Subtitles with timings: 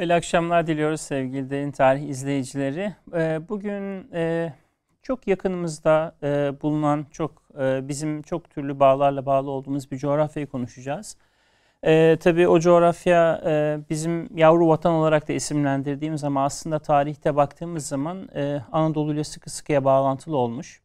[0.00, 2.94] Hayırlı akşamlar diliyoruz sevgili Derin Tarih izleyicileri.
[3.14, 4.52] Ee, bugün e,
[5.02, 11.16] çok yakınımızda e, bulunan, çok e, bizim çok türlü bağlarla bağlı olduğumuz bir coğrafyayı konuşacağız.
[12.20, 13.40] Tabii o coğrafya
[13.90, 18.28] bizim yavru vatan olarak da isimlendirdiğimiz ama aslında tarihte baktığımız zaman
[18.72, 20.80] Anadolu ile sıkı sıkıya bağlantılı olmuş.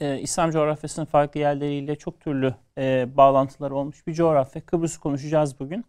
[0.00, 2.54] İslam coğrafyasının farklı yerleriyle çok türlü
[3.16, 4.62] bağlantıları olmuş bir coğrafya.
[4.66, 5.84] Kıbrıs konuşacağız bugün.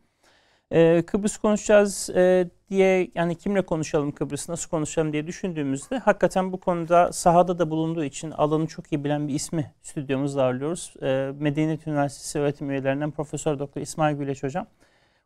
[0.71, 6.59] Ee, Kıbrıs konuşacağız e, diye yani kimle konuşalım Kıbrıs nasıl konuşalım diye düşündüğümüzde hakikaten bu
[6.59, 10.93] konuda sahada da bulunduğu için alanı çok iyi bilen bir ismi stüdyomuzda ağırlıyoruz.
[11.01, 14.67] E, Medeniyet Üniversitesi öğretim üyelerinden Profesör Doktor İsmail Güleç Hocam.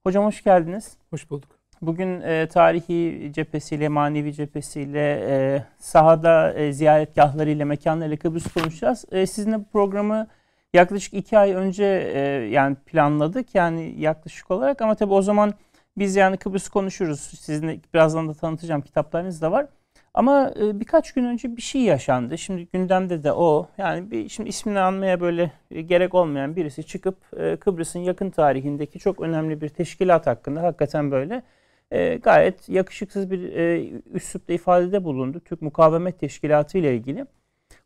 [0.04, 0.98] Hocam hoş geldiniz.
[1.10, 1.50] Hoş bulduk.
[1.82, 9.06] Bugün e, tarihi cephesiyle, manevi cephesiyle, e, sahada e, ziyaretgahlarıyla, mekanlarıyla Kıbrıs konuşacağız.
[9.12, 10.28] E, sizinle bu programı
[10.74, 12.20] yaklaşık iki ay önce e,
[12.52, 15.54] yani planladık yani yaklaşık olarak ama tabii o zaman
[15.98, 17.20] biz yani Kıbrıs konuşuruz.
[17.20, 19.68] Sizinle birazdan da tanıtacağım kitaplarınız da var.
[20.14, 22.38] Ama e, birkaç gün önce bir şey yaşandı.
[22.38, 23.68] Şimdi gündemde de o.
[23.78, 29.00] Yani bir, şimdi ismini anmaya böyle e, gerek olmayan birisi çıkıp e, Kıbrıs'ın yakın tarihindeki
[29.00, 31.44] çok önemli bir teşkilat hakkında hakikaten böyle
[31.92, 35.40] e, gayet yakışıksız bir e, üslupta ifadede bulundu.
[35.40, 37.26] Türk Mukavemet Teşkilatı ile ilgili.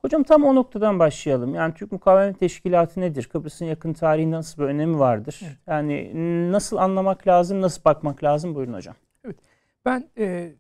[0.08, 1.56] Hocam tam o noktadan başlayalım.
[1.56, 3.24] Yani Türk Mukavemet Teşkilatı nedir?
[3.24, 5.42] Kıbrıs'ın yakın tarihinde nasıl bir önemi vardır?
[5.44, 5.58] Evet.
[5.68, 6.12] Yani
[6.52, 8.56] nasıl anlamak lazım, nasıl bakmak lazım?
[8.56, 8.96] Buyurun hocam.
[9.26, 9.36] Evet.
[9.86, 10.54] Ben e,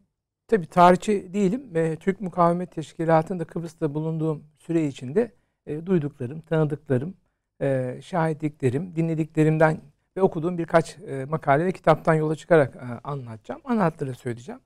[0.48, 1.76] tabii tarihçi değilim.
[1.76, 5.32] E, Türk Mukavemet Teşkilatı'nda Kıbrıs'ta bulunduğum süre içinde
[5.66, 7.14] e, duyduklarım, tanıdıklarım,
[7.62, 9.78] e, şahitliklerim, dinlediklerimden
[10.18, 13.62] ve okuduğum birkaç e, makale ve kitaptan yola çıkarak e, anlatacağım.
[13.66, 14.62] Anahtarı söyleyeceğim.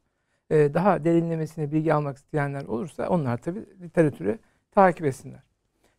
[0.50, 4.40] E, daha derinlemesine bilgi almak isteyenler olursa onlar tabii literatüre
[4.72, 5.44] takip etsinler.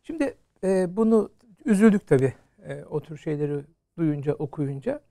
[0.03, 1.31] Şimdi e, bunu
[1.65, 2.33] üzüldük tabii
[2.67, 3.65] e, o tür şeyleri
[3.97, 5.01] duyunca, okuyunca.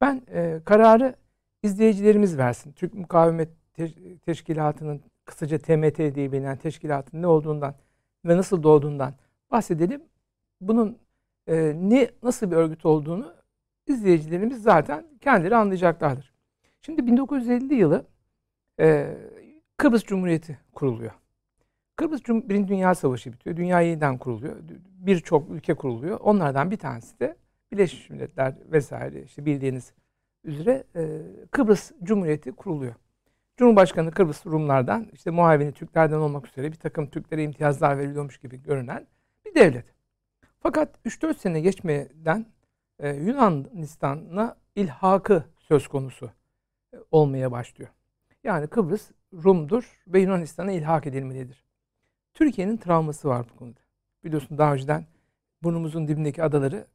[0.00, 1.14] Ben e, kararı
[1.62, 2.72] izleyicilerimiz versin.
[2.72, 7.74] Türk Mukavemet Te- Teşkilatı'nın kısaca TMT diye bilinen teşkilatın ne olduğundan
[8.24, 9.14] ve nasıl doğduğundan
[9.50, 10.02] bahsedelim.
[10.60, 10.98] Bunun
[11.46, 13.34] e, ne nasıl bir örgüt olduğunu
[13.86, 16.32] izleyicilerimiz zaten kendileri anlayacaklardır.
[16.80, 18.06] Şimdi 1950 yılı
[18.80, 19.16] e,
[19.76, 21.12] Kıbrıs Cumhuriyeti kuruluyor.
[21.96, 23.56] Kıbrıs Birinci Dünya Savaşı bitiyor.
[23.56, 24.56] Dünya yeniden kuruluyor.
[24.98, 26.20] Birçok ülke kuruluyor.
[26.20, 27.36] Onlardan bir tanesi de
[27.72, 29.92] Birleşmiş Milletler vesaire işte bildiğiniz
[30.44, 32.94] üzere e, Kıbrıs Cumhuriyeti kuruluyor.
[33.56, 39.06] Cumhurbaşkanı Kıbrıs Rumlardan işte muavini Türklerden olmak üzere bir takım Türklere imtiyazlar veriliyormuş gibi görünen
[39.46, 39.84] bir devlet.
[40.60, 42.46] Fakat 3-4 sene geçmeden
[42.98, 46.30] e, Yunanistan'a ilhakı söz konusu
[46.94, 47.90] e, olmaya başlıyor.
[48.44, 51.63] Yani Kıbrıs Rum'dur ve Yunanistan'a ilhak edilmelidir.
[52.34, 53.80] Türkiye'nin travması var bu konuda.
[54.24, 55.06] Biliyorsun daha önceden
[55.62, 56.86] burnumuzun dibindeki adaları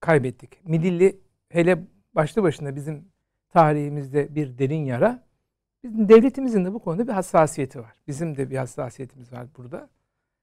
[0.00, 0.68] kaybettik.
[0.68, 3.04] Midilli hele başlı başına bizim
[3.48, 5.24] tarihimizde bir derin yara.
[5.84, 7.96] Bizim devletimizin de bu konuda bir hassasiyeti var.
[8.08, 9.88] Bizim de bir hassasiyetimiz var burada.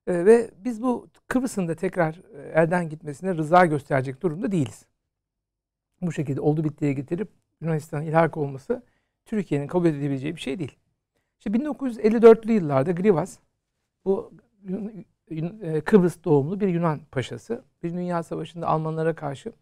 [0.07, 4.85] Ee, ve biz bu Kıbrıs'ın da tekrar e, elden gitmesine rıza gösterecek durumda değiliz.
[6.01, 7.29] Bu şekilde oldu bittiye getirip
[7.61, 8.83] Yunanistan'ın ilhak olması
[9.25, 10.77] Türkiye'nin kabul edebileceği bir şey değil.
[11.39, 13.39] İşte 1954'lü yıllarda Grivas
[14.05, 14.33] bu
[15.31, 17.63] e, Kıbrıs doğumlu bir Yunan paşası.
[17.83, 19.53] Bir Dünya Savaşı'nda Almanlara karşı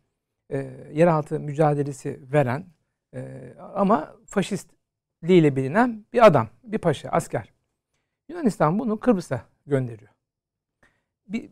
[0.49, 0.57] e,
[0.93, 2.65] yeraltı mücadelesi veren
[3.13, 7.53] e, ama faşistliğiyle bilinen bir adam, bir paşa, asker.
[8.29, 10.11] Yunanistan bunu Kıbrıs'a gönderiyor.
[11.27, 11.49] Bir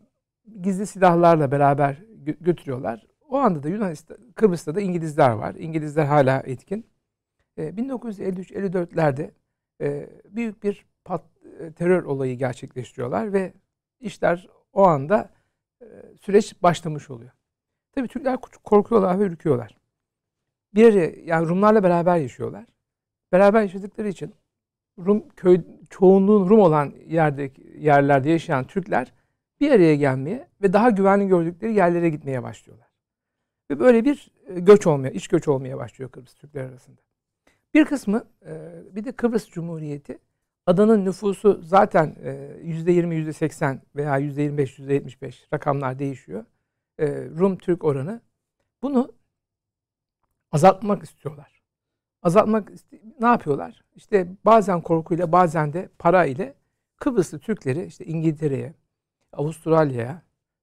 [0.62, 2.02] gizli silahlarla beraber
[2.40, 3.06] götürüyorlar.
[3.28, 5.54] O anda da Yunanistan, Kıbrıs'ta da İngilizler var.
[5.54, 6.86] İngilizler hala etkin.
[7.58, 9.30] 1953-54'lerde
[10.30, 11.24] büyük bir pat,
[11.60, 13.52] e, terör olayı gerçekleştiriyorlar ve
[14.00, 15.30] işler o anda
[15.80, 15.86] e,
[16.20, 17.30] süreç başlamış oluyor.
[17.92, 19.76] Tabii Türkler korkuyorlar ve ürküyorlar.
[20.74, 22.64] Bir yani Rumlarla beraber yaşıyorlar.
[23.32, 24.34] Beraber yaşadıkları için
[24.98, 29.12] Rum köy çoğunluğun Rum olan yerdeki yerlerde yaşayan Türkler
[29.60, 32.88] bir araya gelmeye ve daha güvenli gördükleri yerlere gitmeye başlıyorlar.
[33.70, 37.00] Ve böyle bir e, göç olmaya, iç göç olmaya başlıyor Kıbrıs Türkler arasında.
[37.74, 38.24] Bir kısmı
[38.92, 40.18] bir de Kıbrıs Cumhuriyeti
[40.66, 42.16] Adanın nüfusu zaten
[42.62, 46.44] %20, e, %80 veya %25, %75 rakamlar değişiyor.
[46.98, 48.20] E, Rum-Türk oranı.
[48.82, 49.12] Bunu
[50.52, 51.62] azaltmak istiyorlar.
[52.22, 52.72] Azaltmak
[53.20, 53.84] ne yapıyorlar?
[53.94, 56.54] İşte bazen korkuyla bazen de para ile
[56.96, 58.74] Kıbrıslı Türkleri işte İngiltere'ye,
[59.32, 60.22] Avustralya'ya,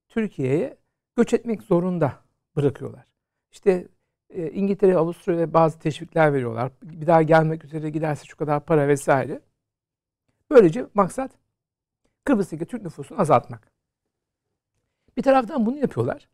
[0.09, 0.77] Türkiye'ye
[1.15, 2.13] göç etmek zorunda
[2.55, 3.05] bırakıyorlar.
[3.51, 3.87] İşte
[4.29, 6.71] e, İngiltere, Avustralya'ya bazı teşvikler veriyorlar.
[6.83, 9.41] Bir daha gelmek üzere giderse şu kadar para vesaire.
[10.53, 11.31] Böylece maksat
[12.23, 13.71] Kıbrıs'taki Türk nüfusunu azaltmak.
[15.17, 16.29] Bir taraftan bunu yapıyorlar.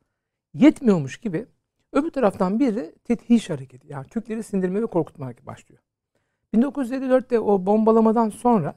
[0.54, 1.46] Yetmiyormuş gibi
[1.94, 3.88] öbür taraftan bir de tethiş hareketi.
[3.88, 5.82] Yani Türkleri sindirme ve korkutma başlıyor.
[6.56, 8.76] 1954'te o bombalamadan sonra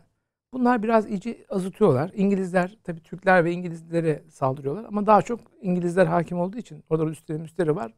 [0.53, 2.11] bunlar biraz iyice azıtıyorlar.
[2.15, 7.39] İngilizler tabii Türkler ve İngilizlere saldırıyorlar ama daha çok İngilizler hakim olduğu için orada üstleri
[7.39, 7.95] müsteri var.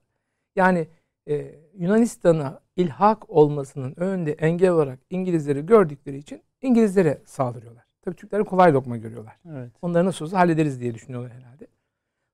[0.57, 0.89] Yani
[1.29, 7.85] e, Yunanistan'a ilhak olmasının önünde engel olarak İngilizleri gördükleri için İngilizlere saldırıyorlar.
[8.03, 9.37] Tabii Türkleri kolay lokma görüyorlar.
[9.51, 9.73] Evet.
[9.83, 11.67] Onları nasıl olsa hallederiz diye düşünüyorlar herhalde.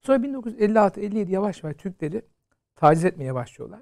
[0.01, 2.23] Sonra 1956-57 yavaş yavaş Türkleri
[2.77, 3.81] taciz etmeye başlıyorlar.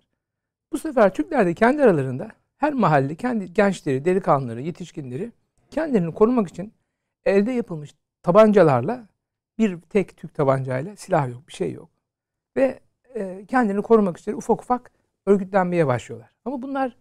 [0.73, 5.33] Bu sefer Türkler de kendi aralarında her mahalle kendi gençleri, delikanlıları, yetişkinleri
[5.71, 6.73] kendilerini korumak için
[7.25, 9.09] elde yapılmış tabancalarla
[9.59, 11.89] bir tek Türk tabancayla silah yok, bir şey yok.
[12.57, 12.81] Ve
[13.15, 14.93] e, kendini korumak için ufak ufak
[15.27, 16.31] örgütlenmeye başlıyorlar.
[16.45, 16.97] Ama bunlar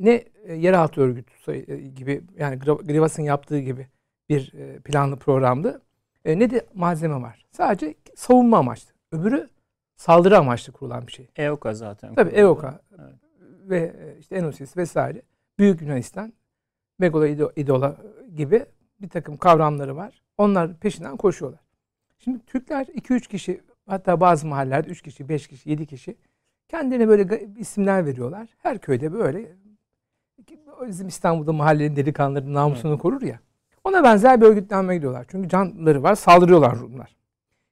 [0.00, 3.88] ne e, yeraltı örgütü e, gibi yani Grivas'ın yaptığı gibi
[4.28, 5.82] bir e, planlı programdı.
[6.24, 7.46] Ne de malzeme var.
[7.50, 8.92] Sadece savunma amaçlı.
[9.12, 9.48] Öbürü
[9.96, 11.28] saldırı amaçlı kurulan bir şey.
[11.36, 12.14] EOKA zaten.
[12.14, 13.14] Tabii EOKA evet.
[13.68, 15.22] ve işte Enosis vesaire.
[15.58, 16.32] Büyük Yunanistan,
[16.98, 17.96] Megalo İdola
[18.36, 18.66] gibi
[19.00, 20.22] bir takım kavramları var.
[20.38, 21.60] Onlar peşinden koşuyorlar.
[22.18, 26.16] Şimdi Türkler 2-3 kişi hatta bazı mahallelerde 3 kişi, 5 kişi, 7 kişi
[26.68, 28.48] kendine böyle isimler veriyorlar.
[28.58, 29.56] Her köyde böyle
[30.88, 33.40] bizim İstanbul'da mahallenin delikanlıları namusunu korur ya.
[33.84, 35.26] Ona benzer bir örgütlenme gidiyorlar.
[35.28, 36.14] Çünkü canları var.
[36.14, 37.16] Saldırıyorlar Rumlar.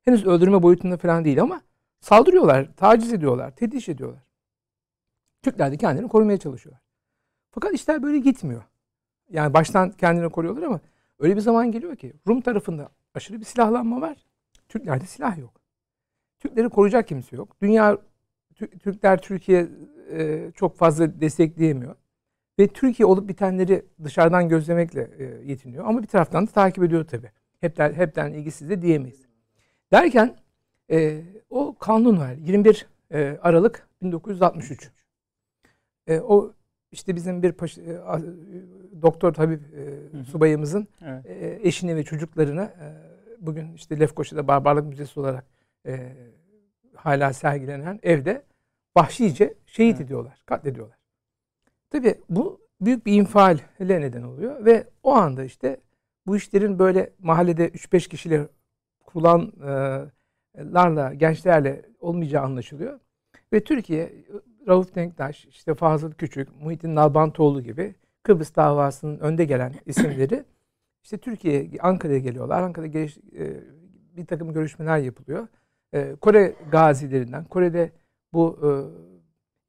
[0.04, 1.62] Henüz öldürme boyutunda falan değil ama
[2.00, 4.22] saldırıyorlar, taciz ediyorlar, tediş ediyorlar.
[5.42, 6.82] Türkler de kendini korumaya çalışıyorlar.
[7.50, 8.62] Fakat işler böyle gitmiyor.
[9.30, 10.80] Yani baştan kendini koruyorlar ama
[11.18, 14.16] öyle bir zaman geliyor ki Rum tarafında aşırı bir silahlanma var.
[14.68, 15.60] Türklerde silah yok.
[16.38, 17.56] Türkleri koruyacak kimse yok.
[17.62, 17.98] Dünya
[18.82, 19.68] Türkler Türkiye
[20.10, 21.94] e, çok fazla destekleyemiyor.
[22.58, 25.84] Ve Türkiye olup bitenleri dışarıdan gözlemekle e, yetiniyor.
[25.84, 27.30] Ama bir taraftan da takip ediyor tabii.
[27.60, 29.26] Hepten, hepten ilgisiz de diyemeyiz.
[29.92, 30.36] Derken
[30.90, 32.32] e, o kanun var.
[32.32, 34.90] 21 e, Aralık 1963.
[36.06, 36.52] E, o
[36.92, 38.00] işte bizim bir paş, e,
[39.02, 41.26] doktor tabip e, subayımızın evet.
[41.26, 42.86] e, eşini ve çocuklarını e,
[43.46, 45.44] bugün işte Lefkoşa'da Barbarlık Müzesi olarak
[45.86, 46.12] e,
[46.94, 48.42] hala sergilenen evde
[48.96, 50.06] vahşice şehit evet.
[50.06, 50.97] ediyorlar, katlediyorlar.
[51.90, 55.80] Tabii bu büyük bir infiale neden oluyor ve o anda işte
[56.26, 58.48] bu işlerin böyle mahallede 3-5 kişiyle
[59.04, 63.00] kurulanlarla, gençlerle olmayacağı anlaşılıyor.
[63.52, 64.12] Ve Türkiye,
[64.68, 70.44] Rauf Denktaş, işte Fazıl Küçük, Muhittin Nalbantoğlu gibi Kıbrıs davasının önde gelen isimleri
[71.04, 72.62] işte Türkiye, Ankara'ya geliyorlar.
[72.62, 73.60] Ankara'da geliş, e,
[74.16, 75.48] bir takım görüşmeler yapılıyor.
[75.92, 77.92] E, Kore gazilerinden, Kore'de
[78.32, 78.68] bu e,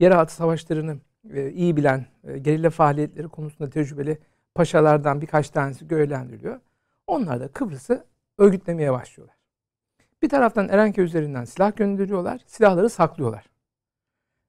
[0.05, 0.97] yeraltı savaşlarını
[1.33, 4.17] e, iyi bilen, e, gerilla faaliyetleri konusunda tecrübeli
[4.55, 6.59] paşalardan birkaç tanesi görevlendiriliyor.
[7.07, 8.05] Onlar da Kıbrıs'ı
[8.37, 9.35] örgütlemeye başlıyorlar.
[10.21, 13.45] Bir taraftan Erenköy üzerinden silah gönderiyorlar, silahları saklıyorlar.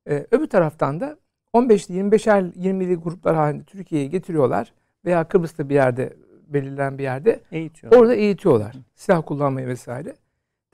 [0.08, 1.18] Ee, öbür taraftan da
[1.54, 4.72] 15'li 25'er 20'li gruplar halinde Türkiye'ye getiriyorlar
[5.04, 6.16] veya Kıbrıs'ta bir yerde
[6.48, 8.00] belirlenen bir yerde eğitiyorlar.
[8.00, 8.76] orada eğitiyorlar.
[8.94, 10.16] Silah kullanmayı vesaire.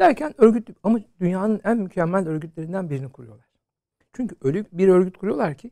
[0.01, 3.47] Derken örgüt ama dünyanın en mükemmel örgütlerinden birini kuruyorlar.
[4.13, 5.71] Çünkü öyle bir örgüt kuruyorlar ki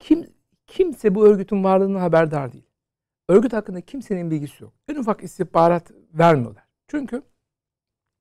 [0.00, 0.26] kim
[0.66, 2.64] kimse bu örgütün varlığından haberdar değil.
[3.28, 4.72] Örgüt hakkında kimsenin bilgisi yok.
[4.88, 6.64] En ufak istihbarat vermiyorlar.
[6.88, 7.22] Çünkü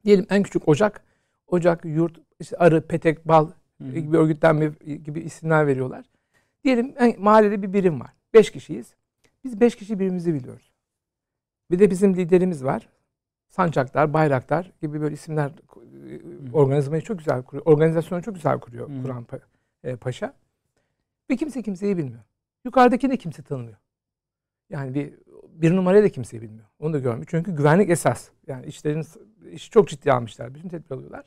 [0.06, 1.04] diyelim en küçük ocak,
[1.48, 3.50] ocak, yurt, işte arı, petek, bal
[3.94, 4.72] gibi örgütlenme
[5.06, 6.06] gibi isimler veriyorlar.
[6.64, 8.14] Diyelim en, mahallede bir birim var.
[8.34, 8.94] Beş kişiyiz.
[9.44, 10.72] Biz beş kişi birimizi biliyoruz.
[11.72, 12.90] Bir de bizim liderimiz var.
[13.48, 15.52] Sancaklar, bayraklar gibi böyle isimler
[16.54, 17.66] organizmayı çok güzel kuruyor.
[17.66, 19.04] Organizasyonu çok güzel kuruyor Hı.
[19.04, 19.26] Kur'an
[19.84, 20.34] e, Paşa.
[21.30, 22.24] Ve kimse kimseyi bilmiyor.
[22.66, 23.78] Yukarıdaki de kimse tanımıyor.
[24.70, 25.14] Yani bir
[25.62, 26.66] bir numarayı da kimse bilmiyor.
[26.80, 27.28] Onu da görmüyor.
[27.30, 28.30] Çünkü güvenlik esas.
[28.48, 29.06] Yani işlerin
[29.52, 30.56] işi çok ciddi almışlar.
[30.56, 31.26] Bütün tedbir alıyorlar.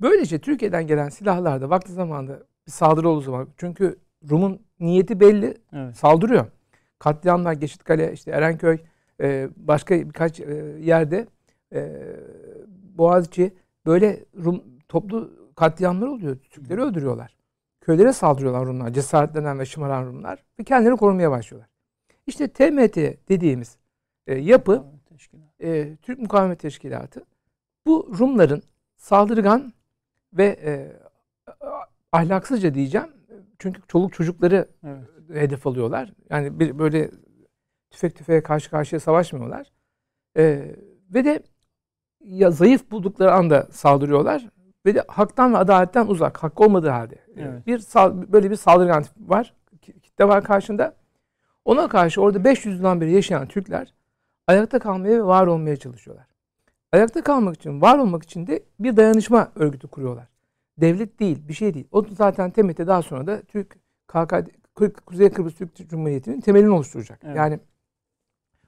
[0.00, 3.98] Böylece Türkiye'den gelen silahlar da vakti zamanında bir saldırı olduğu zaman çünkü
[4.30, 5.56] Rum'un niyeti belli.
[5.72, 5.96] Evet.
[5.96, 6.46] Saldırıyor.
[6.98, 8.78] Katliamlar Geçitkale, işte Erenköy,
[9.20, 11.26] e, başka birkaç e, yerde
[11.72, 12.06] e,
[12.98, 13.54] Boğaziçi
[13.86, 16.36] böyle Rum toplu katliamlar oluyor.
[16.50, 17.36] Türkleri öldürüyorlar.
[17.82, 18.92] Köylere saldırıyorlar Rumlar.
[18.92, 20.44] Cesaretlenen ve şımaran Rumlar.
[20.60, 21.68] Ve kendilerini korumaya başlıyorlar.
[22.26, 22.96] İşte TMT
[23.28, 23.76] dediğimiz
[24.26, 24.84] e, yapı
[25.60, 27.24] e, Türk Mukavemet Teşkilatı
[27.86, 28.62] bu Rumların
[28.96, 29.72] saldırgan
[30.32, 30.92] ve e,
[32.12, 33.08] ahlaksızca diyeceğim.
[33.58, 35.42] Çünkü çoluk çocukları evet.
[35.42, 36.12] hedef alıyorlar.
[36.30, 37.10] Yani bir böyle
[37.90, 39.72] tüfek tüfeğe karşı karşıya savaşmıyorlar.
[40.36, 40.74] E,
[41.14, 41.42] ve de
[42.24, 44.48] ya zayıf buldukları anda saldırıyorlar
[44.86, 47.16] ve de haktan ve adaletten uzak, hak olmadığı halde.
[47.36, 47.66] Evet.
[47.66, 47.80] Bir
[48.32, 50.94] böyle bir saldırgan var, kitle var karşında.
[51.64, 53.94] Ona karşı orada 500 yıldan beri yaşayan Türkler
[54.46, 56.26] ayakta kalmaya ve var olmaya çalışıyorlar.
[56.92, 60.28] Ayakta kalmak için, var olmak için de bir dayanışma örgütü kuruyorlar.
[60.78, 61.88] Devlet değil, bir şey değil.
[61.92, 64.34] O zaten TMT daha sonra da Türk KK,
[65.06, 67.20] Kuzey Kıbrıs Türk Cumhuriyeti'nin temelini oluşturacak.
[67.24, 67.36] Evet.
[67.36, 67.60] Yani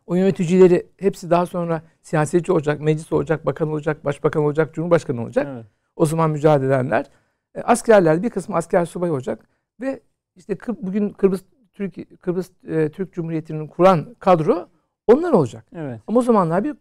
[0.07, 5.47] o yöneticileri hepsi daha sonra siyasetçi olacak, meclis olacak, bakan olacak, başbakan olacak, cumhurbaşkanı olacak.
[5.51, 5.67] Evet.
[5.97, 7.07] O zaman mücadele edenler.
[7.55, 9.49] E, askerler bir kısmı asker subay olacak
[9.81, 10.01] ve
[10.37, 14.69] işte bugün Kıbrıs Türk Kıbrıs e, Türk Cumhuriyeti'nin kuran kadro
[15.07, 15.67] onlar olacak.
[15.75, 16.01] Evet.
[16.07, 16.77] Ama o zamanlar bir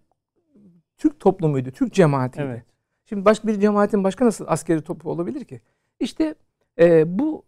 [0.98, 2.46] Türk toplumuydu, Türk cemaatiydi.
[2.46, 2.63] Evet.
[3.06, 5.62] Şimdi başka bir cemaatin başka nasıl askeri topu olabilir ki?
[6.00, 6.36] İşte
[6.80, 7.44] e, bu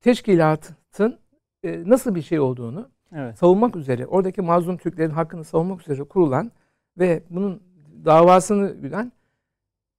[0.00, 1.18] teşkilatın
[1.62, 3.38] e, nasıl bir şey olduğunu evet.
[3.38, 6.52] savunmak üzere, oradaki mazlum Türklerin hakkını savunmak üzere kurulan
[6.98, 7.62] ve bunun
[8.04, 9.12] davasını güden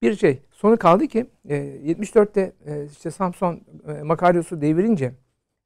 [0.01, 0.41] bir şey.
[0.51, 5.13] Sonu kaldı ki e, 74'te e, işte Samson e, Makaryos'u devirince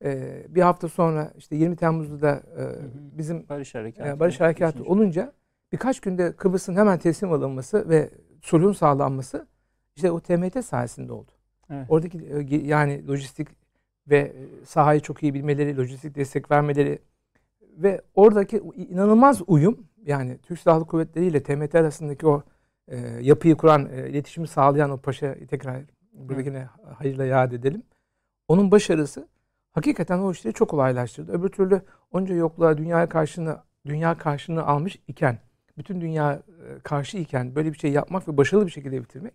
[0.04, 2.64] e, bir hafta sonra işte 20 Temmuz'da da e,
[3.18, 5.34] bizim Barış Harekatı, e, Barış Harekatı olunca
[5.72, 8.10] birkaç günde Kıbrıs'ın hemen teslim alınması ve
[8.42, 9.48] sulhun sağlanması
[9.96, 11.32] işte o TMT sayesinde oldu.
[11.70, 11.86] Evet.
[11.90, 13.48] Oradaki e, yani lojistik
[14.08, 17.00] ve e, sahayı çok iyi bilmeleri, lojistik destek vermeleri
[17.78, 22.44] ve oradaki inanılmaz uyum yani Türk Silahlı Kuvvetleri ile TMT arasındaki o
[22.88, 25.82] e, yapıyı kuran, e, iletişimi sağlayan o paşa tekrar
[26.14, 27.84] burada yine hayırla yad edelim.
[28.48, 29.28] Onun başarısı
[29.72, 31.32] hakikaten o işleri çok kolaylaştırdı.
[31.32, 35.40] Öbür türlü onca yokluğa dünyaya karşını dünya karşını almış iken,
[35.78, 39.34] bütün dünya e, karşı iken böyle bir şey yapmak ve başarılı bir şekilde bitirmek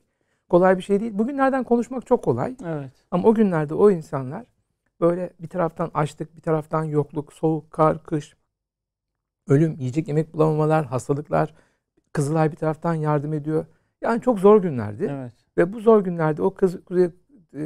[0.51, 1.19] kolay bir şey değil.
[1.19, 2.57] Bugünlerden konuşmak çok kolay.
[2.65, 2.91] Evet.
[3.11, 4.45] Ama o günlerde o insanlar
[5.01, 8.37] böyle bir taraftan açlık, bir taraftan yokluk, soğuk, kar, kış,
[9.49, 11.55] ölüm, yiyecek yemek bulamamalar, hastalıklar.
[12.13, 13.67] Kızılay bir taraftan yardım ediyor.
[14.03, 15.09] Yani çok zor günlerdi.
[15.11, 15.33] Evet.
[15.59, 17.09] Ve bu zor günlerde o kız Kuzey
[17.55, 17.63] e,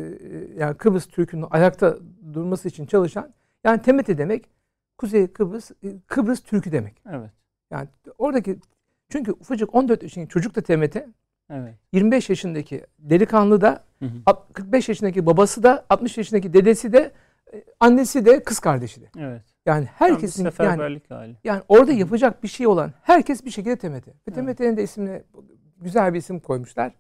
[0.56, 1.98] yani Kıbrıs Türk'ünün ayakta
[2.32, 3.32] durması için çalışan
[3.64, 4.50] yani TMT demek
[4.98, 7.02] Kuzey Kıbrıs e, Kıbrıs Türk'ü demek.
[7.10, 7.30] Evet.
[7.70, 8.58] Yani oradaki
[9.08, 10.96] çünkü ufacık 14 yaşındaki çocuk da TMT.
[11.50, 11.74] Evet.
[11.92, 14.36] 25 yaşındaki delikanlı da hı hı.
[14.52, 17.12] 45 yaşındaki babası da 60 yaşındaki dedesi de
[17.52, 19.10] e, annesi de kız kardeşi de.
[19.18, 19.53] Evet.
[19.66, 21.36] Yani herkesin yani, hali.
[21.44, 24.08] yani orada yapacak bir şey olan herkes bir şekilde TMT.
[24.08, 24.32] Ve.
[24.32, 25.22] TMT'nin de ismini
[25.80, 26.92] güzel bir isim koymuşlar.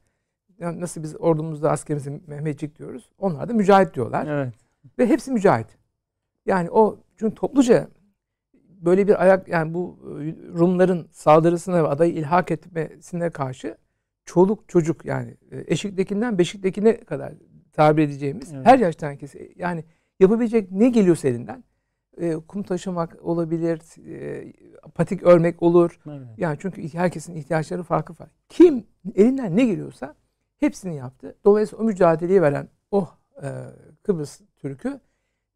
[0.58, 3.10] Yani nasıl biz ordumuzda askerimize Mehmetçik diyoruz.
[3.18, 4.26] Onlar da mücahit diyorlar.
[4.26, 4.54] Evet.
[4.98, 5.66] Ve hepsi mücahit.
[6.46, 7.88] Yani o çünkü topluca
[8.84, 13.76] böyle bir ayak yani bu e, Rumların saldırısına ve adayı ilhak etmesine karşı
[14.24, 17.32] çoluk çocuk yani e, eşiktekinden beşiktekine kadar
[17.72, 18.66] tabir edeceğimiz evet.
[18.66, 19.84] her yaştan herkes yani
[20.20, 21.64] yapabilecek ne geliyorsa elinden
[22.18, 24.52] e, kum taşımak olabilir, e,
[24.94, 26.00] patik örmek olur.
[26.06, 26.28] Evet.
[26.36, 28.34] Yani çünkü herkesin ihtiyaçları farklı farklı.
[28.48, 30.14] Kim elinden ne geliyorsa
[30.60, 31.34] hepsini yaptı.
[31.44, 33.08] Dolayısıyla o mücadeleyi veren o
[33.42, 33.48] e,
[34.02, 35.00] Kıbrıs Türk'ü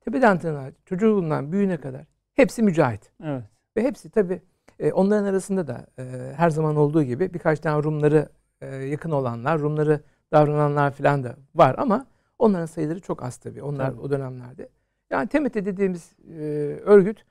[0.00, 3.12] tepeden tırnağa çocuğundan büyüğüne kadar hepsi mücahit.
[3.24, 3.42] Evet.
[3.76, 4.42] Ve hepsi tabi
[4.78, 8.28] e, onların arasında da e, her zaman olduğu gibi birkaç tane Rumları
[8.60, 10.00] e, yakın olanlar, Rumları
[10.32, 12.06] davrananlar falan da var ama
[12.38, 13.62] onların sayıları çok az tabii.
[13.62, 14.00] Onlar tabii.
[14.00, 14.68] o dönemlerde.
[15.10, 16.42] Yani TMT dediğimiz e,
[16.84, 17.24] örgüt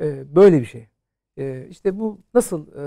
[0.00, 0.88] e, böyle bir şey.
[1.36, 2.84] E, işte bu nasıl e,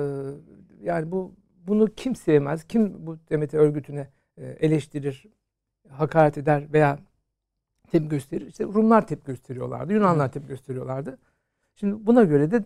[0.81, 1.35] yani bu
[1.67, 2.63] bunu kim sevmez?
[2.63, 5.27] Kim bu TMT örgütüne e, eleştirir,
[5.89, 6.99] hakaret eder veya
[7.91, 8.47] tepki gösterir?
[8.47, 11.17] İşte Rumlar tepki gösteriyorlardı, Yunanlar tepki gösteriyorlardı.
[11.75, 12.63] Şimdi buna göre de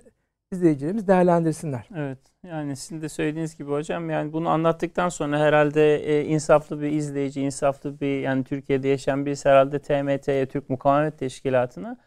[0.51, 1.89] izleyicilerimiz değerlendirsinler.
[1.96, 2.17] Evet.
[2.48, 7.41] Yani sizin de söylediğiniz gibi hocam yani bunu anlattıktan sonra herhalde e, insaflı bir izleyici,
[7.41, 11.98] insaflı bir yani Türkiye'de yaşayan birisi herhalde TMT'ye Türk Mukavemet Teşkilatı'na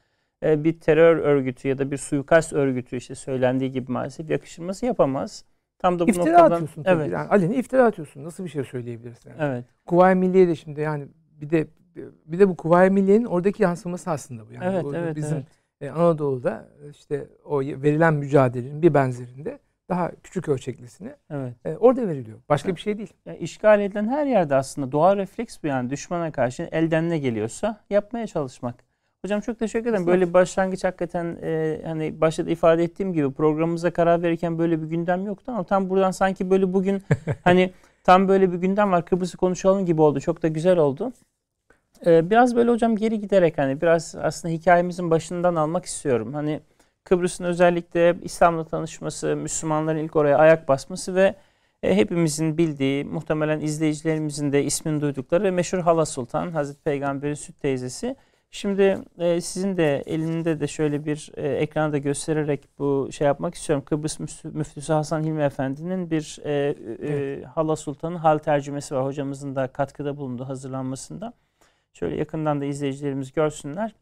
[0.45, 5.45] e, bir terör örgütü ya da bir suikast örgütü işte söylendiği gibi maalesef yakıştırması yapamaz.
[5.79, 7.03] Tam da bu iftira noktadan, atıyorsun tabii.
[7.03, 7.13] Evet.
[7.13, 8.25] Yani aleni iftira atıyorsun.
[8.25, 9.31] Nasıl bir şey söyleyebilirsin?
[9.31, 9.53] Yani?
[9.53, 9.65] Evet.
[9.87, 11.09] Kuvayi Milliye de şimdi yani
[11.41, 11.67] bir de
[12.27, 14.53] bir de bu Kuvayi Milliye'nin oradaki yansıması aslında bu.
[14.53, 20.49] Yani evet, evet, bizim evet e, Anadolu'da işte o verilen mücadelenin bir benzerinde daha küçük
[20.49, 21.55] ölçeklisini evet.
[21.65, 22.39] e, orada veriliyor.
[22.49, 22.77] Başka evet.
[22.77, 23.13] bir şey değil.
[23.27, 27.81] Yani işgal edilen her yerde aslında doğal refleks bu yani düşmana karşı elden ne geliyorsa
[27.91, 28.75] yapmaya çalışmak.
[29.25, 30.07] Hocam çok teşekkür ederim.
[30.07, 34.83] Böyle bir başlangıç hakikaten e, hani başta da ifade ettiğim gibi programımıza karar verirken böyle
[34.83, 37.03] bir gündem yoktu ama tam buradan sanki böyle bugün
[37.45, 37.73] hani
[38.05, 39.05] tam böyle bir gündem var.
[39.05, 40.21] Kıbrıs'ı konuşalım gibi oldu.
[40.21, 41.13] Çok da güzel oldu.
[42.07, 46.35] Ee, biraz böyle hocam geri giderek hani biraz aslında hikayemizin başından almak istiyorum.
[46.35, 46.61] Hani
[47.05, 51.35] Kıbrıs'ın özellikle İslam'la tanışması, Müslümanların ilk oraya ayak basması ve
[51.83, 57.61] e, hepimizin bildiği, muhtemelen izleyicilerimizin de ismini duydukları ve meşhur Hala Sultan, Hazreti Peygamber'in süt
[57.61, 58.17] teyzesi.
[58.51, 63.85] Şimdi e, sizin de elinde de şöyle bir e, ekranda göstererek bu şey yapmak istiyorum.
[63.85, 66.75] Kıbrıs Müftüsü Hasan Hilmi Efendi'nin bir e,
[67.09, 67.45] e.
[67.45, 69.05] Hala Sultan'ın hal tercümesi var.
[69.05, 71.33] Hocamızın da katkıda bulundu hazırlanmasında.
[71.95, 73.95] Şöyle yakından da izleyicilerimiz görsünler.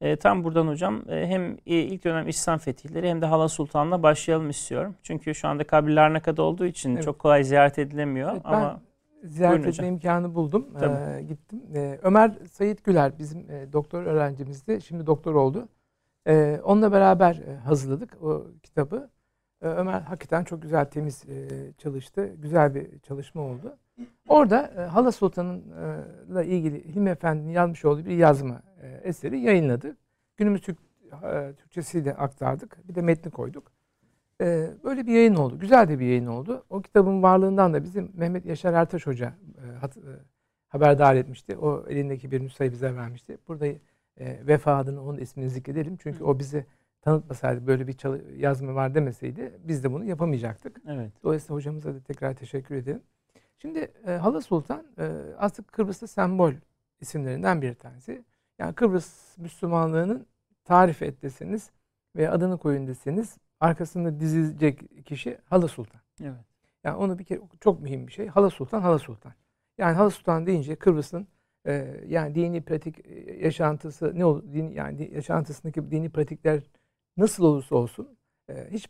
[0.00, 4.50] E, tam buradan hocam e, hem ilk dönem İslam fetihleri hem de Hala Sultan'la başlayalım
[4.50, 4.94] istiyorum.
[5.02, 7.04] Çünkü şu anda kabirler kadar olduğu için evet.
[7.04, 8.32] çok kolay ziyaret edilemiyor.
[8.32, 8.80] Evet, ama
[9.24, 9.86] ziyaret etme hocam.
[9.86, 10.68] imkanı buldum.
[10.80, 10.96] Tamam.
[10.96, 11.62] Ee, gittim.
[11.74, 14.82] Ee, Ömer Sayit Güler bizim e, doktor öğrencimizdi.
[14.82, 15.68] Şimdi doktor oldu.
[16.26, 19.10] Ee, onunla beraber e, hazırladık o kitabı.
[19.62, 22.30] Ee, Ömer hakikaten çok güzel, temiz e, çalıştı.
[22.38, 23.76] Güzel bir çalışma oldu.
[24.28, 29.96] Orada e, Hala Sultan'ınla ilgili Hilmi Efendi'nin yazmış olduğu bir yazma e, eseri yayınladı.
[30.36, 30.78] Günümüz Türk,
[31.22, 32.88] e, Türkçesiyle aktardık.
[32.88, 33.72] Bir de metni koyduk.
[34.40, 35.58] E, böyle bir yayın oldu.
[35.58, 36.64] Güzel de bir yayın oldu.
[36.70, 39.34] O kitabın varlığından da bizim Mehmet Yaşar Ertaş Hoca
[39.64, 40.12] e, hat- e,
[40.68, 41.56] haberdar etmişti.
[41.56, 43.38] O elindeki bir nüshayı bize vermişti.
[43.48, 45.96] Burada e, Vefa adını onun ismini zikredelim.
[45.96, 46.66] Çünkü o bizi
[47.02, 47.96] tanıtmasaydı böyle bir
[48.36, 50.76] yazma var demeseydi biz de bunu yapamayacaktık.
[50.88, 51.12] Evet.
[51.22, 53.02] Dolayısıyla hocamıza da tekrar teşekkür ederim.
[53.58, 55.02] Şimdi e, Hala Sultan e,
[55.38, 56.52] aslında Kıbrıs'ta sembol
[57.00, 58.24] isimlerinden bir tanesi.
[58.58, 60.26] Yani Kıbrıs Müslümanlığının
[60.64, 61.70] tarif et deseniz
[62.16, 66.00] ve adını koyun deseniz arkasında dizilecek kişi Hala Sultan.
[66.20, 66.44] Evet.
[66.84, 68.26] Yani onu bir kere çok mühim bir şey.
[68.26, 69.32] Hala Sultan, Hala Sultan.
[69.78, 71.26] Yani Hala Sultan deyince Kıbrıs'ın
[71.66, 76.62] e, yani dini pratik e, yaşantısı ne olur dini, yani yaşantısındaki dini pratikler
[77.16, 78.16] nasıl olursa olsun
[78.48, 78.88] e, hiç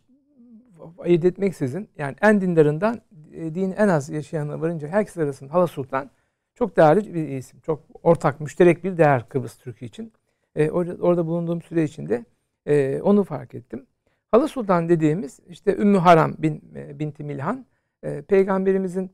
[0.97, 3.01] ayırt etmeksizin yani en dindarından
[3.33, 6.09] e, dini en az yaşayanına varınca herkes arasında Hala Sultan
[6.55, 7.59] çok değerli bir isim.
[7.59, 10.13] Çok ortak, müşterek bir değer Kıbrıs Türk'ü için.
[10.55, 12.25] E, orada, orada bulunduğum süre içinde
[12.65, 13.85] e, onu fark ettim.
[14.31, 17.65] Hala Sultan dediğimiz işte Ümmü Haram bin, e, binti Milhan
[18.03, 19.11] e, peygamberimizin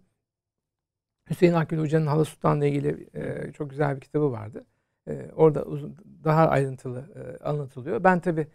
[1.29, 4.65] Hüseyin Akgül Hoca'nın Hala Sultan'la ilgili e, çok güzel bir kitabı vardı.
[5.07, 8.03] E, orada uzun, daha ayrıntılı e, anlatılıyor.
[8.03, 8.47] Ben tabi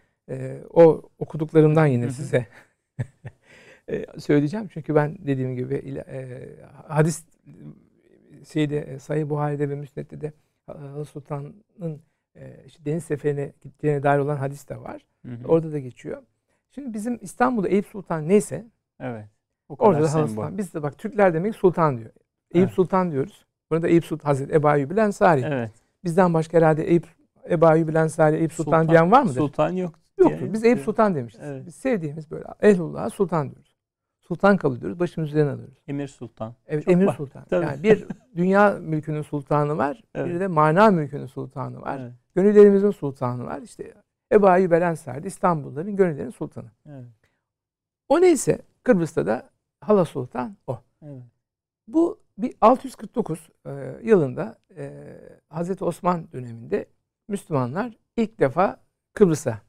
[0.73, 2.13] o okuduklarımdan yine Hı hı.
[2.13, 2.47] size
[3.89, 4.67] e, söyleyeceğim.
[4.67, 5.75] Çünkü ben dediğim gibi
[6.07, 6.49] e,
[6.87, 7.25] hadis
[8.51, 10.33] şeyde Sahih Buhari'de ve Müsned'de de
[10.65, 12.01] Hala Sultan'ın
[12.35, 15.05] e, işte deniz seferine gittiğine dair olan hadis de var.
[15.25, 15.47] Hı hı.
[15.47, 16.23] Orada da geçiyor.
[16.71, 18.65] Şimdi bizim İstanbul'da Eyüp Sultan neyse
[18.99, 19.25] Evet.
[19.69, 20.27] O kadar Orada da sembol.
[20.27, 20.57] Sultan.
[20.57, 22.09] Biz de bak Türkler demek sultan diyor.
[22.53, 22.75] Eyüp Evet.
[22.75, 23.45] Sultan diyoruz.
[23.71, 25.41] Burada Eyüp Sultan Hazreti Ebu Ayyub Ensari.
[25.45, 25.71] Evet.
[26.03, 27.07] Bizden başka herhalde Eyüp
[27.49, 29.35] Ebu Ayyub Ensari, Eyüp Sultan, diyen var mıdır?
[29.35, 29.99] Sultan yok.
[30.17, 30.39] Yoktur.
[30.39, 31.39] diye- Biz Eyüp Sultan demişiz.
[31.43, 31.65] Evet.
[31.65, 33.75] Biz sevdiğimiz böyle Ehlullah'a sultan diyoruz.
[34.21, 34.99] Sultan kabul ediyoruz.
[34.99, 35.77] Başımız üzerine alıyoruz.
[35.87, 36.55] Emir Sultan.
[36.67, 37.15] Evet Çok Emir var.
[37.15, 37.45] Sultan.
[37.45, 37.65] Tabii.
[37.65, 40.03] Yani bir dünya mülkünün sultanı var.
[40.15, 40.39] Bir Evet.
[40.39, 41.99] de mana mülkünün sultanı var.
[41.99, 42.13] Evet.
[42.35, 43.61] Gönüllerimizin sultanı var.
[43.61, 43.93] İşte
[44.31, 46.71] Ebu Ayyub Ensari de İstanbulluların gönüllerin sultanı.
[46.89, 47.05] Evet.
[48.09, 49.49] O neyse Kıbrıs'ta da
[49.81, 50.79] Hala Sultan o.
[51.01, 51.23] Evet.
[51.87, 53.71] Bu bir 649 e,
[54.03, 54.93] yılında e,
[55.49, 56.85] Hazreti Osman döneminde
[57.27, 58.77] Müslümanlar ilk defa
[59.13, 59.61] Kıbrıs'a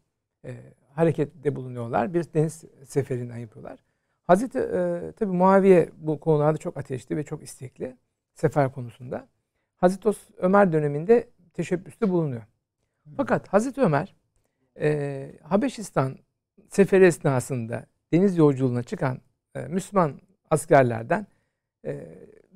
[0.47, 0.55] e,
[0.95, 2.15] harekette bulunuyorlar.
[2.15, 3.79] Bir deniz seferinden yapıyorlar.
[4.27, 7.97] Hazreti e, tabi Muaviye bu konularda çok ateşli ve çok istekli
[8.35, 9.29] sefer konusunda.
[9.77, 12.43] Hazreti Ömer döneminde teşebbüste bulunuyor.
[13.17, 14.15] Fakat Hazreti Ömer
[14.81, 16.17] e, Habeşistan
[16.69, 19.21] seferi esnasında deniz yolculuğuna çıkan
[19.55, 21.27] e, Müslüman askerlerden
[21.85, 22.07] e,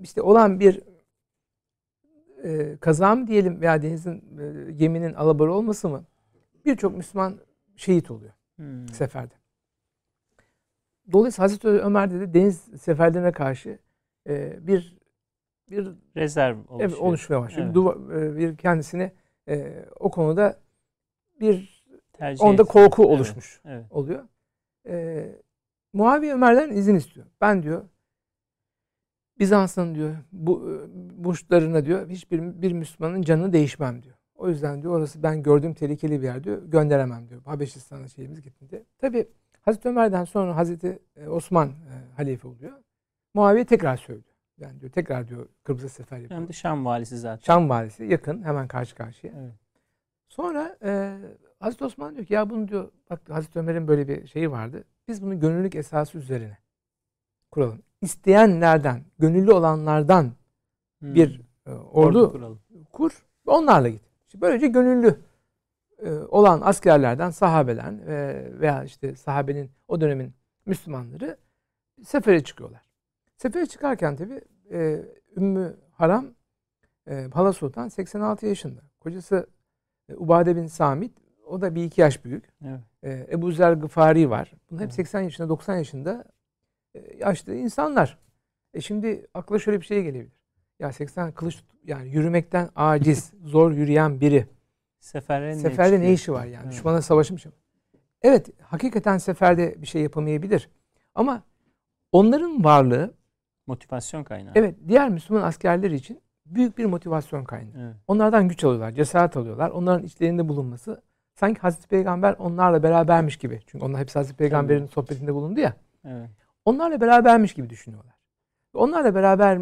[0.03, 0.83] işte olan bir
[2.45, 6.05] e, kaza mı diyelim veya denizin e, geminin alabarı olması mı
[6.65, 7.39] birçok Müslüman
[7.81, 8.89] şehit oluyor Hmm.
[8.89, 9.35] seferde.
[11.13, 13.79] Dolayısıyla Hazreti Ömer de deniz seferlerine karşı
[14.29, 14.99] e, bir
[15.71, 16.81] bir Rezerv oluşuyor.
[16.81, 17.67] evet, oluşmaya başlıyor.
[17.67, 17.77] Evet.
[17.77, 19.13] Duva- e, bir kendisine
[19.49, 20.61] e, o konuda
[21.41, 23.87] bir Tercih onda et- korku Evet, oluşmuş Evet.
[23.91, 24.25] oluyor.
[24.87, 25.27] E,
[25.93, 27.27] Muaviye Ömer'den izin istiyor.
[27.41, 27.85] Ben diyor
[29.39, 30.75] Bizans'ın diyor bu e,
[31.25, 34.15] burçlarına diyor hiçbir bir Müslümanın canını değişmem diyor.
[34.41, 36.63] O yüzden diyor orası ben gördüğüm tehlikeli bir yer diyor.
[36.63, 37.43] Gönderemem diyor.
[37.45, 38.85] Habeşistan'a şeyimiz gittiğinde.
[38.99, 39.29] Tabi
[39.63, 42.73] Hazreti Ömer'den sonra Hazreti e, Osman e, halife oluyor.
[43.35, 44.25] Muaviye tekrar söylüyor.
[44.59, 46.41] Yani diyor tekrar diyor Kıbrıs'a sefer yapıyor.
[46.41, 47.45] Hem de Şam valisi zaten.
[47.45, 49.33] Şam valisi yakın hemen karşı karşıya.
[49.41, 49.53] Evet.
[50.29, 51.19] Sonra e,
[51.61, 54.85] Hazreti Osman diyor ki ya bunu diyor bak Hazreti Ömer'in böyle bir şeyi vardı.
[55.09, 56.59] Biz bunu gönüllülük esası üzerine
[57.51, 57.83] kuralım.
[58.03, 60.33] İsteyenlerden, gönüllü olanlardan
[61.01, 61.15] Hmm.
[61.15, 62.61] bir e, ordu, kuralım.
[62.93, 64.03] kur ve onlarla git.
[64.31, 65.21] İşte böylece gönüllü
[65.99, 70.35] e, olan askerlerden sahabeler e, veya işte sahabenin o dönemin
[70.67, 71.37] Müslümanları
[72.05, 72.83] sefere çıkıyorlar.
[73.37, 74.41] Sefere çıkarken tabi
[74.73, 75.03] e,
[75.37, 76.27] Ümmü Haram
[77.09, 78.81] e, Hala Sultan 86 yaşında.
[79.01, 79.47] Kocası
[80.09, 81.13] e, Ubade bin Samit
[81.47, 82.45] o da bir iki yaş büyük.
[82.65, 82.81] Evet.
[83.03, 84.53] E, Ebu Zer Gıfari var.
[84.71, 84.95] Bunlar hep Evet.
[84.95, 86.25] 80 yaşında 90 yaşında
[86.95, 88.19] e, yaşlı insanlar.
[88.75, 90.40] E şimdi akla şöyle bir şey gelebilir.
[90.81, 94.47] Ya 80 kılıç yani yürümekten aciz, zor yürüyen biri.
[94.99, 96.13] Seferde, Seferde ne çıkıyor?
[96.15, 96.63] işi var yani?
[96.65, 96.73] Evet.
[96.73, 97.53] Düşmana savaşmış mı?
[98.23, 100.69] Evet, hakikaten seferde bir şey yapamayabilir.
[101.15, 101.43] Ama
[102.13, 103.15] onların varlığı
[103.67, 104.53] Motivasyon kaynağı.
[104.55, 107.73] evet diğer Müslüman askerler için büyük bir motivasyon kaynağı.
[107.85, 107.97] Evet.
[108.09, 109.71] Onlardan güç alıyorlar, cesaret alıyorlar.
[109.71, 111.03] Onların içlerinde bulunması
[111.35, 113.61] sanki Hazreti Peygamber onlarla berabermiş gibi.
[113.67, 115.75] Çünkü onlar hepsi Hazreti Peygamber'in sohbetinde bulundu ya.
[116.05, 116.31] Evet.
[116.65, 118.15] Onlarla berabermiş gibi düşünüyorlar.
[118.75, 119.59] Onlarla beraber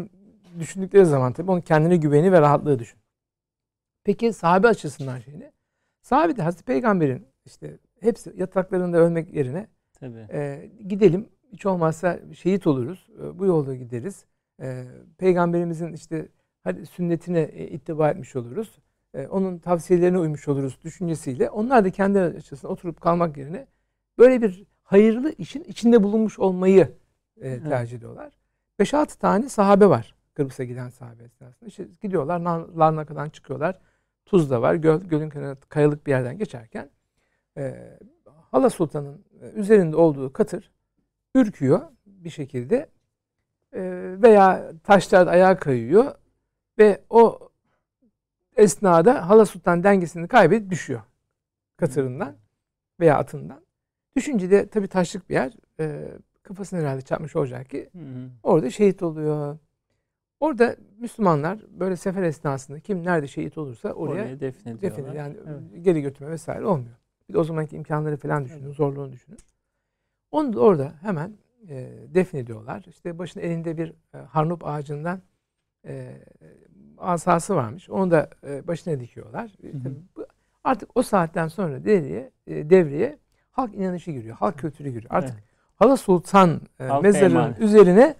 [0.59, 2.99] düşündükleri zaman tabii onun kendine güveni ve rahatlığı düşün.
[4.03, 5.51] Peki sahabe açısından şey ne?
[6.01, 9.67] Sahabe de Hazreti Peygamber'in işte hepsi yataklarında ölmek yerine
[9.99, 10.27] Tabii.
[10.31, 13.09] e, gidelim hiç olmazsa şehit oluruz.
[13.23, 14.25] E, bu yolda gideriz.
[14.61, 14.83] E,
[15.17, 16.27] Peygamberimizin işte
[16.63, 18.79] hadi sünnetine e, ittiba etmiş oluruz.
[19.13, 21.49] E, onun tavsiyelerine uymuş oluruz düşüncesiyle.
[21.49, 23.67] Onlar da kendi açısından oturup kalmak yerine
[24.17, 26.91] böyle bir hayırlı işin içinde bulunmuş olmayı
[27.41, 28.33] e, tercih ediyorlar.
[28.79, 30.15] 5-6 tane sahabe var.
[30.39, 31.67] Kıbrıs'a giden sahabe esnasında.
[31.67, 32.39] İşte gidiyorlar
[32.77, 33.79] Larnaka'dan çıkıyorlar.
[34.25, 34.75] Tuz da var.
[34.75, 36.89] Göl, gölün kenarında kayalık bir yerden geçerken
[37.57, 37.97] e,
[38.51, 39.25] Hala Sultan'ın
[39.55, 40.71] üzerinde olduğu katır
[41.35, 42.89] ürküyor bir şekilde
[43.73, 43.81] e,
[44.21, 46.15] veya taşlar ayağa kayıyor
[46.77, 47.49] ve o
[48.55, 51.01] esnada Hala Sultan dengesini kaybedip düşüyor
[51.77, 52.35] katırından
[52.99, 53.65] veya atından.
[54.15, 55.53] Düşünce de tabii taşlık bir yer.
[55.79, 56.11] E,
[56.43, 57.89] kafasını herhalde çarpmış olacak ki
[58.43, 59.57] orada şehit oluyor.
[60.39, 65.13] Orada Müslümanlar böyle sefer esnasında kim nerede şehit olursa oraya, oraya defnediyorlar.
[65.13, 65.85] Yani evet.
[65.85, 66.95] geri götürme vesaire olmuyor.
[67.29, 68.75] Bir de o zamanki imkanları falan düşünün, evet.
[68.75, 69.39] zorluğunu düşünün.
[70.31, 71.33] Onu da orada hemen
[71.69, 72.85] e, defnediyorlar.
[72.89, 75.21] İşte başında elinde bir e, harnup ağacından
[75.85, 76.17] e,
[76.97, 77.89] asası varmış.
[77.89, 79.51] Onu da e, başına dikiyorlar.
[79.61, 79.83] Hı hı.
[79.83, 80.25] Tabii,
[80.63, 83.17] artık o saatten sonra devreye, e, devreye
[83.51, 84.35] halk inanışı giriyor.
[84.35, 85.09] Halk kültürü giriyor.
[85.09, 85.43] Artık evet.
[85.75, 88.15] Hala Sultan e, mezarının üzerine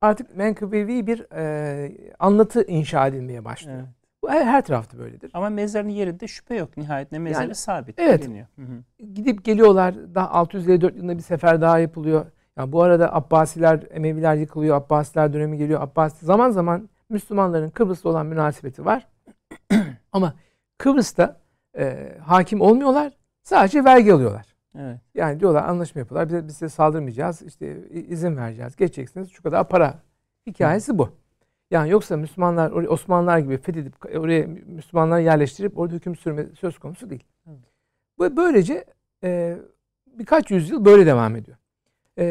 [0.00, 3.78] artık menkıbevi bir e, anlatı inşa edilmeye başlıyor.
[3.78, 3.88] Evet.
[4.22, 5.30] Bu her, her tarafta böyledir.
[5.34, 6.76] Ama mezarın yerinde şüphe yok.
[6.76, 7.98] Nihayetinde mezarı yani, sabit.
[7.98, 8.22] Evet.
[8.22, 8.46] Biliniyor.
[8.56, 9.04] Hı hı.
[9.14, 9.94] Gidip geliyorlar.
[10.14, 12.26] Daha 654 yılında bir sefer daha yapılıyor.
[12.56, 14.76] Yani bu arada Abbasiler, Emeviler yıkılıyor.
[14.76, 15.80] Abbasiler dönemi geliyor.
[15.82, 19.06] Abbas zaman zaman Müslümanların Kıbrıs'ta olan münasebeti var.
[20.12, 20.34] Ama
[20.78, 21.40] Kıbrıs'ta
[21.78, 23.12] e, hakim olmuyorlar.
[23.42, 24.57] Sadece vergi alıyorlar.
[24.78, 25.00] Evet.
[25.14, 26.28] Yani diyorlar anlaşma yapıyorlar.
[26.28, 27.42] Biz, biz size saldırmayacağız.
[27.42, 28.76] İşte izin vereceğiz.
[28.76, 29.30] Geçeceksiniz.
[29.30, 29.94] Şu kadar para.
[30.46, 30.98] Hikayesi Hı.
[30.98, 31.08] bu.
[31.70, 37.24] Yani yoksa Müslümanlar Osmanlılar gibi fethedip oraya Müslümanları yerleştirip orada hüküm sürme söz konusu değil.
[38.18, 38.84] Bu böylece
[39.24, 39.56] e,
[40.06, 41.56] birkaç yüzyıl böyle devam ediyor.
[42.18, 42.24] E,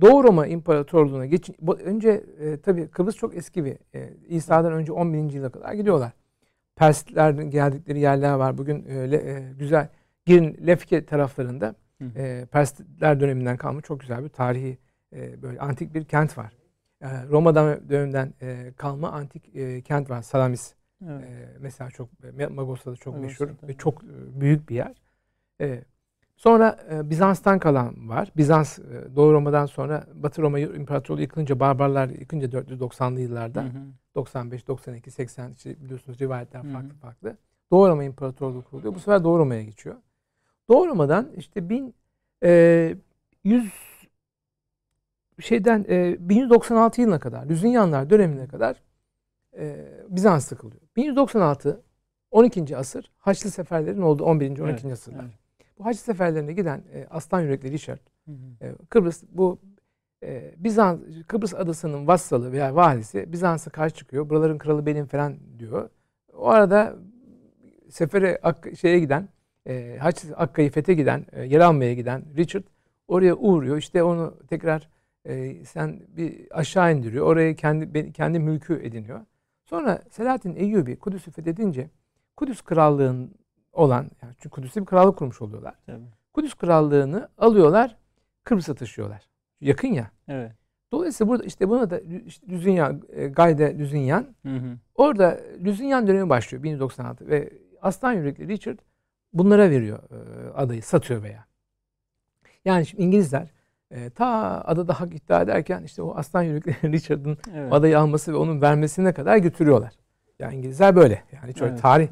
[0.00, 5.12] Doğu Roma İmparatorluğu'na geçin önce e, tabii Kıbrıs çok eski bir e, İsa'dan önce 10
[5.12, 6.12] bin yıla kadar gidiyorlar.
[6.76, 8.58] Perslerden geldikleri yerler var.
[8.58, 9.88] Bugün öyle e, güzel
[10.26, 11.74] Girin Lefke taraflarında
[12.16, 14.78] e, Persler döneminden kalmış çok güzel bir tarihi
[15.12, 16.52] e, böyle antik bir kent var.
[17.00, 20.22] E, Roma'dan döneminden e, kalma antik e, kent var.
[20.22, 20.74] Salamis.
[21.06, 21.24] Evet.
[21.24, 22.08] E, mesela çok
[22.50, 24.02] Magosa'da çok Magosa'da, meşhur ve çok
[24.40, 24.94] büyük bir yer.
[25.60, 25.84] E,
[26.36, 28.32] sonra e, Bizans'tan kalan var.
[28.36, 33.82] Bizans e, Doğu Roma'dan sonra Batı Roma İmparatorluğu yıkılınca Barbarlar yıkınca 490'lı yıllarda hı hı.
[34.14, 36.98] 95, 92, 80 işte biliyorsunuz rivayetler farklı hı hı.
[36.98, 37.36] farklı.
[37.70, 38.94] Doğu Roma İmparatorluğu kuruluyor.
[38.94, 39.96] Bu sefer Doğu Roma'ya geçiyor.
[40.68, 41.92] Doğu Roma'dan işte 1100
[42.44, 42.96] e,
[45.40, 48.82] şeyden e, 1196 yılına kadar, Lüzinyanlar dönemine kadar
[49.58, 50.82] e, Bizans tıkılıyor.
[50.96, 51.82] 1196
[52.30, 52.76] 12.
[52.76, 54.50] asır Haçlı seferlerin olduğu 11.
[54.50, 54.62] 12.
[54.62, 55.24] Evet, asırlar.
[55.24, 55.34] Evet.
[55.78, 58.66] Bu Haçlı seferlerine giden e, aslan yürekli Richard hı hı.
[58.66, 59.58] E, Kıbrıs bu
[60.22, 64.30] e, Bizans Kıbrıs adasının vassalı veya valisi Bizans'a karşı çıkıyor.
[64.30, 65.90] Buraların kralı benim falan diyor.
[66.32, 66.96] O arada
[67.90, 68.40] sefere
[68.80, 69.28] şeye giden
[69.68, 72.64] e, Haç Akka'yı fethe giden, e, yer almaya giden Richard
[73.08, 73.76] oraya uğruyor.
[73.76, 74.88] İşte onu tekrar
[75.24, 77.26] e, sen bir aşağı indiriyor.
[77.26, 79.20] Oraya kendi kendi mülkü ediniyor.
[79.64, 81.90] Sonra Selahattin Eyyubi Kudüs'ü fethedince
[82.36, 83.34] Kudüs krallığın
[83.72, 85.74] olan yani çünkü Kudüs'te bir krallık kurmuş oluyorlar.
[85.86, 86.04] Tabii.
[86.32, 87.96] Kudüs krallığını alıyorlar,
[88.44, 89.28] Kıbrıs'a taşıyorlar.
[89.60, 90.10] Yakın ya.
[90.28, 90.52] Evet.
[90.92, 94.26] Dolayısıyla burada işte buna da işte Lüzinyan, e, Gayde Lüzinyan.
[94.42, 94.78] Hı hı.
[94.94, 97.50] Orada Lüzinyan dönemi başlıyor 1096 ve
[97.82, 98.78] aslan yürekli Richard
[99.32, 101.46] bunlara veriyor e, adayı, satıyor veya.
[102.64, 103.50] Yani şimdi İngilizler
[103.90, 104.26] e, ta
[104.64, 107.72] adada hak iddia ederken işte o aslan yürekli Richard'ın evet.
[107.72, 109.92] adayı alması ve onun vermesine kadar götürüyorlar.
[110.38, 111.24] Yani İngilizler böyle.
[111.32, 111.82] Yani çok evet.
[111.82, 112.08] tarih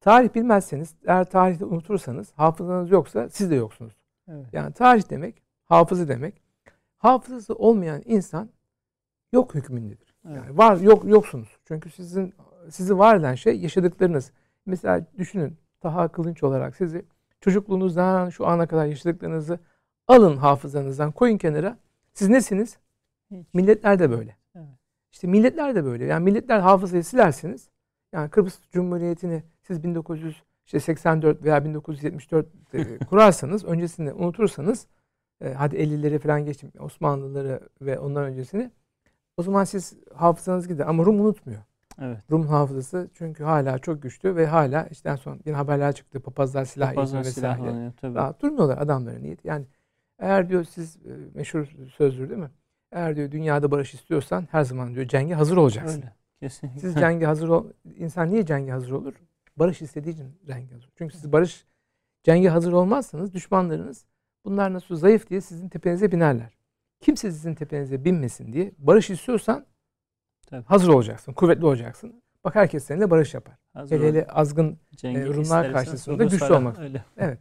[0.00, 3.94] tarih bilmezseniz, eğer tarihte unutursanız, hafızanız yoksa siz de yoksunuz.
[4.28, 4.46] Evet.
[4.52, 6.42] Yani tarih demek, hafızı demek.
[6.96, 8.50] Hafızası olmayan insan
[9.32, 10.14] yok hükmündedir.
[10.26, 10.36] Evet.
[10.36, 11.48] Yani var yok yoksunuz.
[11.64, 12.34] Çünkü sizin
[12.70, 14.32] sizi var eden şey yaşadıklarınız.
[14.66, 17.04] Mesela düşünün Taha Kılınç olarak sizi
[17.40, 19.58] çocukluğunuzdan şu ana kadar yaşadıklarınızı
[20.08, 21.78] alın hafızanızdan koyun kenara.
[22.14, 22.78] Siz nesiniz?
[23.30, 23.46] Hiç.
[23.54, 24.36] Milletler de böyle.
[24.54, 24.68] Evet.
[25.12, 26.04] İşte milletler de böyle.
[26.04, 27.70] Yani milletler hafızayı silersiniz.
[28.12, 34.86] Yani Kıbrıs Cumhuriyeti'ni siz 1984 veya 1974 e, kurarsanız, öncesinde unutursanız,
[35.40, 38.70] e, hadi 50'leri falan geçin, Osmanlıları ve ondan öncesini,
[39.36, 40.86] o zaman siz hafızanız gider.
[40.86, 41.60] Ama Rum unutmuyor.
[42.02, 42.18] Evet.
[42.30, 46.20] Rum hafızası çünkü hala çok güçlü ve hala işte en son yine haberler çıktı.
[46.20, 47.92] Papazlar silah Papazlar vesaire.
[48.00, 48.14] Tabii.
[48.14, 49.48] Daha durmuyorlar adamların niyeti.
[49.48, 49.64] Yani
[50.18, 52.50] eğer diyor siz e, meşhur sözdür değil mi?
[52.92, 55.98] Eğer diyor dünyada barış istiyorsan her zaman diyor cenge hazır olacaksın.
[55.98, 56.12] Öyle.
[56.40, 56.80] Kesinlikle.
[56.80, 59.14] Siz cenge hazır ol insan niye cenge hazır olur?
[59.56, 60.90] Barış istediği için cenge hazır.
[60.98, 61.66] Çünkü siz barış
[62.22, 64.04] cenge hazır olmazsanız düşmanlarınız
[64.44, 66.58] bunlar nasıl zayıf diye sizin tepenize binerler.
[67.00, 69.66] Kimse sizin tepenize binmesin diye barış istiyorsan
[70.50, 70.64] Tabii.
[70.64, 72.22] hazır olacaksın, kuvvetli olacaksın.
[72.44, 73.54] Bak herkes seninle barış yapar.
[73.72, 76.56] Hazır Hele azgın Cengiz e, Rumlar karşısında güçlü ara.
[76.56, 76.78] olmak.
[76.78, 77.04] Öyle.
[77.16, 77.38] Evet.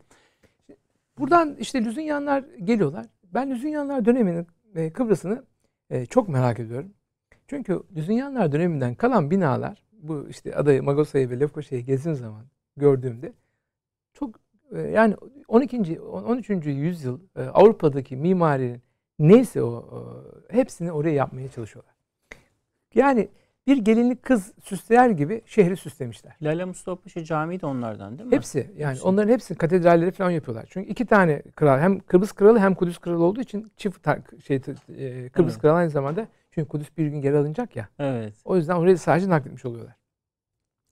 [1.17, 3.06] Buradan işte Lüzünyanlar geliyorlar.
[3.24, 5.43] Ben Lüzünyanlar döneminin e, Kıbrıs'ını
[5.89, 6.93] e, çok merak ediyorum.
[7.48, 12.46] Çünkü Lüzünyanlar döneminden kalan binalar bu işte adayı Magosa'yı ve Lefkoşa'yı gezdiğim zaman
[12.78, 13.34] gördüğümde
[14.13, 14.36] çok
[14.72, 15.15] e, yani
[15.48, 16.02] 12.
[16.02, 16.50] 13.
[16.65, 18.82] yüzyıl e, Avrupa'daki mimarinin
[19.20, 19.86] neyse o
[20.50, 21.97] e, hepsini oraya yapmaya çalışıyorlar.
[22.95, 23.30] Yani
[23.67, 26.36] bir gelinlik kız süsler gibi şehri süslemişler.
[26.41, 28.36] Lale Mustafa Paşa Camii de onlardan değil mi?
[28.36, 29.04] Hepsi yani Hepsi.
[29.04, 30.65] onların hepsi katedralleri falan yapıyorlar.
[30.69, 34.08] Çünkü iki tane kral hem Kıbrıs kralı hem Kudüs kralı olduğu için çift
[34.47, 34.60] şey e,
[35.30, 35.62] Kıbrıs Evet.
[35.62, 37.88] kralı aynı zamanda çünkü Kudüs bir gün geri alınacak ya.
[38.00, 38.34] Evet.
[38.45, 39.95] O yüzden orayı sadece nakletmiş oluyorlar.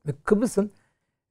[0.07, 0.71] Ve Kıbrıs'ın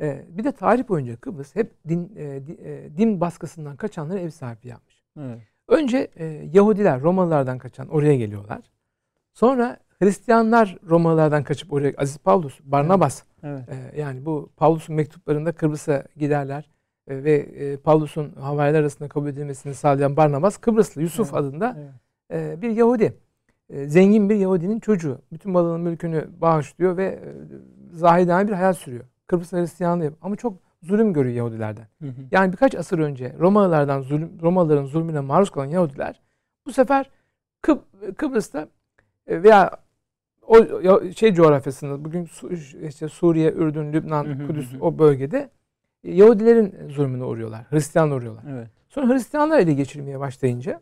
[0.01, 4.69] e, bir de tarih boyunca Kıbrıs hep din e, e, din baskısından kaçanları ev sahipliği
[4.69, 5.05] yapmış.
[5.21, 5.39] Evet.
[5.69, 8.61] Önce e, Yahudiler Romalılardan kaçan oraya geliyorlar.
[9.33, 13.69] Sonra Hristiyanlar Romalılardan kaçıp oraya Aziz Pavlus, Barnabas Evet.
[13.69, 16.71] ee, yani bu Pavlus'un mektuplarında Kıbrıs'a giderler
[17.09, 21.77] Ee, ve e, Pavlus'un havariler arasında kabul edilmesini sağlayan Barnabas Kıbrıslı Yusuf Evet, adında
[22.31, 22.57] Evet.
[22.57, 23.15] e, bir Yahudi.
[23.71, 25.19] E, Zengin bir Yahudinin çocuğu.
[25.33, 27.21] Bütün malını mülkünü bağışlıyor ve e,
[27.93, 29.05] zahidane bir hayat sürüyor.
[29.27, 31.87] Kıbrıs Hristiyanlığı ama çok zulüm görüyor Yahudilerden.
[32.03, 32.13] Hı hı.
[32.31, 36.21] Yani birkaç asır önce Romalılardan zulüm, Romalıların zulmüne maruz kalan Yahudiler
[36.67, 37.11] bu sefer
[37.63, 38.69] Kıb- Kıbrıs'ta
[39.27, 39.71] e, veya
[40.47, 42.29] o şey coğrafyasında bugün
[42.87, 45.51] işte Suriye, Ürdün, Lübnan, Hı hı, Kudüs hı o bölgede
[46.05, 47.67] e, Yahudilerin zulmüne uğruyorlar.
[47.71, 48.43] Hristiyanlar uğruyorlar.
[48.51, 48.69] Evet.
[48.89, 50.81] Sonra Hristiyanlar ele geçirmeye başlayınca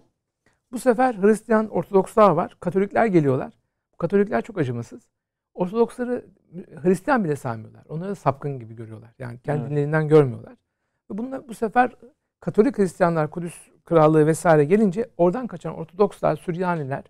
[0.72, 2.56] bu sefer Hristiyan Ortodokslar var.
[2.60, 3.52] Katolikler geliyorlar.
[3.98, 5.02] Katolikler çok acımasız.
[5.54, 6.24] Ortodoksları
[6.82, 7.84] Hristiyan bile saymıyorlar.
[7.88, 9.10] Onları sapkın gibi görüyorlar.
[9.18, 10.10] Yani kendi Evet.
[10.10, 10.52] görmüyorlar.
[11.10, 11.96] Ve bunlar bu sefer
[12.40, 17.04] Katolik Hristiyanlar Kudüs Krallığı vesaire gelince oradan kaçan Ortodokslar, Süryaniler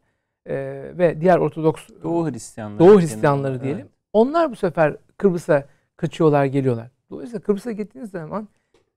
[0.47, 0.55] e,
[0.99, 2.79] ve diğer Ortodoks Doğu Hristiyanları.
[2.79, 3.81] Doğu Hristiyanları diyelim.
[3.81, 3.91] evet.
[4.13, 5.65] Onlar bu sefer Kıbrıs'a
[5.97, 6.91] kaçıyorlar, geliyorlar.
[7.11, 8.49] Dolayısıyla Kıbrıs'a gittiğiniz zaman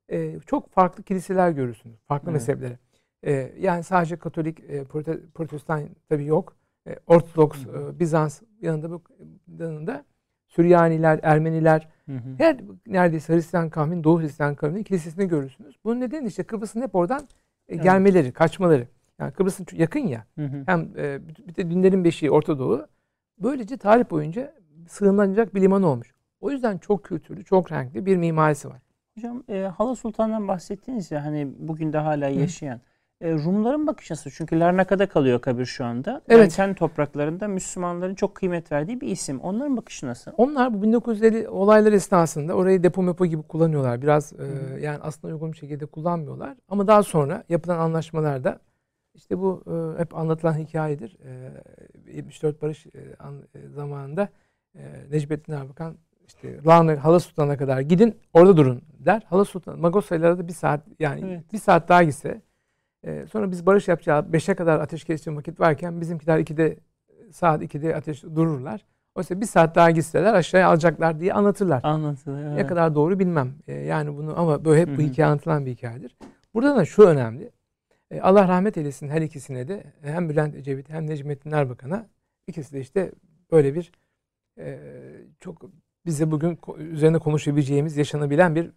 [0.10, 1.96] e, çok farklı kiliseler görürsünüz.
[2.08, 2.42] Farklı Evet.
[2.42, 2.78] mezhepleri.
[3.24, 6.56] E, yani sadece Katolik, e, Prote- Protestan tabii yok.
[6.88, 7.92] E, Ortodoks, Hı hı.
[7.96, 9.02] e, Bizans yanında bu
[9.60, 10.06] yanında
[10.48, 12.36] Süryaniler, Ermeniler, Hı hı.
[12.38, 15.76] her neredeyse Hristiyan kavmin, Doğu Hristiyan kavminin kilisesini görürsünüz.
[15.84, 17.26] Bunun nedeni işte Kıbrıs'ın hep oradan e,
[17.76, 17.84] Evet.
[17.84, 18.88] gelmeleri, kaçmaları.
[19.20, 20.26] Yani Kıbrıs'ın çok yakın ya.
[20.36, 20.64] Hı hı.
[20.66, 22.88] Hem e, bir de dinlerin beşiği Orta Doğu.
[23.38, 24.54] Böylece tarih boyunca
[24.88, 26.14] sığınlanacak bir liman olmuş.
[26.42, 28.82] O yüzden çok kültürlü, çok renkli bir mimarisi var.
[29.16, 32.82] Hocam e, Hala Sultan'dan bahsettiniz ya hani bugün de hala yaşayan.
[33.22, 36.10] E, Rumların bakış açısı çünkü Larnaka'da kalıyor kabir şu anda.
[36.12, 36.56] Yani Evet.
[36.56, 39.40] kendi topraklarında Müslümanların çok kıymet verdiği bir isim.
[39.40, 40.32] Onların bakışı nasıl?
[40.38, 44.02] Onlar bu 1950 olaylar esnasında orayı depo mepo gibi kullanıyorlar.
[44.02, 44.80] Biraz e, hı.
[44.80, 46.58] yani aslında uygun bir şekilde kullanmıyorlar.
[46.70, 48.60] Ama daha sonra yapılan anlaşmalarda
[49.16, 51.18] işte bu e, hep anlatılan hikayedir.
[52.08, 54.30] E, 74 Barış e, an- e, zamanında
[54.76, 55.98] e, Necmettin Erbakan
[56.28, 59.22] işte Larnak Hala Sultan'a kadar gidin orada durun der.
[59.30, 61.54] Hala Sultan Magosa'yla da bir saat yani Evet.
[61.54, 62.42] bir saat daha gitse
[63.04, 66.78] e, sonra biz barış yapacağı 5'e kadar ateşkes için vakit varken bizimkiler 2'de
[67.32, 68.86] saat 2'de ateş dururlar.
[69.16, 71.84] Oysa bir saat daha gitseler aşağıya alacaklar diye anlatırlar.
[71.84, 72.50] Anlatılıyor.
[72.50, 72.68] Ne evet.
[72.68, 73.54] kadar doğru bilmem.
[73.68, 76.16] E, yani bunu ama böyle hep bu hikaye anlatılan bir hikayedir.
[76.54, 77.52] Burada da şu önemli.
[78.12, 82.10] E, Allah rahmet eylesin her ikisine de e, hem Bülent Ecevit hem Necmettin Erbakan'a
[82.48, 83.12] ikisi de işte
[83.52, 83.92] böyle bir
[84.58, 84.80] e,
[85.40, 85.62] çok
[86.06, 88.72] bize bugün üzerine konuşabileceğimiz yaşanabilen bir e,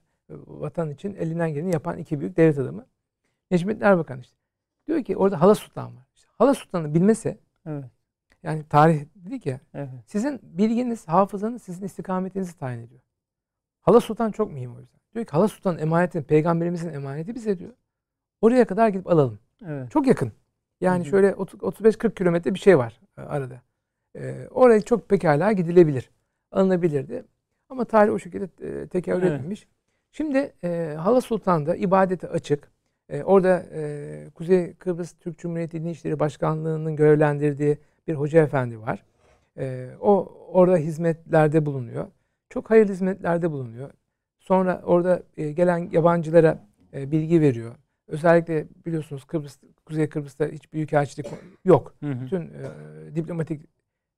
[0.47, 2.87] vatan için elinden geleni yapan iki büyük devlet adamı.
[3.51, 4.37] Necmettin Erbakan işte.
[4.87, 6.07] Diyor ki orada Hala Sultan var.
[6.15, 7.85] İşte Hala Sultan'ı bilmese Evet.
[8.43, 9.89] yani tarih dedik ya Evet.
[10.07, 13.01] sizin bilginiz, hafızanız sizin istikametinizi tayin ediyor.
[13.81, 15.01] Hala Sultan çok mühim o yüzden.
[15.15, 17.73] Diyor ki Hala Sultan emaneti, peygamberimizin emaneti bize diyor.
[18.41, 19.39] Oraya kadar gidip alalım.
[19.67, 19.91] Evet.
[19.91, 20.33] Çok yakın.
[20.81, 21.11] Yani Hı hı.
[21.11, 23.63] şöyle 30 35-40 kilometre bir şey var e, arada.
[24.17, 26.11] E, oraya çok pekala gidilebilir.
[26.53, 27.25] Alınabilirdi.
[27.69, 29.33] Ama tarih o şekilde e, tekerrür Evet.
[29.33, 29.67] etmemiş.
[30.13, 32.71] Şimdi e, Hala Sultan'da ibadete açık.
[33.09, 39.05] E, orada e, Kuzey Kıbrıs Türk Cumhuriyeti Din İşleri Başkanlığı'nın görevlendirdiği bir hoca efendi var.
[39.59, 42.07] E, o orada hizmetlerde bulunuyor.
[42.51, 43.91] Çok hayırlı hizmetlerde bulunuyor.
[44.39, 47.75] Sonra orada e, gelen yabancılara e, bilgi veriyor.
[48.09, 51.27] Özellikle biliyorsunuz Kıbrıs, Kuzey Kıbrıs'ta hiç büyükelçilik
[51.65, 51.95] yok.
[52.01, 52.21] Hı hı.
[52.21, 53.63] Bütün e, diplomatik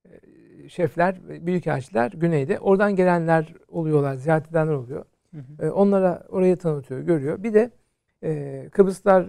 [0.04, 2.58] e, şefler, ve büyükelçiler güneyde.
[2.58, 5.04] Oradan gelenler oluyorlar, ziyaret edenler oluyor.
[5.34, 5.66] Hı hı.
[5.66, 7.42] E, onlara orayı tanıtıyor, görüyor.
[7.42, 7.70] Bir de
[8.22, 9.26] e, Kıbrıslar,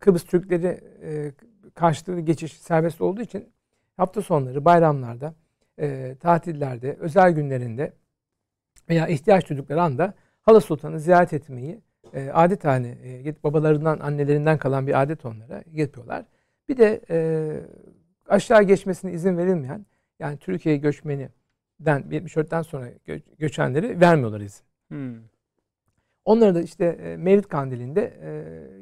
[0.00, 1.32] Kıbrıs Türkleri e,
[1.74, 3.48] karşılıklı geçiş serbest olduğu için
[3.96, 5.34] hafta sonları, bayramlarda,
[5.78, 7.92] e, tatillerde, özel günlerinde
[8.88, 11.80] veya ihtiyaç duydukları anda Hala Sultan'ı ziyaret etmeyi
[12.14, 12.88] e, adet haline,
[13.24, 16.24] e, babalarından, annelerinden kalan bir adet onlara yapıyorlar.
[16.68, 17.50] Bir de e,
[18.28, 19.86] aşağı geçmesine izin verilmeyen,
[20.18, 21.32] yani Türkiye göçmeninden
[21.84, 24.64] 74'ten sonra gö göçenleri vermiyorlar izin.
[24.88, 25.14] Hmm.
[26.24, 28.30] Onları da işte e, Mevlid Kandili'nde e,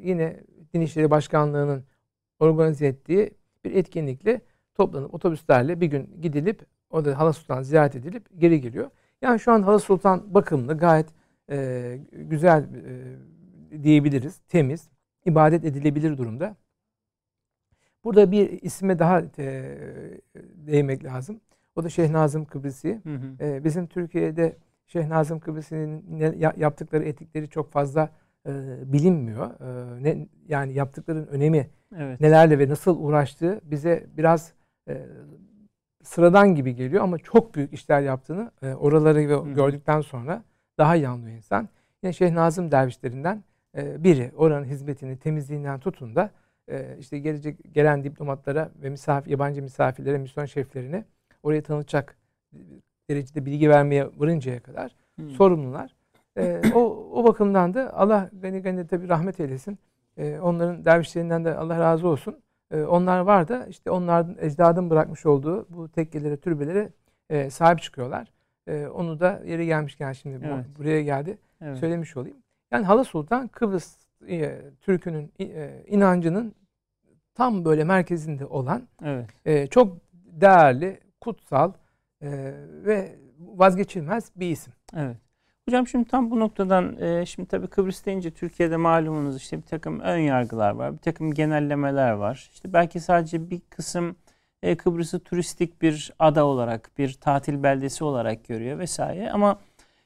[0.07, 0.39] yine
[0.73, 1.83] Din İşleri Başkanlığı'nın
[2.39, 3.31] organize ettiği
[3.65, 4.41] bir etkinlikle
[4.75, 8.89] toplanıp otobüslerle bir gün gidilip orada Hala Sultan ziyaret edilip geri geliyor.
[9.21, 11.07] Yani şu an Hala Sultan bakımlı, gayet
[11.49, 14.89] e, güzel e, diyebiliriz, temiz,
[15.25, 16.55] ibadet edilebilir durumda.
[18.03, 19.77] Burada bir isme daha e,
[20.55, 21.41] değinmek lazım.
[21.75, 23.01] O da Şeyh Nazım Kıbrısi.
[23.03, 23.45] Hı hı.
[23.45, 28.09] E, bizim Türkiye'de Şeyh Nazım Kıbrısi'nin yaptıkları etikleri çok fazla
[28.47, 28.51] e,
[28.93, 29.49] bilinmiyor.
[29.61, 32.21] E, ne, yani yaptıkların önemi evet.
[32.21, 34.53] nelerle ve nasıl uğraştığı bize biraz
[34.87, 35.05] e,
[36.03, 39.53] sıradan gibi geliyor ama çok büyük işler yaptığını e, oraları Hı.
[39.53, 40.43] gördükten sonra
[40.77, 41.69] daha iyi anlıyor insan.
[42.03, 43.43] Yine Şeyh Nazım dervişlerinden
[43.77, 46.29] e, biri oranın hizmetini temizliğinden tutun da
[46.67, 51.05] e, işte gelecek gelen diplomatlara ve misafir, yabancı misafirlere, misyon şeflerine
[51.43, 52.17] orayı tanıtacak
[53.09, 55.29] derecede bilgi vermeye varıncaya kadar hmm.
[55.29, 55.95] sorumlular.
[56.37, 56.79] E, o,
[57.13, 59.79] o bakımdan da Allah gani gani tabi rahmet eylesin.
[60.17, 62.37] E, onların dervişlerinden de Allah razı olsun.
[62.71, 66.89] E, onlar var da işte onların ecdadın bırakmış olduğu bu tekkelere, türbelere
[67.29, 68.31] e, sahip çıkıyorlar.
[68.67, 70.65] E, onu da yeri gelmişken şimdi evet.
[70.77, 71.37] buraya geldi.
[71.61, 71.77] Evet.
[71.77, 72.37] Söylemiş olayım.
[72.71, 73.97] Yani Hala Sultan Kıbrıs
[74.29, 76.55] e, Türk'ünün e, inancının
[77.35, 79.29] tam böyle merkezinde olan evet.
[79.45, 81.73] e, çok değerli, kutsal
[82.21, 82.53] e,
[82.85, 84.73] ve vazgeçilmez bir isim.
[84.95, 85.17] Evet.
[85.69, 89.99] Hocam şimdi tam bu noktadan e, şimdi tabii Kıbrıs deyince Türkiye'de malumunuz işte bir takım
[89.99, 92.49] ön yargılar var, bir takım genellemeler var.
[92.53, 94.15] İşte belki sadece bir kısım
[94.63, 99.31] e, Kıbrıs'ı turistik bir ada olarak, bir tatil beldesi olarak görüyor vesaire.
[99.31, 99.59] Ama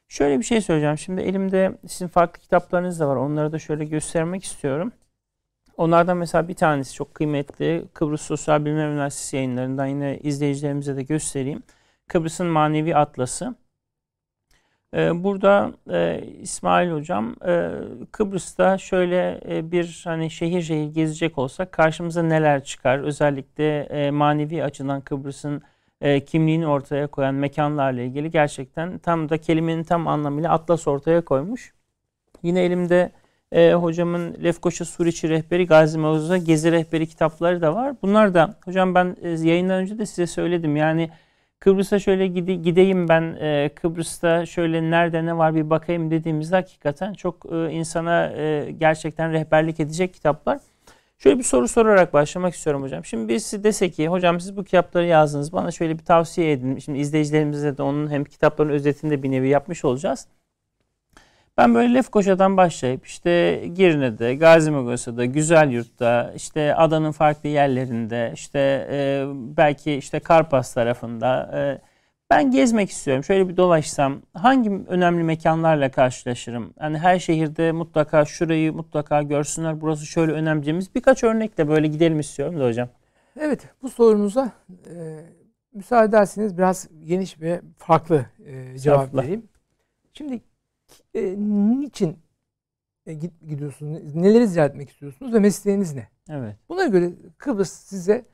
[0.07, 0.97] şöyle bir şey söyleyeceğim.
[0.97, 3.15] Şimdi elimde sizin farklı kitaplarınız da var.
[3.15, 4.91] Onları da şöyle göstermek istiyorum.
[5.77, 7.85] Onlardan mesela bir tanesi çok kıymetli.
[7.93, 11.63] Kıbrıs Sosyal Bilimler Üniversitesi yayınlarından yine izleyicilerimize de göstereyim.
[12.07, 13.55] Kıbrıs'ın Manevi Atlası.
[14.93, 17.71] Ee, burada e, İsmail Hocam e,
[18.11, 22.99] Kıbrıs'ta şöyle e, bir hani şehir şehir gezecek olsak karşımıza neler çıkar?
[22.99, 25.61] Özellikle e, manevi açıdan Kıbrıs'ın
[26.01, 31.73] e, kimliğini ortaya koyan mekanlarla ilgili gerçekten tam da kelimenin tam anlamıyla atlas ortaya koymuş.
[32.43, 33.11] Yine elimde
[33.51, 37.95] e, hocamın Lefkoşa Suriçi Rehberi, Gazi Mevzu'da Gezi Rehberi kitapları da var.
[38.01, 40.75] Bunlar da hocam ben e, yayından önce de size söyledim.
[40.75, 41.09] Yani
[41.59, 47.13] Kıbrıs'a şöyle gide, gideyim ben e, Kıbrıs'ta şöyle nerede ne var bir bakayım dediğimizde hakikaten
[47.13, 50.59] çok e, insana e, gerçekten rehberlik edecek kitaplar.
[51.17, 53.05] Şöyle bir soru sorarak başlamak istiyorum hocam.
[53.05, 56.77] Şimdi birisi dese ki hocam siz bu kitapları yazdınız bana şöyle bir tavsiye edin.
[56.77, 60.27] Şimdi izleyicilerimize de onun hem kitapların özetinde bir nevi yapmış olacağız.
[61.57, 64.71] Ben böyle Lefkoşa'dan başlayıp işte Girne'de, Gazi
[65.25, 69.25] Güzel Yurt'ta, işte adanın farklı yerlerinde, işte e,
[69.57, 71.81] belki işte Karpas tarafında e,
[72.29, 73.23] ben gezmek istiyorum.
[73.23, 76.73] Şöyle bir dolaşsam hangi önemli mekanlarla karşılaşırım?
[76.81, 79.81] Yani her şehirde mutlaka şurayı mutlaka görsünler.
[79.81, 80.95] Burası şöyle önemliyemiz.
[80.95, 82.89] Birkaç örnekle böyle gidelim istiyorum da hocam.
[83.39, 84.95] Evet bu sorunuza e,
[85.73, 89.43] müsaade ederseniz biraz geniş ve farklı e, cevap vereyim.
[90.13, 90.41] Şimdi
[91.13, 91.35] e,
[91.79, 92.19] niçin
[93.05, 93.13] e,
[93.47, 94.15] gidiyorsunuz?
[94.15, 96.07] Neleri ziyaret etmek istiyorsunuz ve mesleğiniz ne?
[96.29, 96.55] Evet.
[96.69, 98.25] Buna göre Kıbrıs size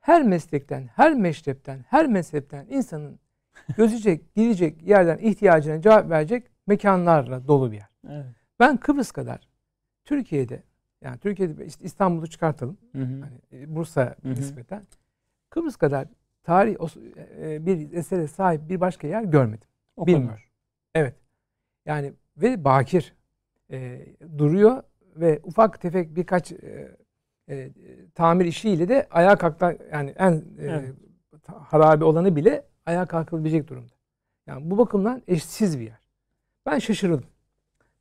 [0.00, 3.18] her meslekten, her meşrepten, her mezhepten insanın
[3.76, 7.88] gözecek, gidecek yerden ihtiyacına cevap verecek mekanlarla dolu bir yer.
[8.08, 8.26] Evet.
[8.60, 9.48] Ben Kıbrıs kadar
[10.04, 10.62] Türkiye'de
[11.00, 12.78] yani Türkiye'de işte İstanbul'u çıkartalım.
[12.92, 13.20] Hı hı.
[13.20, 14.34] Hani e, Bursa hı hı.
[14.34, 14.82] nispeten.
[15.50, 16.08] Kıbrıs kadar
[16.42, 16.76] tarih
[17.40, 19.68] e, bir esere sahip bir başka yer görmedim.
[19.98, 20.40] Bilmiyorum.
[20.94, 21.14] Evet.
[21.86, 23.14] Yani ve bakir
[23.70, 24.06] e,
[24.38, 24.82] duruyor
[25.16, 26.96] ve ufak tefek birkaç e,
[27.48, 27.70] e,
[28.14, 30.94] tamir işiyle de ayağa kalktı yani en e, evet.
[31.46, 33.92] harabi olanı bile ayağa kalkılabilecek durumda.
[34.46, 35.98] Yani bu bakımdan eşsiz bir yer.
[36.66, 37.24] Ben şaşırdım.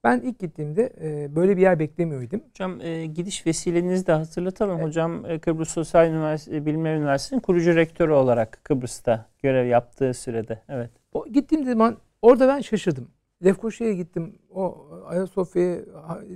[0.03, 2.41] Ben ilk gittiğimde e, böyle bir yer beklemiyordum.
[2.49, 4.75] Hocam e, gidiş vesilenizi de hatırlatalım.
[4.75, 4.85] Evet.
[4.85, 10.61] Hocam e, Kıbrıs Sosyal Üniversitesi, Bilimler Üniversitesi'nin kurucu rektörü olarak Kıbrıs'ta görev yaptığı sürede.
[10.69, 10.89] Evet.
[11.11, 13.07] O, gittiğim zaman orada ben şaşırdım.
[13.45, 14.39] Lefkoşa'ya gittim.
[14.49, 15.79] O Ayasofya,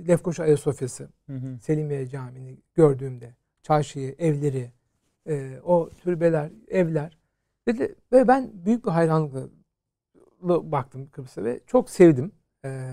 [0.08, 1.08] Lefkoşa Ayasofya'sı.
[1.60, 4.72] Selimiye Camii'ni gördüğümde, çarşıyı, evleri,
[5.26, 7.18] e, o türbeler, evler.
[7.68, 9.48] Ve, ve ben büyük bir hayranlıkla
[10.72, 12.32] baktım Kıbrıs'a ve çok sevdim.
[12.64, 12.92] E,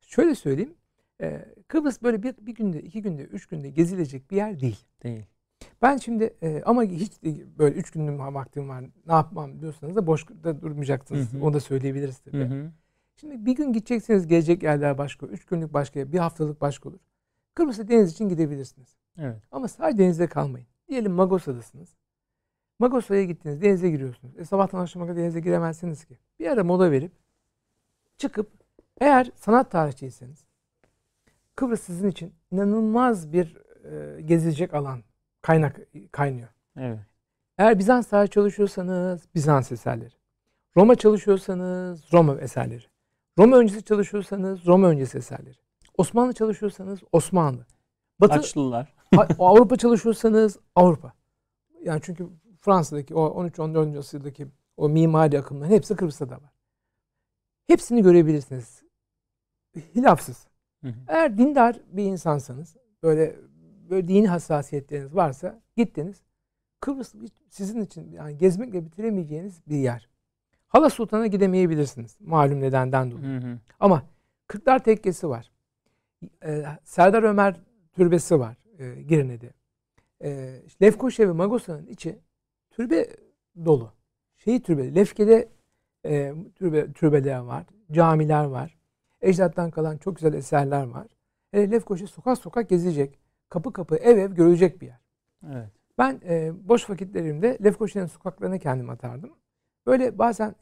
[0.00, 0.74] şöyle söyleyeyim,
[1.20, 4.84] e, Kıbrıs böyle bir, bir günde, iki günde, üç günde gezilecek bir yer değil.
[5.02, 5.26] Değil.
[5.82, 10.06] Ben şimdi e, ama hiç de böyle üç günlük vaktim var ne yapmam diyorsanız da
[10.06, 11.32] boş da durmayacaksınız.
[11.32, 11.44] Hı hı.
[11.44, 12.38] Onu da söyleyebiliriz tabii.
[12.38, 12.70] Hı hı.
[13.20, 15.26] Şimdi bir gün gideceksiniz gelecek yerler başka.
[15.26, 16.98] Üç günlük başka bir haftalık başka olur.
[17.54, 18.96] Kıbrıs'a deniz için gidebilirsiniz.
[19.18, 19.42] Evet.
[19.52, 20.66] Ama sadece denizde kalmayın.
[20.88, 21.96] Diyelim Magosa'dasınız.
[22.78, 24.38] Magosa'ya gittiniz denize giriyorsunuz.
[24.38, 26.18] E, sabahtan akşama kadar denize giremezsiniz ki.
[26.40, 27.12] Bir ara mola verip
[28.18, 28.50] çıkıp
[29.00, 30.44] eğer sanat tarihçiyseniz
[31.56, 35.02] Kıbrıs sizin için inanılmaz bir e, gezilecek alan
[35.42, 35.80] kaynak
[36.12, 36.48] kaynıyor.
[36.76, 36.98] Evet.
[37.58, 40.14] Eğer Bizans tarihi çalışıyorsanız Bizans eserleri.
[40.76, 42.84] Roma çalışıyorsanız Roma eserleri.
[43.38, 45.56] Roma öncesi çalışıyorsanız Roma öncesi eserleri.
[45.98, 47.66] Osmanlı çalışıyorsanız Osmanlı.
[48.20, 48.94] Batı Haçlılar.
[49.16, 51.12] Ha- Avrupa çalışıyorsanız Avrupa.
[51.82, 52.28] Yani çünkü
[52.60, 53.98] Fransa'daki o 13-14.
[53.98, 56.52] asırdaki o mimari akımların hepsi Kıbrıs'ta da var.
[57.66, 58.82] Hepsini görebilirsiniz.
[59.94, 60.46] Hilafsız.
[60.82, 60.94] Hı hı.
[61.08, 63.36] Eğer dindar bir insansanız, böyle
[63.90, 66.22] böyle dini hassasiyetleriniz varsa gittiniz.
[66.80, 67.14] Kıbrıs
[67.48, 70.08] sizin için yani gezmekle bitiremeyeceğiniz bir yer.
[70.68, 72.16] Hala Sultan'a gidemeyebilirsiniz.
[72.20, 73.42] Malum nedenden dolayı.
[73.42, 73.58] Hı hı.
[73.80, 74.02] Ama
[74.46, 75.50] Kırklar Tekkesi var.
[76.44, 77.56] Ee, Serdar Ömer
[77.92, 79.50] Türbesi var e, Girne'de.
[80.22, 82.18] Ee, işte Lefkoşa ve Magosa'nın içi
[82.70, 83.08] türbe
[83.64, 83.92] dolu.
[84.36, 85.48] Şey türbe, Lefke'de
[86.06, 88.78] e, türbe, türbeler var, camiler var.
[89.20, 91.06] Ecdattan kalan çok güzel eserler var.
[91.50, 95.00] Hele Lefkoşa sokak sokak gezecek, kapı kapı, ev ev görülecek bir yer.
[95.52, 95.70] Evet.
[95.98, 99.30] Ben e, boş vakitlerimde Lefkoşa'nın sokaklarına kendim atardım.
[99.88, 100.54] Böyle bazen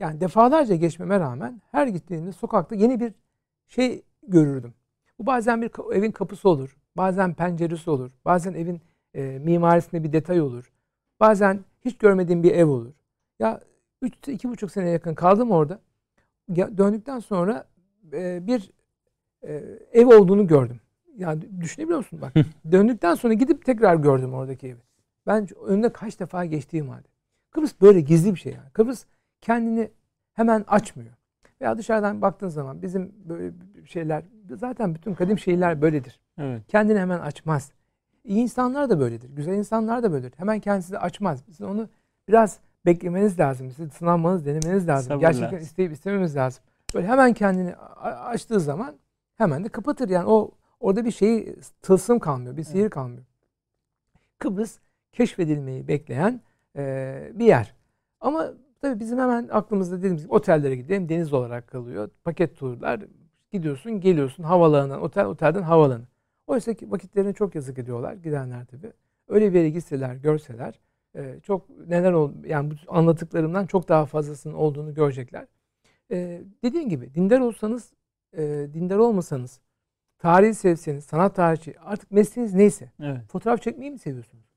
[0.00, 3.12] yani defalarca geçmeme rağmen her gittiğimde sokakta yeni bir
[3.66, 4.74] şey görürdüm.
[5.18, 8.80] Bu bazen bir evin kapısı olur, bazen penceresi olur, bazen evin
[9.14, 10.72] e, mimarisinde bir detay olur,
[11.20, 12.92] bazen hiç görmediğim bir ev olur.
[13.38, 13.60] Ya
[14.02, 15.80] üç, iki buçuk sene yakın kaldım orada.
[16.48, 17.68] Ya, döndükten sonra
[18.12, 18.70] e, bir
[19.42, 20.80] e, ev olduğunu gördüm.
[21.16, 22.32] Yani düşünebiliyor musun bak?
[22.72, 24.80] Döndükten sonra gidip tekrar gördüm oradaki evi.
[25.26, 27.08] Ben önüne kaç defa geçtiğim halde.
[27.50, 28.70] Kıbrıs böyle gizli bir şey yani.
[28.72, 29.04] Kıbrıs
[29.40, 29.90] kendini
[30.34, 31.12] hemen açmıyor.
[31.60, 33.52] Veya dışarıdan baktığın zaman bizim böyle
[33.84, 36.20] şeyler zaten bütün kadim şehirler böyledir.
[36.38, 36.62] Evet.
[36.68, 37.72] Kendini hemen açmaz.
[38.24, 39.30] İyi insanlar da böyledir.
[39.30, 40.38] Güzel insanlar da böyledir.
[40.38, 41.42] Hemen kendisi açmaz.
[41.46, 41.88] Sizin onu
[42.28, 43.70] biraz beklemeniz lazım.
[43.70, 45.08] Siz sınanmanız, denemeniz lazım.
[45.08, 45.30] Sabırla.
[45.30, 46.64] Gerçekten isteyip istememiz lazım.
[46.94, 48.94] Böyle hemen kendini açtığı zaman
[49.36, 50.08] hemen de kapatır.
[50.08, 52.56] Yani o orada bir şey tılsım kalmıyor.
[52.56, 53.24] Bir sihir kalmıyor.
[54.38, 54.78] Kıbrıs
[55.12, 56.40] keşfedilmeyi bekleyen
[56.78, 57.74] e, bir yer.
[58.20, 61.08] Ama tabii bizim hemen aklımızda dediğimiz gibi otellere gidelim.
[61.08, 62.10] Deniz olarak kalıyor.
[62.24, 63.00] Paket turlar.
[63.52, 66.04] Gidiyorsun, geliyorsun havaalanından, otel, otelden havaalanı.
[66.46, 68.92] Oysa ki vakitlerini çok yazık ediyorlar gidenler tabii.
[69.28, 70.80] Öyle bir yere gitseler, görseler
[71.16, 75.46] e, çok neler ol yani bu anlattıklarımdan çok daha fazlasının olduğunu görecekler.
[76.10, 77.92] E, dediğim gibi dindar olsanız,
[78.36, 78.42] e,
[78.74, 79.60] dindar olmasanız,
[80.18, 82.92] tarihi sevseniz, sanat tarihçi artık mesleğiniz neyse.
[83.02, 83.20] Evet.
[83.28, 84.47] Fotoğraf çekmeyi mi seviyorsunuz?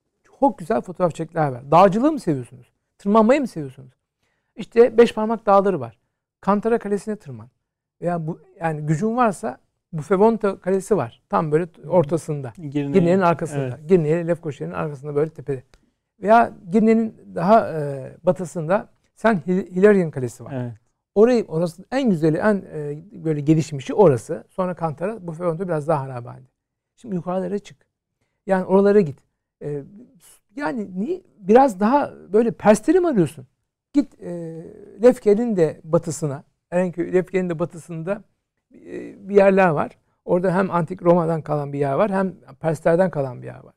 [0.42, 1.72] Çok güzel fotoğraf çekler var.
[1.72, 2.72] Dağcılığı mı seviyorsunuz?
[2.98, 3.92] Tırmanmayı mı seviyorsunuz?
[4.56, 5.98] İşte beş parmak dağları var.
[6.42, 7.50] Kantara Kalesi'ne tırman.
[8.02, 9.58] Veya bu yani gücün varsa
[9.94, 11.22] Buffebonto Kalesi var.
[11.30, 12.54] Tam böyle ortasında.
[12.58, 13.62] Girne'nin, Girne'nin arkasında.
[13.62, 13.89] Evet.
[13.89, 15.64] Girne'ye Lefkoşa'nın arkasında böyle tepede.
[16.22, 20.54] Veya Girne'nin daha e, batısında Sen Hil- Hilarion Kalesi var.
[20.54, 20.74] Evet.
[21.16, 24.44] Orayı orası en güzeli, en e, böyle gelişmişi orası.
[24.50, 26.48] Sonra Kantara, bu Feonto biraz daha harabe halde.
[26.96, 27.78] Şimdi yukarılara çık.
[28.46, 29.20] Yani oralara git.
[29.62, 29.84] E,
[30.55, 33.47] yani niye biraz daha böyle persleri mi arıyorsun?
[33.93, 34.32] Git e,
[35.03, 38.24] Lefke'nin de batısına, Erenköy Lefke'nin de batısında
[38.74, 39.97] e, bir yerler var.
[40.26, 43.74] Orada hem antik Roma'dan kalan bir yer var, hem Perslerden kalan bir yer var.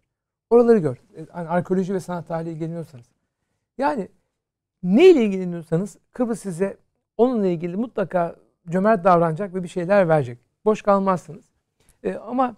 [0.51, 0.97] Oraları gör.
[1.17, 3.07] E, Hani arkeoloji ve sanat tarihi ilgileniyorsanız.
[3.79, 4.09] Yani
[4.83, 6.77] ne ile ilgileniyorsanız Kıbrıs size
[7.17, 8.37] onunla ilgili mutlaka
[8.69, 10.39] cömert davranacak ve bir şeyler verecek.
[10.65, 11.45] Boş kalmazsınız.
[12.03, 12.57] E, ama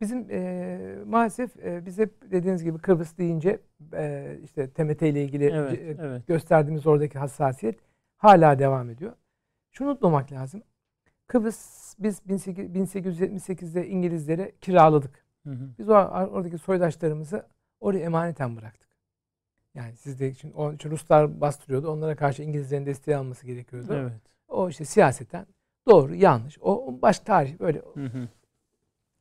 [0.00, 3.60] bizim e, maalesef e, biz hep dediğiniz gibi Kıbrıs deyince
[3.92, 6.26] e, işte TMT ile ilgili Evet, e, evet.
[6.26, 7.78] gösterdiğimiz oradaki hassasiyet
[8.16, 9.12] hala devam ediyor.
[9.72, 10.62] Şunu unutmamak lazım.
[11.26, 15.24] Kıbrıs biz 18 1878'de İngilizlere kiraladık.
[15.44, 15.68] Hı hı.
[15.78, 17.46] Biz o oradaki soydaşlarımızı
[17.80, 18.88] oraya emaneten bıraktık.
[19.74, 21.92] Yani siz de için, için Ruslar bastırıyordu.
[21.92, 23.94] Onlara karşı İngilizlerin desteği alması gerekiyordu.
[23.94, 24.12] Evet.
[24.48, 25.46] O işte siyaseten
[25.88, 26.58] doğru, yanlış.
[26.60, 28.28] O, o baş tarih böyle Hı hı.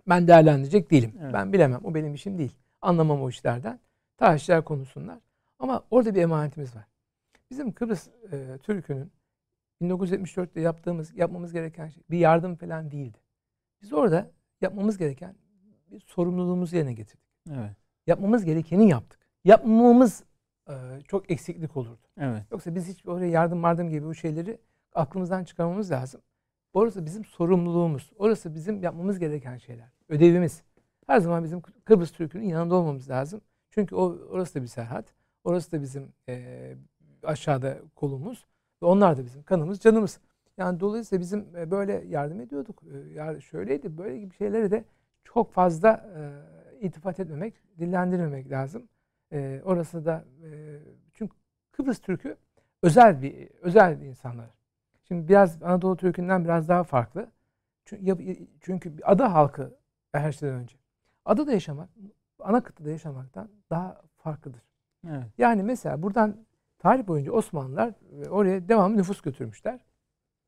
[0.10, 1.14] Ben değerlendirecek değilim.
[1.22, 1.34] Evet.
[1.34, 1.82] Ben bilemem.
[1.84, 2.56] O benim işim değil.
[2.82, 3.80] Anlamam o işlerden.
[4.18, 5.20] Tarihçiler konuşsunlar.
[5.60, 6.88] Ama orada bir emanetimiz var.
[7.52, 9.12] Bizim Kıbrıs e, Türk'ünün
[9.82, 13.18] 1974'te yaptığımız, yapmamız gereken şey bir yardım falan değildi.
[13.82, 14.32] Biz orada
[14.62, 15.36] yapmamız gereken
[15.92, 17.26] bir sorumluluğumuzu yerine getirdik.
[17.52, 17.76] Evet.
[18.08, 19.20] Yapmamız gerekeni yaptık.
[19.44, 20.24] Yapmamamız
[20.70, 20.74] e,
[21.08, 22.08] çok eksiklik olurdu.
[22.18, 22.44] Evet.
[22.52, 24.60] Yoksa biz hiç oraya yardım yardım gibi bu şeyleri
[24.96, 26.22] aklımızdan çıkarmamız lazım.
[26.78, 28.12] Orası bizim sorumluluğumuz.
[28.18, 29.90] Orası bizim yapmamız gereken şeyler.
[30.10, 30.64] Ödevimiz.
[31.08, 33.42] her zaman bizim Kıbrıs Türk'ünün yanında olmamız lazım.
[33.70, 35.06] Çünkü o orası da bir seyahat.
[35.44, 36.76] Orası da bizim e,
[37.24, 38.46] aşağıda kolumuz.
[38.82, 40.20] Ve onlar da bizim kanımız, canımız.
[40.58, 42.84] Yani dolayısıyla bizim e, böyle yardım ediyorduk.
[42.84, 44.84] E, yani şöyleydi, böyle gibi şeylere de
[45.24, 48.90] çok fazla e, iltifat etmemek, dillendirmemek lazım.
[49.32, 50.80] E, orası da e,
[51.14, 51.36] çünkü
[51.72, 52.38] Kıbrıs Türk'ü
[52.84, 54.57] özel bir özel bir insanlar.
[55.08, 57.28] Şimdi biraz Anadolu Türk'ünden biraz daha farklı.
[57.86, 59.78] Çünkü, çünkü ada halkı
[60.12, 60.76] her şeyden önce.
[61.26, 61.90] Adada yaşamak,
[62.40, 64.62] ana kıtada yaşamaktan daha farklıdır.
[65.08, 65.26] Evet.
[65.38, 66.46] Yani mesela buradan
[66.80, 69.80] tarih boyunca Osmanlılar e, oraya devamlı nüfus götürmüşler.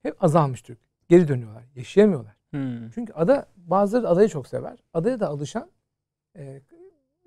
[0.01, 0.79] Hep azalmış Türk.
[1.09, 1.63] Geri dönüyorlar.
[1.75, 2.35] Yaşayamıyorlar.
[2.51, 2.89] Hmm.
[2.89, 4.83] Çünkü ada bazıları adayı çok sever.
[4.93, 5.71] Adaya da alışan
[6.35, 6.61] e,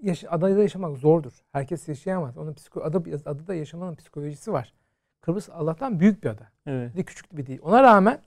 [0.02, 1.44] yaş- adada yaşamak zordur.
[1.52, 2.38] Herkes yaşayamaz.
[2.38, 2.98] Onun psiko ada,
[3.30, 4.74] adada yaşamanın psikolojisi var.
[5.22, 6.48] Kıbrıs Allah'tan büyük bir ada.
[6.66, 6.96] Evet.
[6.96, 7.60] Bir küçük bir değil.
[7.62, 8.18] Ona rağmen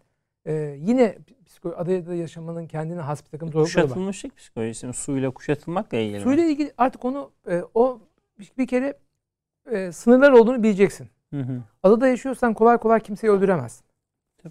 [0.45, 3.89] e, yine psiko adada yaşamanın kendine has bir takım zorlukları var.
[3.89, 4.93] Kuşatılmışlık psikolojisi mi?
[4.93, 7.99] Suyla kuşatılmakla ilgili Suyla ilgili artık onu e, o
[8.57, 8.97] bir kere
[9.71, 11.09] e, sınırlar olduğunu bileceksin.
[11.33, 11.61] Hı hı.
[11.83, 13.85] Adada yaşıyorsan kolay kolay kimseyi öldüremezsin.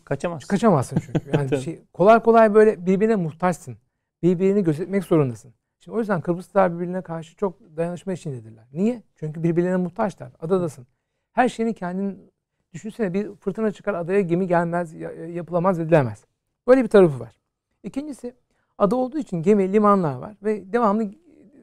[0.05, 0.49] Kaçamazsın.
[0.49, 1.31] Kaçamazsın çünkü.
[1.33, 3.77] Yani bir şey, kolay kolay böyle birbirine muhtaçsın.
[4.23, 5.55] Birbirini gözetmek zorundasın.
[5.81, 8.65] Şimdi o yüzden Kıbrıslılar birbirine karşı çok dayanışma içindedirler.
[8.73, 9.03] Niye?
[9.17, 10.33] Çünkü birbirlerine muhtaçlar.
[10.41, 10.87] Adadasın.
[11.33, 12.34] Her şeyini kendin
[12.75, 14.95] düşünsene bir fırtına çıkar adaya gemi gelmez,
[15.35, 16.25] yapılamaz, edilemez.
[16.67, 17.37] Böyle bir tarafı var.
[17.83, 18.35] İkincisi
[18.79, 21.11] ada olduğu için gemi, limanlar var ve devamlı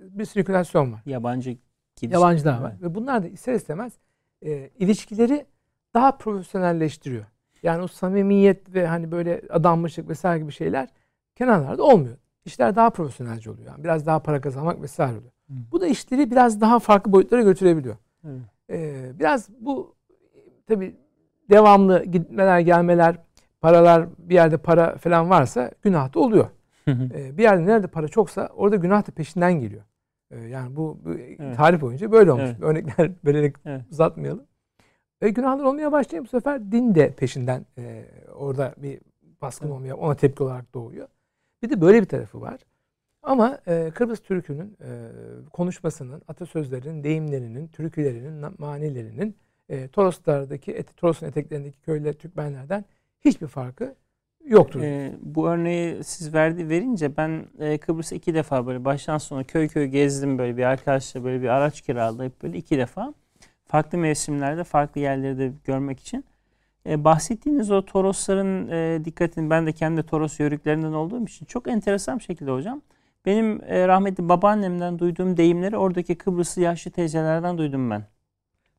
[0.01, 1.01] bir sirkülasyon var.
[1.05, 1.57] Yabancı
[1.95, 2.13] gidiş.
[2.13, 2.73] Yabancılar var.
[2.81, 3.93] Ve bunlar da ister istemez
[4.45, 5.45] e, ilişkileri
[5.93, 7.25] daha profesyonelleştiriyor.
[7.63, 10.89] Yani o samimiyet ve hani böyle adanmışlık vesaire gibi şeyler
[11.35, 12.17] kenarlarda olmuyor.
[12.45, 13.67] İşler daha profesyonelce oluyor.
[13.67, 15.31] Yani biraz daha para kazanmak vesaire oluyor.
[15.47, 15.53] Hı.
[15.71, 17.95] Bu da işleri biraz daha farklı boyutlara götürebiliyor.
[18.69, 19.95] Ee, biraz bu
[20.67, 20.95] tabi
[21.51, 23.15] devamlı gitmeler gelmeler
[23.61, 26.49] paralar bir yerde para falan varsa günah da oluyor.
[26.87, 29.83] ee, bir yerde nerede para çoksa orada günah da peşinden geliyor.
[30.31, 31.57] Ee, yani bu, bu evet.
[31.57, 32.45] tarih boyunca böyle olmuş.
[32.45, 32.61] Evet.
[32.61, 33.81] Örnekler vererek evet.
[33.91, 34.45] uzatmayalım.
[35.21, 38.99] Ve günahlar olmaya başlayınca bu sefer din de peşinden e, orada bir
[39.41, 39.75] baskın evet.
[39.75, 41.07] olmaya ona tepki olarak doğuyor.
[41.63, 42.59] Bir de böyle bir tarafı var.
[43.23, 45.09] Ama e, Kıbrıs Türk'ünün e,
[45.53, 49.35] konuşmasının, atasözlerinin, deyimlerinin, türkülerinin, manilerinin
[49.69, 52.85] e, Toroslardaki, et, Toros'un eteklerindeki köylüler, Türkmenlerden
[53.25, 53.95] hiçbir farkı
[54.45, 54.81] yoktur.
[54.81, 59.67] E, bu örneği siz verdi verince ben e, Kıbrıs'a iki defa böyle baştan sona köy
[59.67, 63.13] köy gezdim böyle bir arkadaşla böyle bir araç kiralayıp böyle iki defa
[63.65, 66.25] farklı mevsimlerde farklı yerleri de görmek için.
[66.85, 72.19] E, bahsettiğiniz o Torosların e, dikkatini ben de kendi Toros yörüklerinden olduğum için çok enteresan
[72.19, 72.81] bir şekilde hocam.
[73.25, 78.03] Benim e, rahmetli babaannemden duyduğum deyimleri oradaki Kıbrıslı yaşlı teyzelerden duydum ben.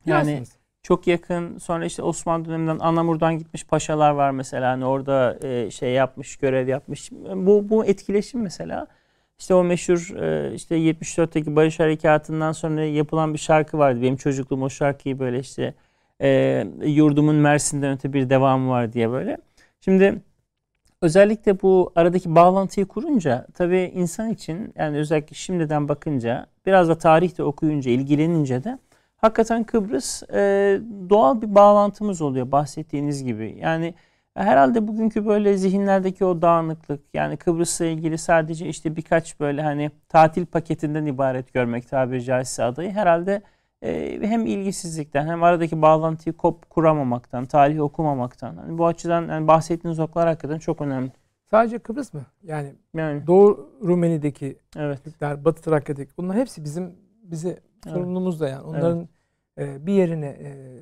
[0.06, 0.61] Yani Yazsınız.
[0.82, 5.92] Çok yakın sonra işte Osmanlı döneminden Anamur'dan gitmiş paşalar var mesela hani orada e, şey
[5.92, 7.12] yapmış görev yapmış.
[7.34, 8.86] Bu bu etkileşim mesela
[9.38, 14.02] işte o meşhur e, işte 74'teki Barış Harekatı'ndan sonra yapılan bir şarkı vardı.
[14.02, 15.74] Benim çocukluğum o şarkıyı böyle işte
[16.20, 19.38] e, yurdumun Mersin'den öte bir devamı var diye böyle.
[19.80, 20.22] Şimdi
[21.02, 27.42] özellikle bu aradaki bağlantıyı kurunca tabii insan için yani özellikle şimdiden bakınca biraz da tarihte
[27.42, 28.78] okuyunca ilgilenince de
[29.22, 33.56] hakikaten Kıbrıs e, doğal bir bağlantımız oluyor bahsettiğiniz gibi.
[33.60, 33.94] Yani
[34.34, 40.46] herhalde bugünkü böyle zihinlerdeki o dağınıklık yani Kıbrıs'la ilgili sadece işte birkaç böyle hani tatil
[40.46, 43.42] paketinden ibaret görmek tabiri caizse adayı herhalde
[43.82, 48.56] e, hem ilgisizlikten hem aradaki bağlantıyı kop kuramamaktan, tarihi okumamaktan.
[48.56, 51.10] Yani bu açıdan yani bahsettiğiniz noktalar hakikaten çok önemli.
[51.50, 52.22] Sadece Kıbrıs mı?
[52.42, 53.26] Yani, yani.
[53.26, 55.04] Doğu Rumeli'deki evet.
[55.04, 56.94] Türkler, Batı Trakya'daki bunlar hepsi bizim
[57.32, 57.62] evet.
[57.84, 58.62] Sorumluluğumuz da yani.
[58.62, 59.08] Onların
[59.56, 59.80] evet.
[59.80, 60.80] e, bir yerine e,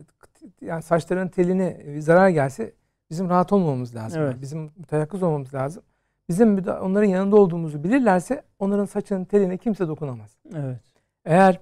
[0.61, 2.73] yani saçlarının teline zarar gelse
[3.11, 4.23] bizim rahat olmamamız lazım.
[4.23, 4.33] Evet.
[4.33, 5.83] Yani bizim müteyakkız olmamız lazım.
[6.29, 10.37] Bizim onların yanında olduğumuzu bilirlerse onların saçının teline kimse dokunamaz.
[10.55, 10.81] Evet.
[11.25, 11.61] Eğer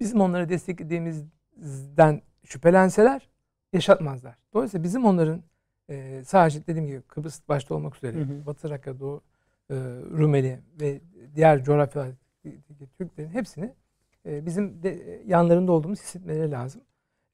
[0.00, 3.28] bizim onları desteklediğimizden şüphelenseler
[3.72, 4.38] yaşatmazlar.
[4.54, 5.42] Dolayısıyla bizim onların
[5.88, 8.46] e, sadece dediğim gibi Kıbrıs başta olmak üzere hı hı.
[8.46, 9.22] Batı Raka, Doğu
[9.70, 9.74] e,
[10.18, 11.00] Rumeli ve
[11.34, 13.74] diğer coğrafyalardaki Türklerin hepsini
[14.26, 16.82] e, bizim de yanlarında olduğumuz hissetmeleri lazım.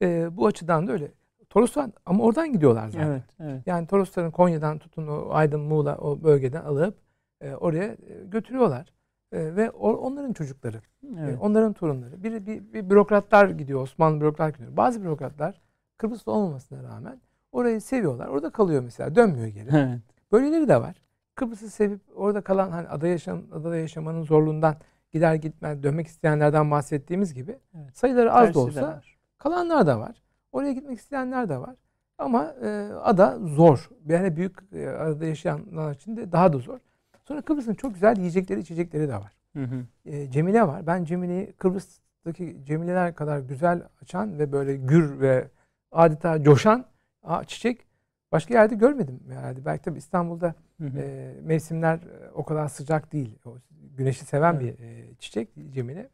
[0.01, 1.11] E, bu açıdan da öyle.
[1.49, 3.07] Toroslar ama oradan gidiyorlar zaten.
[3.07, 3.67] Evet, evet.
[3.67, 6.97] Yani Torosların Konya'dan tutun o Aydın, Muğla o bölgeden alıp
[7.41, 8.93] e, oraya e, götürüyorlar.
[9.31, 11.33] E, ve o, onların çocukları, e, evet.
[11.33, 12.23] e, onların torunları.
[12.23, 14.77] Bir, bir, bir bürokratlar gidiyor, Osmanlı bürokratlar gidiyor.
[14.77, 15.61] Bazı bürokratlar
[15.97, 17.21] Kıbrıs'ta olmamasına rağmen
[17.51, 18.27] orayı seviyorlar.
[18.27, 19.69] Orada kalıyor mesela, dönmüyor geri.
[19.71, 19.99] Evet.
[20.31, 21.01] Böyleleri de var.
[21.35, 24.75] Kıbrıs'ı sevip orada kalan hani ada yaşam adada yaşamanın zorluğundan
[25.11, 27.97] gider gitmez dönmek isteyenlerden bahsettiğimiz gibi evet.
[27.97, 29.01] sayıları az Tersi da olsa
[29.37, 30.21] kalanlar da var.
[30.51, 31.75] Oraya gitmek isteyenler de var.
[32.17, 32.67] Ama e,
[33.01, 33.89] ada zor.
[34.07, 36.79] Yani büyük e, adada yaşayanlar için de daha da zor.
[37.23, 39.33] Sonra Kıbrıs'ın çok güzel yiyecekleri, içecekleri de var.
[39.55, 39.85] Hı hı.
[40.05, 40.87] E, Cemile var.
[40.87, 45.47] Ben Cemile'yi Kıbrıs'taki Cemileler kadar güzel açan ve böyle gür ve
[45.91, 46.85] adeta coşan
[47.23, 47.85] aa, çiçek
[48.31, 49.19] başka yerde görmedim.
[49.33, 50.99] Yani belki tabii İstanbul'da Hı hı.
[50.99, 53.39] e, mevsimler e, o kadar sıcak değil.
[53.45, 53.57] O
[53.97, 54.79] güneşi seven Evet.
[54.79, 56.09] bir e, çiçek Cemile.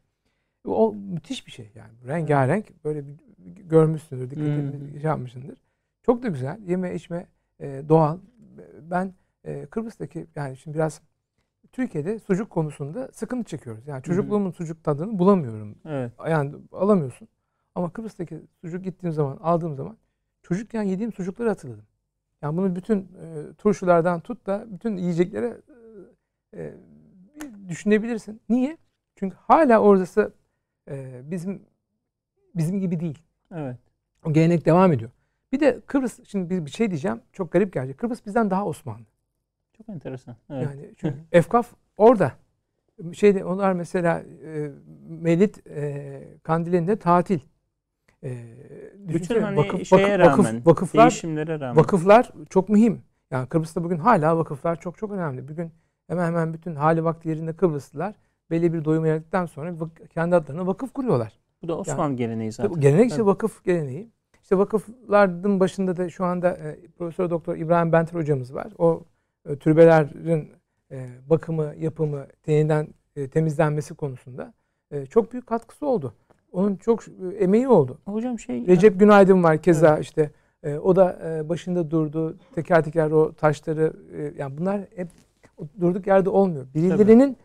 [0.64, 1.92] O müthiş bir şey yani.
[2.06, 3.14] Rengarenk böyle bir,
[3.46, 5.00] görmüşsündür, dikkatini Hı.
[5.00, 5.58] şey yapmışsındır.
[6.02, 6.60] Çok da güzel.
[6.66, 7.26] Yeme içme
[7.60, 8.18] e, doğal.
[8.82, 9.14] Ben
[9.44, 11.00] e, Kıbrıs'taki yani şimdi biraz
[11.72, 13.86] Türkiye'de sucuk konusunda sıkıntı çekiyoruz.
[13.86, 15.74] Yani çocukluğumun sucuk tadını bulamıyorum.
[15.84, 16.12] Evet.
[16.28, 17.28] Yani alamıyorsun.
[17.74, 19.96] Ama Kıbrıs'taki sucuk gittiğim zaman, aldığım zaman
[20.42, 21.84] çocukken yediğim sucukları hatırladım.
[22.42, 25.56] Yani bunu bütün e, turşulardan tut da bütün yiyeceklere
[26.52, 26.74] e, e,
[27.68, 28.40] düşünebilirsin.
[28.48, 28.76] Niye?
[29.16, 30.32] Çünkü hala orası
[30.90, 31.62] e, bizim
[32.54, 33.18] bizim gibi değil.
[33.54, 33.76] Evet.
[34.24, 35.10] O gelenek devam ediyor.
[35.52, 37.98] Bir de Kıbrıs, şimdi bir, bir şey diyeceğim, çok garip gelecek.
[37.98, 39.06] Kıbrıs bizden daha Osmanlı.
[39.76, 40.36] Çok enteresan.
[40.50, 40.62] Evet.
[40.62, 42.32] Yani çünkü Efkaf orada.
[43.12, 44.70] Şeyde onlar mesela e,
[45.08, 47.40] Mevlid e, kandilinde tatil.
[48.24, 48.44] E,
[48.98, 51.76] Bütün hani vakıf- şeye vakıf- rağmen, vakıflar, değişimlere rağmen.
[51.76, 53.02] vakıflar çok mühim.
[53.30, 55.48] Yani Kıbrıs'ta bugün hala vakıflar çok çok önemli.
[55.48, 55.72] Bugün
[56.08, 58.14] hemen hemen bütün hali vakti yerinde Kıbrıslılar
[58.50, 59.74] belli bir doyumu yaradıktan sonra
[60.14, 61.38] kendi adlarına vakıf kuruyorlar.
[61.62, 62.70] Bu da Osmanlı geleneği zaten.
[62.70, 64.10] Bu gelenek işte vakıf geleneği.
[64.42, 68.72] İşte vakıfların başında da şu anda e, Profesör Doktor İbrahim Benter hocamız var.
[68.78, 69.04] O
[69.48, 70.48] e, türbelerin
[70.90, 74.52] e, bakımı, yapımı, yeniden e, temizlenmesi konusunda
[74.90, 76.14] e, çok büyük katkısı oldu.
[76.52, 77.98] Onun çok e, emeği oldu.
[78.04, 80.30] Hocam şey Recep Günaydın var keza işte
[80.62, 82.36] e, o da e, başında durdu.
[82.54, 85.08] Teker teker o taşları e, yani bunlar hep
[85.80, 86.66] durduk yerde olmuyor.
[86.74, 87.36] Birilerinin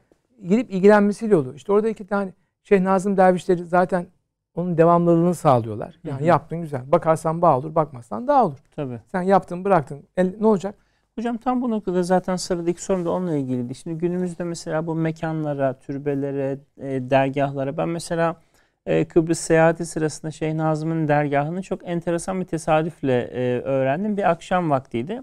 [0.46, 1.56] gelip ilgilenmesiyle oluyor.
[1.56, 2.34] İşte orada iki tane
[2.64, 4.08] Şeyh Nazım dervişleri zaten
[4.56, 6.00] onun devamlılığını sağlıyorlar.
[6.04, 6.28] Yani Hı hı.
[6.28, 6.92] yaptın güzel.
[6.92, 8.58] Bakarsan bağ olur, bakmazsan daha olur.
[8.76, 9.00] tabii.
[9.12, 10.04] Sen yaptın, bıraktın.
[10.18, 10.76] El, ne olacak?
[11.16, 13.76] Hocam tam bu noktada zaten sıradaki sorum da onunla ilgiliydi.
[13.76, 18.36] Şimdi günümüzde mesela bu mekanlara, türbelere, e, dergahlara ben mesela
[18.86, 24.18] e, Kıbrıs seyahati sırasında Şeyh Nazım'ın dergahını çok enteresan bir tesadüfle e, öğrendim.
[24.18, 25.22] Bir akşam vaktiydi.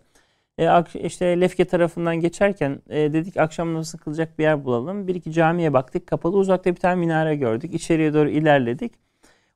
[0.61, 5.09] E, işte Lefke tarafından geçerken e, dedik akşam namazı kılacak bir yer bulalım.
[5.09, 6.37] Bir iki camiye baktık kapalı.
[6.37, 7.75] Uzakta bir tane minare gördük.
[7.75, 8.93] İçeriye doğru ilerledik.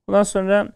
[0.08, 0.72] Ondan sonra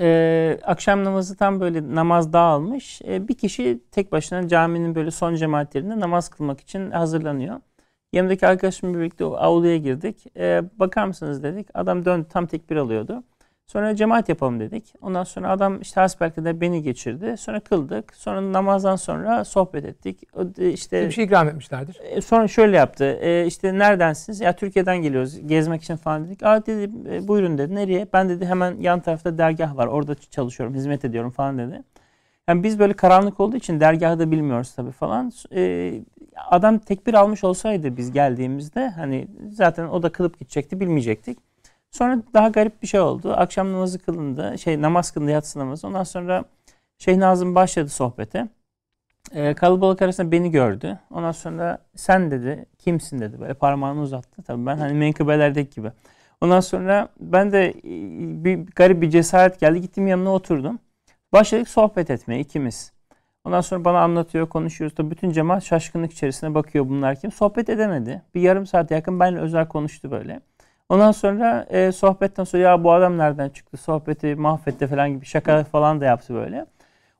[0.00, 3.02] e, akşam namazı tam böyle namaz dağılmış.
[3.02, 7.60] E, bir kişi tek başına caminin böyle son cemaatlerinde namaz kılmak için hazırlanıyor.
[8.12, 10.24] Yanımdaki arkadaşımla birlikte o avluya girdik.
[10.36, 11.68] E, bakar mısınız dedik.
[11.74, 13.22] Adam döndü tam tekbir alıyordu.
[13.66, 14.94] Sonra cemaat yapalım dedik.
[15.00, 17.36] Ondan sonra adam işte hasbelkader beni geçirdi.
[17.38, 18.14] Sonra kıldık.
[18.16, 20.22] Sonra namazdan sonra sohbet ettik.
[20.58, 22.00] E, işte Bir şey ikram etmişlerdir.
[22.10, 23.04] e, Sonra şöyle yaptı.
[23.04, 24.40] E, işte neredensiniz?
[24.40, 25.46] Ya Türkiye'den geliyoruz.
[25.46, 26.42] Gezmek için falan dedik.
[26.42, 26.90] Aa dedi
[27.28, 27.74] buyurun dedi.
[27.74, 28.06] Nereye?
[28.12, 29.86] Ben dedi hemen yan tarafta dergah var.
[29.86, 31.82] Orada çalışıyorum, hizmet ediyorum falan dedi.
[32.48, 35.32] Yani biz böyle karanlık olduğu için dergahı da bilmiyoruz tabii falan.
[35.54, 35.92] E,
[36.50, 41.38] adam tekbir almış olsaydı biz geldiğimizde hani zaten o da kılıp gidecekti bilmeyecektik.
[41.90, 43.32] Sonra daha garip bir şey oldu.
[43.32, 44.58] Akşam namazı kılındı.
[44.58, 45.86] Şey namaz kılındı yatsı namazı.
[45.86, 46.44] Ondan sonra
[46.98, 48.48] Şeyh Nazım başladı sohbete.
[49.32, 50.98] Ee, kalabalık arasında beni gördü.
[51.10, 53.40] Ondan sonra sen dedi, kimsin dedi.
[53.40, 54.42] Böyle parmağını uzattı.
[54.42, 55.92] Tabii ben hani menkıbelerdeki gibi.
[56.40, 57.74] Ondan sonra ben de e,
[58.44, 59.80] bir garip bir cesaret geldi.
[59.80, 60.78] Gittim yanına oturdum.
[61.32, 62.92] Başladık sohbet etmeye ikimiz.
[63.44, 64.94] Ondan sonra bana anlatıyor, konuşuyoruz.
[64.96, 67.32] Tabii bütün cemaat şaşkınlık içerisine bakıyor bunlar kim.
[67.32, 68.22] Sohbet edemedi.
[68.34, 70.40] Bir yarım saat yakın benimle özel konuştu böyle.
[70.88, 73.76] Ondan sonra e, sohbetten sonra ya bu adam nereden çıktı?
[73.76, 76.66] Sohbeti mahvetti falan gibi şaka falan da yaptı böyle.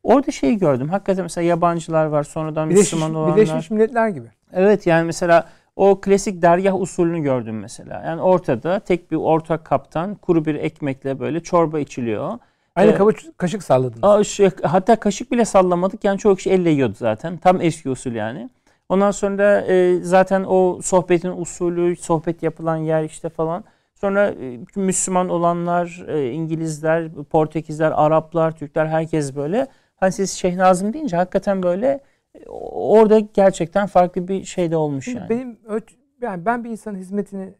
[0.03, 0.89] Orada şeyi gördüm.
[0.89, 2.23] Hakikaten mesela yabancılar var.
[2.23, 3.37] Sonradan Birleşmiş, Müslüman olanlar.
[3.37, 4.27] Birleşmiş Milletler gibi.
[4.53, 8.03] Evet yani mesela o klasik dergah usulünü gördüm mesela.
[8.07, 12.39] Yani ortada tek bir ortak kaptan kuru bir ekmekle böyle çorba içiliyor.
[12.77, 12.99] Aynı Evet.
[12.99, 14.27] kavuç, kaşık salladınız.
[14.27, 16.05] Şey, hatta kaşık bile sallamadık.
[16.05, 17.37] Yani çoğu kişi elle yiyordu zaten.
[17.37, 18.51] Tam eski usul yani.
[18.89, 23.65] Ondan sonra e, zaten o sohbetin usulü, sohbet yapılan yer işte falan.
[23.95, 29.67] Sonra e, Müslüman olanlar, e, İngilizler, Portekizler, Araplar, Türkler herkes böyle.
[29.97, 32.01] Hani siz Şeyh Nazım deyince hakikaten böyle
[32.35, 35.31] e, orada gerçekten farklı bir şey de olmuş Şimdi yani.
[35.31, 37.55] Benim ölç, yani ben bir insanın hizmetini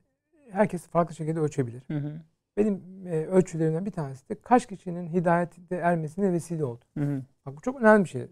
[0.51, 1.83] herkes farklı şekilde ölçebilir.
[1.91, 2.13] Hı hı,
[2.57, 6.85] Benim e, ölçülerimden bir tanesi de kaç kişinin hidayete ermesine vesile oldu.
[6.99, 7.23] hı hı.
[7.47, 8.27] Bak bu çok önemli bir şey.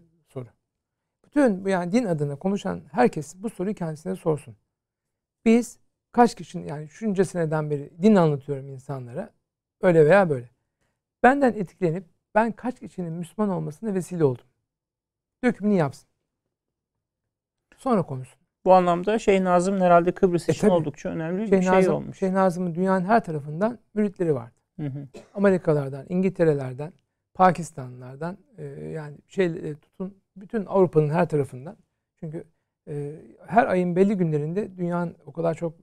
[1.35, 4.55] Bütün bu yani din adına konuşan herkes bu soruyu kendisine sorsun.
[5.45, 5.79] Biz
[6.11, 9.29] kaç kişinin yani şunca seneden beri din anlatıyorum insanlara
[9.81, 10.49] öyle veya böyle.
[11.23, 12.05] Benden etkilenip
[12.35, 14.45] ben kaç kişinin Müslüman olmasına vesile oldum.
[15.43, 16.09] Dökümünü yapsın.
[17.77, 18.39] Sonra konuşsun.
[18.65, 20.71] Bu anlamda Şeyh Nazım herhalde Kıbrıs E, için tabii.
[20.71, 22.17] oldukça önemli bir Şeyh şey Nazım, olmuş.
[22.19, 24.55] Şeyh Nazım'ın dünyanın her tarafından müritleri vardı.
[24.79, 25.07] Hı hı.
[25.33, 26.93] Amerikalardan, İngiltere'lerden,
[27.33, 31.77] Pakistanlılardan e, yani şey e, tutun bütün Avrupa'nın her tarafından.
[32.19, 32.43] Çünkü
[32.87, 35.73] e, her ayın belli günlerinde dünyanın o kadar çok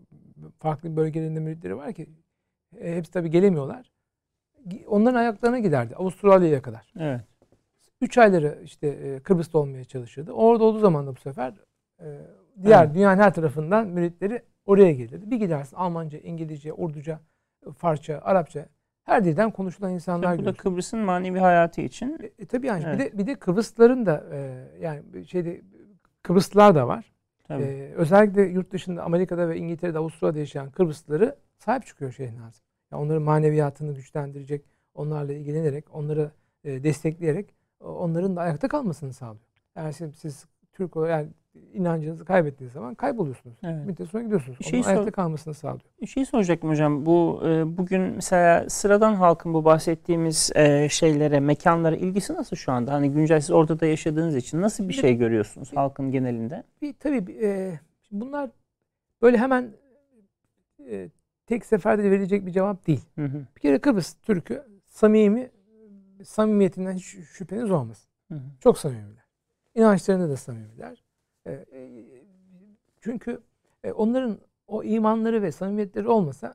[0.59, 2.07] farklı bölgelerinde müritleri var ki
[2.79, 3.93] e, hepsi tabii gelemiyorlar.
[4.87, 6.93] Onların ayaklarına giderdi Avustralya'ya kadar.
[6.99, 7.21] Evet.
[8.01, 10.33] Üç ayları işte e, Kıbrıs'ta olmaya çalışırdı.
[10.33, 11.55] Orada olduğu zaman da bu sefer
[12.01, 12.07] e,
[12.63, 12.95] diğer evet.
[12.95, 15.31] dünyanın her tarafından müritleri oraya gelirdi.
[15.31, 17.21] Bir gidersin Almanca, İngilizce, Urduca,
[17.77, 18.69] Farsça, Arapça
[19.05, 22.19] her dilden konuşulan insanlar tabii Bu da Kıbrıs'ın manevi hayatı için.
[22.23, 22.99] E, e, tabii yani evet.
[22.99, 25.61] bir de bir de Kıbrıslıların da e, yani şeyde
[26.23, 27.13] Kıbrıslılar da var.
[27.45, 27.63] Tabii.
[27.63, 32.65] E, özellikle yurt dışında Amerika'da ve İngiltere'de, Avustralya'da yaşayan Kıbrıslıları sahip çıkıyor Şeyh Nazım.
[32.93, 36.31] Yani onların maneviyatını güçlendirecek, onlarla ilgilenerek, onları
[36.65, 39.45] e, destekleyerek onların da ayakta kalmasını sağlıyor.
[39.77, 41.33] Yani siz, siz Türk olarak yani
[41.73, 43.57] inancınızı kaybettiğiniz zaman kayboluyorsunuz.
[43.65, 43.87] Evet.
[43.87, 44.59] Müddet sonra gidiyorsunuz.
[44.61, 45.91] Bir şey Onun ayakta kalmasını sağlıyor.
[46.01, 47.07] Bir şey soracaktım hocam.
[47.07, 52.93] Bu e, bugün mesela sıradan halkın bu bahsettiğimiz e, şeylere, mekanlara ilgisi nasıl şu anda?
[52.93, 56.63] Hani güncel siz orada da yaşadığınız için nasıl bir şey görüyorsunuz halkın genelinde?
[56.83, 57.81] Bir, tabii e,
[58.11, 58.51] bunlar
[59.23, 59.73] böyle hemen
[60.91, 61.09] e,
[61.47, 63.05] tek seferde verilecek bir cevap değil.
[63.15, 63.47] Hı hı.
[63.57, 65.51] Bir kere Kıbrıs Türk'ü samimi,
[66.25, 68.09] samimiyetinden hiç şüpheniz olmasın.
[68.29, 68.43] Hı hı.
[68.61, 69.23] Çok samimiler.
[69.75, 71.02] İnançlarında da samimiler.
[71.47, 72.05] E, e,
[73.01, 73.43] çünkü
[73.85, 76.55] e, onların o imanları ve samimiyetleri olmasa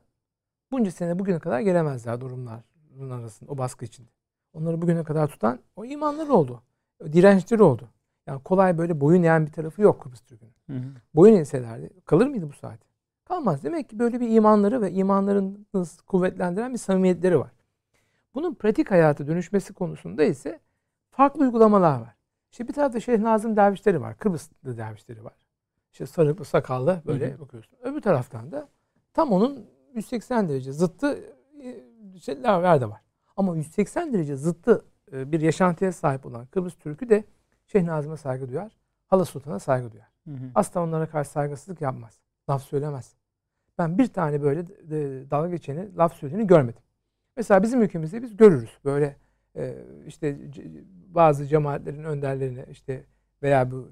[0.72, 4.08] bunca sene bugüne kadar gelemezler durumların arasında o baskı içinde.
[4.52, 6.62] Onları bugüne kadar tutan o imanları oldu.
[7.12, 7.88] Dirençleri oldu.
[8.26, 10.52] Yani kolay böyle boyun eğen bir tarafı yok Kıbrıs Türk'ünün.
[11.14, 12.78] Boyun eğselerdi kalır mıydı bu saat?
[13.24, 13.62] Kalmaz.
[13.62, 15.56] Demek ki böyle bir imanları ve imanlarını
[16.06, 17.50] kuvvetlendiren bir samimiyetleri var.
[18.34, 20.60] Bunun pratik hayata dönüşmesi konusunda ise
[21.10, 22.14] farklı uygulamalar var.
[22.52, 24.16] İşte bir tarafta Şeyh Nazım dervişleri var.
[24.18, 25.34] Kıbrıslı dervişleri var.
[25.92, 27.40] İşte sarıklı sakallı böyle hı hı.
[27.40, 27.78] bakıyorsun.
[27.82, 28.68] Öbür taraftan da
[29.14, 31.18] tam onun 180 derece zıttı
[31.62, 33.00] e, şeyler de var.
[33.36, 37.24] Ama 180 derece zıttı e, bir yaşantıya sahip olan Kıbrıs Türk'ü de
[37.66, 38.72] Şeyh Nazım'a saygı duyar.
[39.06, 40.08] Hala Sultan'a saygı duyar.
[40.24, 40.50] Hı hı.
[40.54, 42.20] Asla onlara karşı saygısızlık yapmaz.
[42.50, 43.14] Laf söylemez.
[43.78, 44.66] Ben bir tane böyle
[45.30, 46.82] dalga geçeni laf söylediğini görmedim.
[47.36, 48.78] Mesela bizim ülkemizde biz görürüz.
[48.84, 49.16] Böyle
[50.06, 50.36] işte
[51.14, 53.04] bazı cemaatlerin önderlerine işte
[53.42, 53.90] veya bu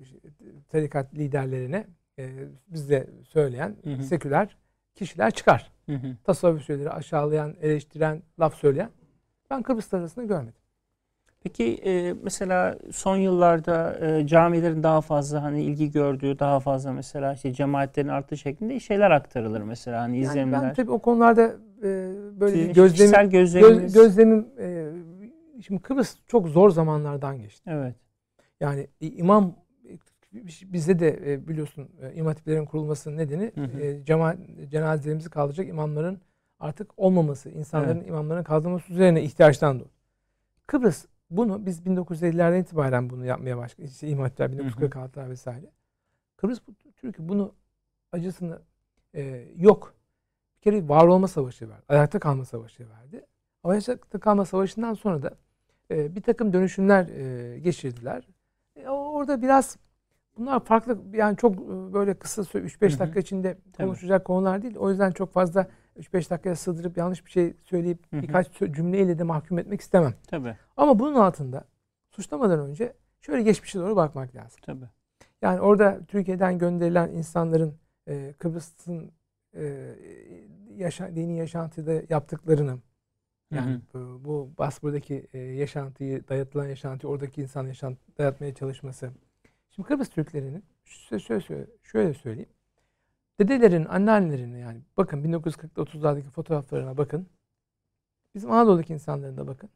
[0.68, 1.86] tarikat liderlerine
[2.18, 2.28] e,
[2.68, 4.02] bizde söyleyen hı hı.
[4.02, 4.56] seküler
[4.94, 5.72] kişiler çıkar.
[5.86, 6.16] Hı hı.
[6.24, 8.90] Tasavvuf şeyleri aşağılayan, eleştiren, laf söyleyen.
[9.50, 10.60] Ben Kıbrıs arasında görmedim.
[11.42, 17.34] Peki e, mesela son yıllarda e, camilerin daha fazla hani ilgi gördüğü, daha fazla mesela
[17.34, 20.62] işte cemaatlerin artış şeklinde şeyler aktarılır mesela hani yani izlenimler.
[20.62, 21.42] Ben tabii o konularda
[21.82, 23.78] e, böyle Sizin gözlemim, gözleminiz...
[23.78, 24.92] göz, gözlemim e,
[25.62, 27.70] şimdi Kıbrıs çok zor zamanlardan geçti.
[27.70, 27.94] Evet.
[28.60, 29.54] Yani imam
[30.62, 33.80] bizde de e, biliyorsun e, imam hatiplerin kurulmasının nedeni hı hı.
[33.80, 34.36] E, cema,
[34.70, 36.20] cenazelerimizi kaldıracak imamların
[36.60, 38.08] artık olmaması, insanların evet.
[38.08, 39.90] imamların kaldırılması üzerine ihtiyaçtan doğdu.
[40.66, 43.90] Kıbrıs bunu biz 1950'lerden itibaren bunu yapmaya başladık.
[43.90, 45.70] İşte imam hatipler 1946'lar vesaire.
[46.36, 46.60] Kıbrıs
[46.96, 47.54] Türkiye bunu
[48.12, 48.62] acısını
[49.14, 49.22] e,
[49.56, 49.94] yok.
[50.56, 51.84] Bir kere var olma savaşı verdi.
[51.88, 53.26] Ayakta kalma savaşı verdi.
[53.64, 55.36] Ayakta kalma savaşından sonra da
[55.90, 58.28] e, bir takım dönüşümler e, geçirdiler.
[58.76, 59.76] E, orada biraz
[60.38, 64.26] bunlar farklı yani çok e, böyle kısa 3-5 dakika içinde konuşacak Tabii.
[64.26, 64.76] konular değil.
[64.76, 65.66] O yüzden çok fazla
[65.98, 68.22] 3-5 dakikaya sığdırıp yanlış bir şey söyleyip Hı-hı.
[68.22, 70.14] birkaç cümleyle de mahkum etmek istemem.
[70.26, 70.56] Tabii.
[70.76, 71.64] Ama bunun altında
[72.10, 74.60] suçlamadan önce şöyle geçmişe doğru bakmak lazım.
[74.62, 74.86] Tabii.
[75.42, 77.74] Yani orada Türkiye'den gönderilen insanların
[78.08, 79.12] e, Kıbrıs'ın
[79.56, 79.94] e,
[80.76, 82.78] yaşa, dini yaşantıda yaptıklarını
[83.50, 84.24] yani hı hı.
[84.24, 89.10] bu Basbur'daki yaşantıyı, dayatılan yaşantıyı oradaki insan yaşant dayatmaya çalışması.
[89.70, 92.50] Şimdi Kıbrıs Türklerinin şöyle, şöyle söyleyeyim.
[93.38, 97.26] Dedelerin, anneannelerin yani bakın 1940'da 30'lardaki fotoğraflarına bakın.
[98.34, 99.70] Bizim Anadolu'daki insanların da bakın.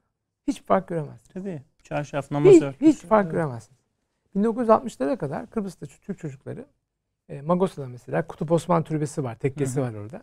[0.46, 1.32] Hiç fark göremezsiniz.
[1.32, 1.62] Tabii.
[1.82, 2.86] Çarşaf, namaz hiç, örtüsü.
[2.86, 3.32] Hiç fark evet.
[3.32, 3.80] göremezsiniz.
[4.36, 6.66] 1960'lara kadar Kıbrıs'ta Türk çocukları
[7.28, 9.34] e, Magosa'da mesela Kutup Osman Türbesi var.
[9.34, 9.88] Tekkesi hı hı.
[9.88, 10.22] var orada.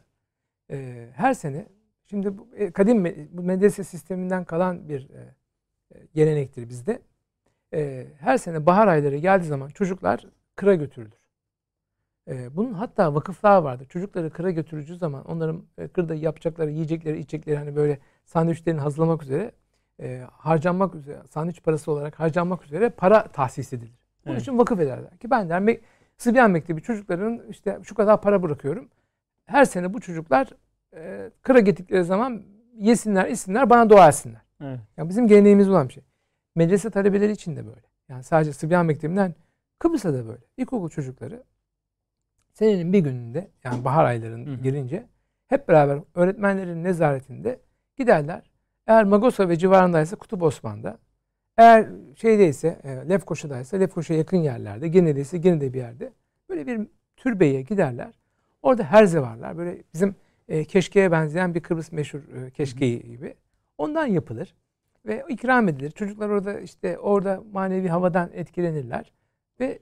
[0.71, 1.67] E, her sene
[2.09, 5.35] Şimdi e, kadim bu medrese sisteminden kalan bir e,
[5.95, 7.01] e, gelenektir bizde.
[8.19, 11.13] Her sene bahar ayları geldiği zaman çocuklar kıra götürülür.
[12.27, 13.85] Bunun hatta vakıflar vardı.
[13.89, 19.51] Çocukları kıra götürücü zaman onların kırda yapacakları yiyecekleri, içecekleri hani böyle sandviçlerini hazırlamak üzere
[19.99, 23.93] e, harcanmak üzere, sandviç parası olarak harcanmak üzere para tahsis edilir.
[24.25, 24.41] Bunun evet.
[24.41, 25.17] için vakıf ederler.
[25.17, 25.77] Ki ben der
[26.17, 28.89] Sıbyan Mektebi çocukların işte şu kadar para bırakıyorum.
[29.45, 30.49] Her sene bu çocuklar
[30.97, 32.43] e, kıra gittikleri zaman
[32.77, 34.41] yesinler, içsinler, bana dua etsinler.
[34.61, 34.79] Evet.
[34.97, 36.03] Yani bizim geleneğimiz olan bir şey.
[36.55, 37.87] Medrese talebeleri için de böyle.
[38.09, 39.35] Yani sadece Sıbyan Mektebi'nden
[39.79, 40.41] Kıbrıs'ta da böyle.
[40.57, 41.43] İlkokul çocukları
[42.53, 45.05] senenin bir gününde yani bahar aylarının hı girince
[45.47, 47.59] hep beraber öğretmenlerin nezaretinde
[47.95, 48.51] giderler.
[48.87, 50.97] Eğer Magosa ve civarındaysa Kutup Osman'da,
[51.57, 56.13] eğer şeydeyse, e, Lefkoşa'daysa Lefkoşa'ya yakın yerlerde, gene ise gene de bir yerde
[56.49, 56.87] böyle Böyle bir
[57.17, 58.13] türbeye giderler.
[58.61, 59.57] Orada herze varlar.
[59.57, 60.15] Böyle bizim
[60.47, 63.35] e, keşkeye benzeyen bir Kıbrıs meşhur e, keşkeği gibi.
[63.77, 64.55] Ondan yapılır
[65.05, 65.91] ve ikram edilir.
[65.91, 69.11] Çocuklar orada işte orada manevi havadan etkilenirler
[69.59, 69.79] ve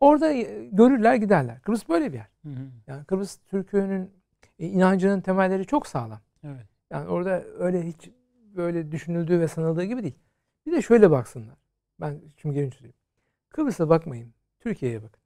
[0.00, 1.60] orada e, görürler giderler.
[1.60, 2.28] Kıbrıs böyle bir yer.
[2.42, 2.70] Hı hı.
[2.86, 4.10] Yani Kıbrıs Türk'ünün
[4.58, 6.20] e, inancının temelleri çok sağlam.
[6.44, 6.66] Evet.
[6.90, 8.10] Yani orada öyle hiç
[8.56, 10.18] böyle düşünüldüğü ve sanıldığı gibi değil.
[10.66, 11.56] Bir de şöyle baksınlar.
[12.00, 12.96] Ben şimdi gelin söyleyeyim.
[13.48, 14.34] Kıbrıs'a bakmayın.
[14.60, 15.21] Türkiye'ye bakın.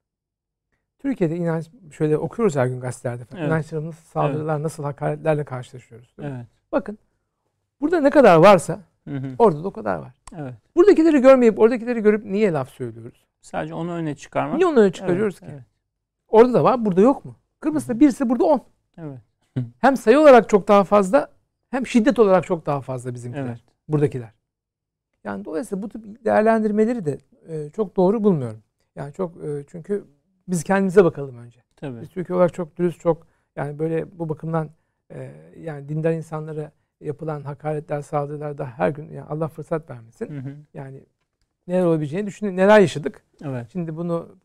[0.99, 3.41] Türkiye'de inanç şöyle okuyoruz her gün gazetelerde falan.
[3.41, 3.51] Evet.
[3.51, 6.15] İnançlarımız saldırılar, nasıl hakaretlerle karşılaşıyoruz.
[6.21, 6.45] Evet.
[6.71, 6.97] Bakın.
[7.81, 9.35] Burada ne kadar varsa Hı hı.
[9.39, 10.13] orada da o kadar var.
[10.37, 10.53] Evet.
[10.75, 13.25] Buradakileri görmeyip oradakileri görüp niye laf söylüyoruz?
[13.41, 14.57] Sadece onu öne çıkarmak.
[14.57, 15.55] Niye onları çıkarıyoruz Evet, ki?
[15.55, 15.65] Evet.
[16.27, 17.35] Orada da var, burada yok mu?
[17.59, 18.61] Kıbrıs'ta birisi burada on.
[18.97, 19.19] Evet.
[19.79, 21.29] Hem sayı olarak çok daha fazla
[21.69, 23.45] hem şiddet olarak çok daha fazla bizimkiler.
[23.45, 23.59] Evet.
[23.87, 24.29] Buradakiler.
[25.23, 27.17] Yani dolayısıyla bu tip değerlendirmeleri de
[27.47, 28.59] e, çok doğru bulmuyorum.
[28.95, 30.05] Yani çok e, çünkü
[30.47, 31.59] biz kendimize bakalım önce.
[31.75, 32.01] Tabii.
[32.01, 34.69] Biz Türkiye olarak çok dürüst, çok yani böyle bu bakımdan
[35.11, 36.71] e, yani dindar insanlara
[37.01, 40.29] yapılan hakaretler, saldırılar da her gün yani Allah fırsat vermesin.
[40.29, 40.55] Hı hı.
[40.73, 41.03] Yani
[41.67, 42.57] neler olabileceğini düşünün.
[42.57, 43.23] Neler yaşadık.
[43.43, 43.67] Evet.
[43.71, 44.35] Şimdi bunu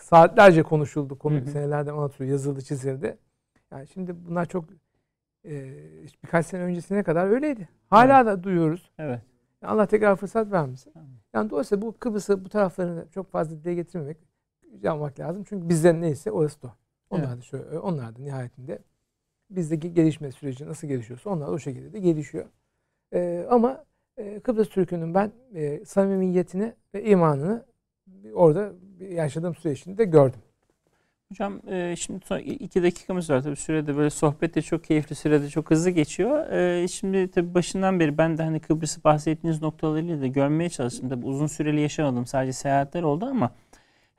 [0.00, 1.18] saatlerce konuşuldu.
[1.18, 1.50] Konu Hı hı.
[1.50, 2.32] senelerden anlatılıyor.
[2.32, 3.18] Yazıldı, çizildi.
[3.70, 4.64] Yani şimdi bunlar çok
[5.44, 5.74] e,
[6.22, 7.68] birkaç sene öncesine kadar öyleydi.
[7.90, 8.90] Hala da duyuyoruz.
[8.98, 9.20] Evet.
[9.62, 10.92] Allah tekrar fırsat vermesin.
[11.34, 14.16] Yani dolayısıyla bu Kıbrıs'ı bu taraflarını çok fazla dile getirmemek
[14.82, 15.44] yapmak lazım.
[15.48, 16.74] Çünkü bizden neyse orası da.
[17.10, 17.38] Onlar Evet.
[17.38, 18.78] da şöyle, onlar da nihayetinde
[19.50, 22.44] bizdeki gelişme süreci nasıl gelişiyorsa onlar da o şekilde de gelişiyor.
[23.14, 23.84] Ee, ama
[24.16, 27.64] e, Kıbrıs Türk'ünün ben e, samimiyetini ve imanını
[28.34, 28.72] orada
[29.10, 30.40] yaşadığım süre içinde gördüm.
[31.28, 33.42] Hocam e, şimdi son iki dakikamız var.
[33.42, 36.50] Tabii sürede böyle sohbet de çok keyifli, sürede çok hızlı geçiyor.
[36.50, 41.08] E, şimdi tabii başından beri ben de hani Kıbrıs'ı bahsettiğiniz noktalarıyla da görmeye çalıştım.
[41.08, 42.26] Tabii uzun süreli yaşamadım.
[42.26, 43.50] Sadece seyahatler oldu ama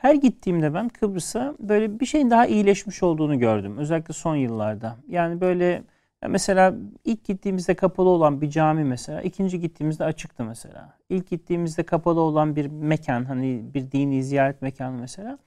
[0.05, 3.77] her gittiğimde ben Kıbrıs'a böyle bir şeyin daha iyileşmiş olduğunu gördüm.
[3.77, 4.95] Özellikle son yıllarda.
[5.07, 5.83] Yani böyle
[6.27, 6.75] mesela
[7.05, 10.93] ilk gittiğimizde kapalı olan bir cami mesela, ikinci gittiğimizde açıktı mesela.
[11.09, 15.37] İlk gittiğimizde kapalı olan bir mekan, hani bir dini ziyaret mekanı mesela.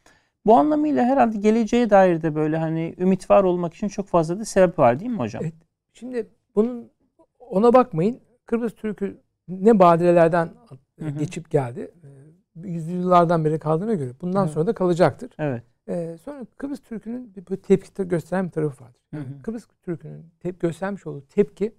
[0.47, 4.45] Bu anlamıyla herhalde geleceğe dair de böyle hani ümit var olmak için çok fazla da
[4.45, 5.43] sebep var değil mi hocam?
[5.43, 5.55] Evet.
[5.93, 6.91] Şimdi bunun
[7.41, 8.21] ona bakmayın.
[8.47, 10.51] Kıbrıs Türk'ü ne badirelerden
[10.99, 11.19] Hı hı.
[11.19, 11.91] geçip geldi.
[12.65, 14.55] Yüzyıllardan beri kaldığına göre bundan Evet.
[14.55, 15.31] sonra da kalacaktır.
[15.39, 15.63] Evet.
[15.89, 19.01] Ee, sonra Kıbrıs Türk'ünün bir tepki gösteren bir tarafı vardır.
[19.11, 19.43] Hı Yani hı.
[19.43, 21.75] Kıbrıs Türk'ünün tep göstermiş olduğu tepki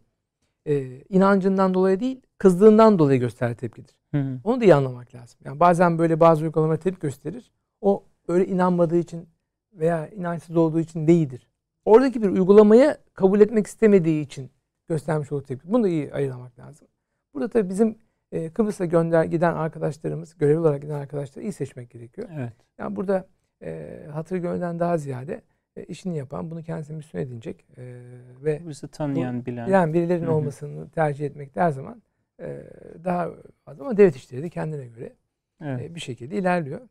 [0.66, 3.96] e, inancından dolayı değil, kızdığından dolayı gösterdiği tepkidir.
[4.12, 4.40] Hı hı.
[4.44, 5.40] Onu da iyi anlamak lazım.
[5.46, 7.52] Yani bazen böyle bazı uygulamalara tepki gösterir.
[7.82, 9.28] O öyle inanmadığı için
[9.74, 11.48] veya inançsız olduğu için değildir.
[11.86, 14.52] Oradaki bir uygulamaya kabul etmek istemediği için
[14.88, 15.72] göstermiş olduğu tepki.
[15.72, 16.88] Bunu da iyi ayırmak lazım.
[17.34, 17.98] Burada tabii bizim
[18.32, 22.30] e, Kıbrıs'a gönder giden arkadaşlarımız, görevli olarak giden arkadaşları iyi seçmek gerekiyor.
[22.34, 22.54] Evet.
[22.78, 23.28] Yani burada
[23.64, 25.42] e, hatır gönülden daha ziyade
[25.76, 28.02] e, işini yapan, bunu kendisine misyon edinecek e,
[28.44, 29.68] ve Kıbrıs'ı tanıyan, bilen.
[29.68, 30.34] bilen birilerinin Hı hı.
[30.34, 32.02] olmasını tercih etmek her zaman
[32.42, 32.64] e,
[33.04, 33.30] daha
[33.66, 35.14] az ama devlet işleri de kendine göre
[35.62, 35.82] Evet.
[35.82, 36.82] e, bir şekilde ilerliyor.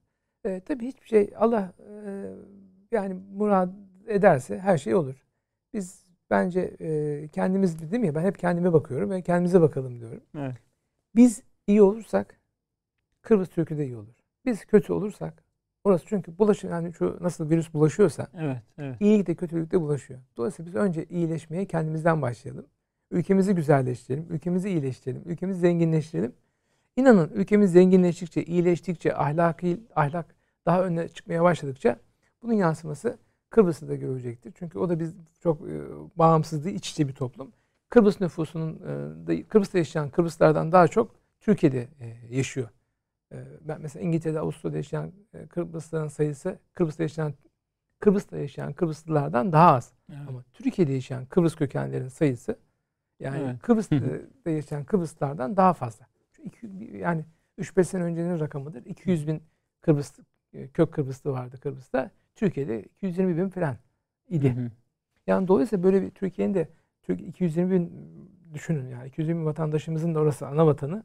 [0.44, 1.72] E, tabii hiçbir şey Allah
[2.06, 2.24] e,
[2.92, 3.70] yani murad
[4.08, 5.26] ederse her şey olur.
[5.74, 10.20] Biz bence e, kendimiz dedim ya ben hep kendime bakıyorum ve kendimize bakalım diyorum.
[10.38, 10.54] Evet.
[11.18, 12.40] Biz iyi olursak
[13.22, 14.14] Kıbrıs Türk'ü de iyi olur.
[14.44, 15.44] Biz kötü olursak
[15.84, 18.62] orası çünkü bulaşıyor yani şu nasıl virüs bulaşıyorsa Evet.
[18.78, 18.96] Evet.
[19.00, 20.20] iyilik de kötülük de bulaşıyor.
[20.36, 22.66] Dolayısıyla biz önce iyileşmeye kendimizden başlayalım.
[23.10, 26.32] Ülkemizi güzelleştirelim, ülkemizi iyileştirelim, ülkemizi zenginleştirelim.
[26.96, 30.34] İnanın ülkemiz zenginleştikçe, iyileştikçe, ahlaki ahlak
[30.66, 31.98] daha öne çıkmaya başladıkça
[32.42, 33.18] bunun yansıması
[33.50, 34.52] Kıbrıs'ı da görecektir.
[34.58, 35.80] Çünkü o da biz çok e,
[36.16, 37.52] bağımsız değil, iç içe bir toplum.
[37.88, 38.80] Kıbrıs nüfusunun
[39.28, 42.68] e, Kıbrıs'ta yaşayan Kıbrıslardan daha çok Türkiye'de e, yaşıyor.
[43.32, 45.12] E, ben mesela İngiltere'de, Avusturya'da yaşayan
[45.48, 47.34] Kıbrıslıların sayısı Kıbrıs'ta yaşayan
[48.00, 49.92] Kıbrıs'ta yaşayan Kıbrıslılardan daha az.
[50.10, 50.20] Evet.
[50.28, 52.58] Ama Türkiye'de yaşayan Kıbrıs kökenlerin sayısı
[53.20, 53.62] yani Evet.
[53.62, 53.96] Kıbrıs'ta
[54.50, 56.06] yaşayan Kıbrıslılardan daha fazla.
[56.92, 57.24] Yani
[57.58, 58.84] 3-5 sene öncenin rakamıdır.
[58.84, 59.42] 200 bin
[59.80, 60.18] Kıbrıs
[60.74, 62.10] kök Kıbrıslı vardı Kıbrıs'ta.
[62.34, 63.76] Türkiye'de 220 bin falan
[64.28, 64.56] idi.
[64.56, 64.70] Hı hı.
[65.26, 66.68] Yani dolayısıyla böyle bir Türkiye'nin de
[67.08, 67.92] Türk 220 bin
[68.54, 71.02] düşünün yani 220 bin vatandaşımızın da orası ana vatanı.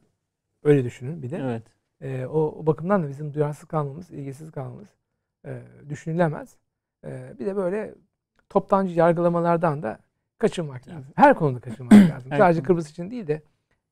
[0.64, 1.36] Öyle düşünün bir de.
[1.36, 1.62] Evet.
[2.00, 4.88] Ee, o, o bakımdan da bizim duyarsız kalmamız, ilgisiz kalmamız
[5.46, 6.56] e, düşünülemez.
[7.04, 7.94] E, bir de böyle
[8.48, 9.98] toptancı yargılamalardan da
[10.38, 11.12] kaçınmak lazım.
[11.16, 12.30] Her konuda kaçınmak lazım.
[12.30, 12.62] Sadece konuda.
[12.62, 13.42] Kıbrıs için değil de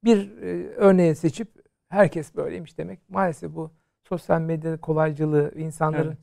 [0.04, 1.48] bir e, örneği seçip
[1.88, 3.10] herkes böyleymiş demek.
[3.10, 3.70] Maalesef bu
[4.08, 6.18] sosyal medya kolaycılığı insanların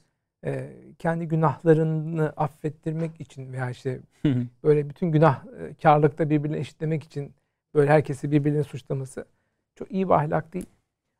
[0.45, 0.69] e,
[0.99, 3.99] kendi günahlarını affettirmek için veya işte
[4.63, 7.31] böyle bütün günah e, karlıkta birbirine eşitlemek için
[7.73, 9.25] böyle herkesi birbirine suçlaması
[9.75, 10.65] çok iyi bir ahlak değil.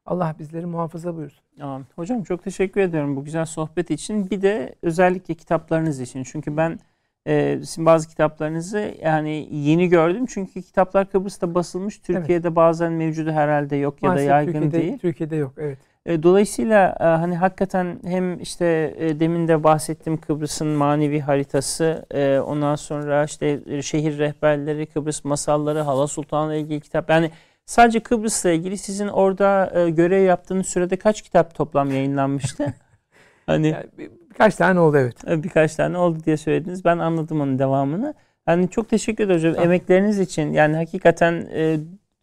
[0.06, 1.44] Allah bizleri muhafaza buyursun.
[1.58, 1.86] Tamam.
[1.96, 4.30] Hocam çok teşekkür ediyorum bu güzel sohbet için.
[4.30, 6.24] Bir de özellikle kitaplarınız için.
[6.24, 6.80] Çünkü ben
[7.28, 10.26] e, sizin bazı kitaplarınızı yani yeni gördüm.
[10.26, 11.98] Çünkü kitaplar Kıbrıs'ta basılmış.
[11.98, 12.56] Türkiye'de evet.
[12.56, 14.98] bazen mevcudu herhalde yok ya Maalesef da yaygın Türkiye'de, değil.
[14.98, 15.78] Türkiye'de yok evet.
[16.10, 22.06] E, dolayısıyla e, hani hakikaten hem işte e, demin de bahsettiğim Kıbrıs'ın manevi haritası,
[22.48, 27.10] ondan sonra işte şehir rehberleri, Kıbrıs masalları, Hala Sultan'la ilgili kitap.
[27.10, 27.32] Yani
[27.66, 32.74] sadece Kıbrıs'la ilgili sizin orada görev yaptığınız sürede kaç kitap toplam yayınlanmıştı?
[33.46, 35.44] hani yani bir, birkaç tane oldu evet.
[35.44, 36.86] Birkaç tane oldu diye söylediniz.
[36.86, 38.14] Ben anladım onun devamını.
[38.46, 39.66] Hani çok teşekkür ederim hocam.
[39.66, 41.48] Emekleriniz için yani hakikaten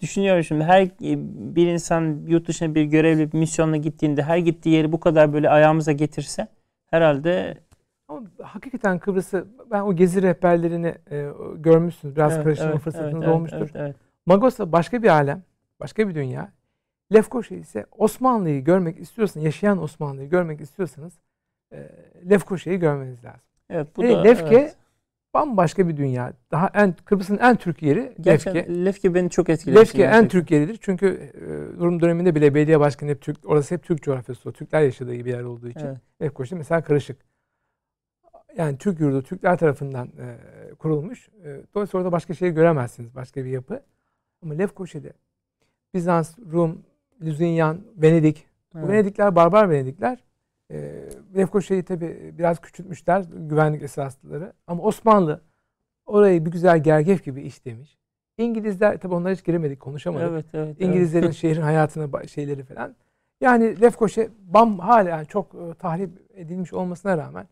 [0.01, 0.89] düşünüyorum şimdi her
[1.57, 5.51] bir insan yurt dışına bir görevli bir misyonla gittiğinde her gittiği yeri bu kadar böyle
[5.51, 6.49] ayağımıza getirse
[6.87, 7.59] herhalde
[8.09, 12.17] ama hakikaten Kıbrıs'ı ben o gezi rehberlerini e, görmüşsünüz.
[12.17, 13.59] Biraz evet, karıştırma evet, fırsatınız evet, olmuştur.
[13.59, 13.97] Evet, evet.
[14.27, 15.43] Magos'ta başka bir alem,
[15.81, 16.53] başka bir dünya.
[17.13, 21.13] Lefkoşa ise Osmanlı'yı görmek istiyorsanız, yaşayan Osmanlı'yı görmek istiyorsanız
[21.73, 21.89] e,
[22.31, 23.41] Lefkoşa'yı görmeniz lazım.
[23.71, 24.77] Evet, bu e, da, Lefke evet
[25.35, 26.33] bambaşka bir dünya.
[26.51, 28.85] Daha en Kıbrıs'ın en Türk yeri Gerçekten Lefke.
[28.85, 29.81] Lefke beni çok etkiledi.
[29.81, 30.29] Lefke en gerçekten.
[30.29, 30.79] Türk yeridir.
[30.81, 31.41] Çünkü e,
[31.81, 34.49] Rum döneminde bile belediye başkanı hep Türk, orası hep Türk coğrafyası.
[34.49, 35.87] O, Türkler yaşadığı bir yer olduğu için.
[35.87, 35.99] Evet.
[36.23, 37.17] Lefkoşa mesela karışık.
[38.57, 41.29] Yani Türk yurdu Türkler tarafından e, kurulmuş.
[41.29, 43.15] E, dolayısıyla orada başka şey göremezsiniz.
[43.15, 43.83] Başka bir yapı.
[44.43, 45.09] Ama Lefkoşa'da
[45.95, 46.83] Bizans, Rum,
[47.23, 48.47] Lüzinyan, Venedik.
[48.75, 48.85] Evet.
[48.85, 50.25] Bu Venedikler barbar Venedikler
[50.71, 54.53] e, Lefkoşa'yı tabi biraz küçültmüşler güvenlik esasları.
[54.67, 55.41] Ama Osmanlı
[56.07, 57.99] orayı bir güzel gergef gibi işlemiş.
[58.39, 60.29] İngilizler tabi onlara hiç giremedik konuşamadık.
[60.31, 61.35] Evet, evet, İngilizlerin evet.
[61.37, 62.97] şehrin hayatına şeyleri falan.
[63.41, 67.49] Yani Lefkoşa bam hala çok e, tahrip edilmiş olmasına rağmen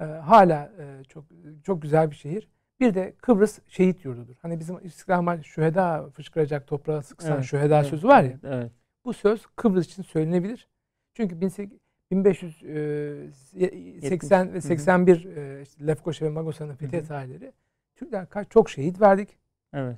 [0.00, 1.24] e, hala e, çok
[1.64, 2.48] çok güzel bir şehir.
[2.80, 4.34] Bir de Kıbrıs şehit yurdudur.
[4.42, 8.28] Hani bizim İstiklal şüheda fışkıracak toprağa sıksan evet, şüheda evet, sözü var ya.
[8.28, 8.72] Evet, evet.
[9.04, 10.68] Bu söz Kıbrıs için söylenebilir.
[11.14, 11.40] Çünkü
[12.12, 17.52] 1580 e, ve 81 e, işte Lefkoşa ve Magosa'nın fethi tarihleri
[17.96, 19.38] Türkler kaç çok şehit verdik.
[19.72, 19.96] Evet.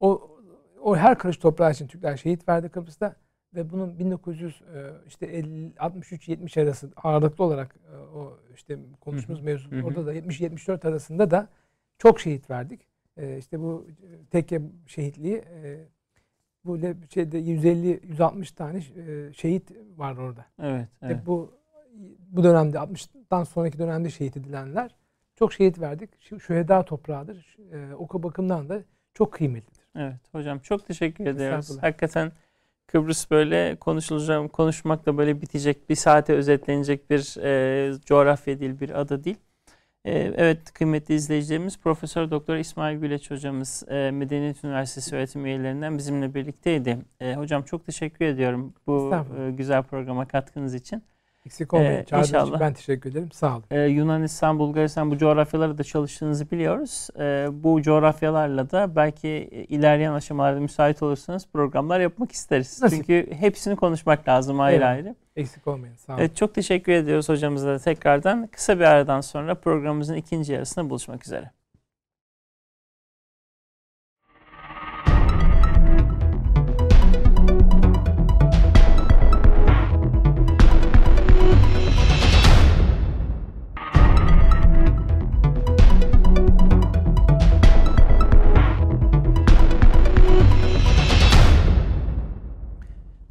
[0.00, 0.30] O
[0.82, 3.16] o her karış toprağı için Türkler şehit verdi Kıbrıs'ta
[3.54, 7.76] ve bunun 1900 e, işte 50, 63 70 arası ağırlıklı olarak
[8.14, 11.48] o işte konuştuğumuz mevzu orada da 70 74 arasında da
[11.98, 12.86] çok şehit verdik.
[13.38, 13.86] İşte bu
[14.30, 15.44] tekke şehitliği
[16.64, 16.78] bu
[17.14, 18.80] şeyde 150 160 tane
[19.32, 20.46] şehit var orada.
[20.62, 20.88] Evet.
[21.02, 21.26] evet.
[21.26, 21.52] bu
[22.18, 24.94] bu dönemde 60'tan sonraki dönemde şehit edilenler
[25.38, 26.10] çok şehit verdik.
[26.20, 27.56] Şu şüheda toprağıdır.
[27.72, 28.82] E, o bakımdan da
[29.14, 29.84] çok kıymetlidir.
[29.96, 31.78] Evet hocam çok teşekkür ederiz.
[31.80, 32.32] Hakikaten
[32.86, 39.24] Kıbrıs böyle konuşulacak, konuşmakla böyle bitecek, bir saate özetlenecek bir e, coğrafya değil, bir ada
[39.24, 39.36] değil.
[40.04, 46.34] E, evet kıymetli izleyicilerimiz Profesör Doktor İsmail Güleç hocamız e, Medeniyet Üniversitesi öğretim üyelerinden bizimle
[46.34, 46.98] birlikteydi.
[47.20, 51.02] E, hocam çok teşekkür ediyorum bu e, güzel programa katkınız için.
[51.46, 52.06] Eksik olmayın.
[52.12, 52.60] Ee, inşallah.
[52.60, 53.32] ben teşekkür ederim.
[53.32, 53.64] Sağ olun.
[53.70, 57.08] Ee, Yunanistan, Bulgaristan bu coğrafyalarda da çalıştığınızı biliyoruz.
[57.18, 59.28] Ee, bu coğrafyalarla da belki
[59.68, 62.82] ilerleyen aşamalarda müsait olursanız programlar yapmak isteriz.
[62.82, 62.96] Nasıl?
[62.96, 64.86] Çünkü hepsini konuşmak lazım ayrı evet.
[64.86, 65.14] ayrı.
[65.36, 65.96] Eksik olmayın.
[65.96, 66.20] Sağ olun.
[66.20, 68.46] Evet, çok teşekkür ediyoruz hocamıza da tekrardan.
[68.46, 71.50] Kısa bir aradan sonra programımızın ikinci yarısında buluşmak üzere.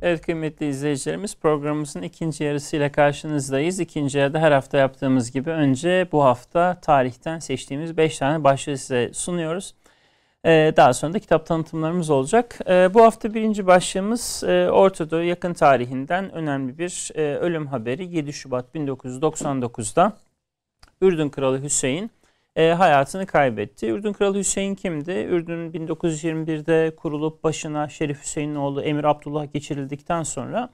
[0.06, 3.80] Evet kıymetli izleyicilerimiz programımızın ikinci yarısıyla karşınızdayız.
[3.80, 9.14] İkinci yarıda her hafta yaptığımız gibi önce bu hafta tarihten seçtiğimiz 5 tane başlığı size
[9.14, 9.76] sunuyoruz.
[10.45, 12.60] Ee, daha sonra da kitap tanıtımlarımız olacak.
[12.68, 18.16] Ee, bu hafta birinci başlığımız e, Orta yakın tarihinden önemli bir e, ölüm haberi.
[18.16, 20.14] 7 Şubat 1999'da
[21.01, 22.12] Ürdün Kralı Hüseyin
[22.56, 23.88] e, hayatını kaybetti.
[23.88, 25.12] Ürdün Kralı Hüseyin kimdi?
[25.12, 30.70] Ürdün 1921'de kurulup başına Şerif Hüseyin'in oğlu Emir Abdullah geçirildikten sonra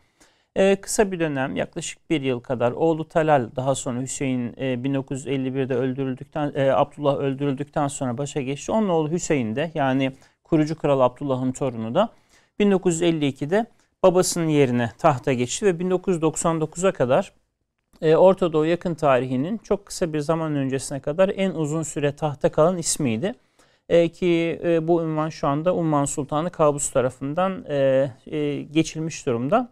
[0.56, 5.76] e, kısa bir dönem yaklaşık bir yıl kadar oğlu Talal daha sonra Hüseyin e, 1951'de
[5.76, 8.72] öldürüldükten e, Abdullah öldürüldükten sonra başa geçti.
[8.72, 10.12] Onun oğlu Hüseyin de yani
[10.44, 12.10] kurucu kral Abdullah'ın torunu da
[12.60, 13.66] 1952'de
[14.04, 17.34] babasının yerine tahta geçti ve 1999'a kadar
[18.02, 22.52] e, Orta Doğu yakın tarihinin çok kısa bir zaman öncesine kadar en uzun süre tahta
[22.52, 23.34] kalan ismiydi.
[23.90, 29.70] E, ki e, bu ünvan şu anda Umman Sultanı Kabus tarafından e, e, geçilmiş durumda.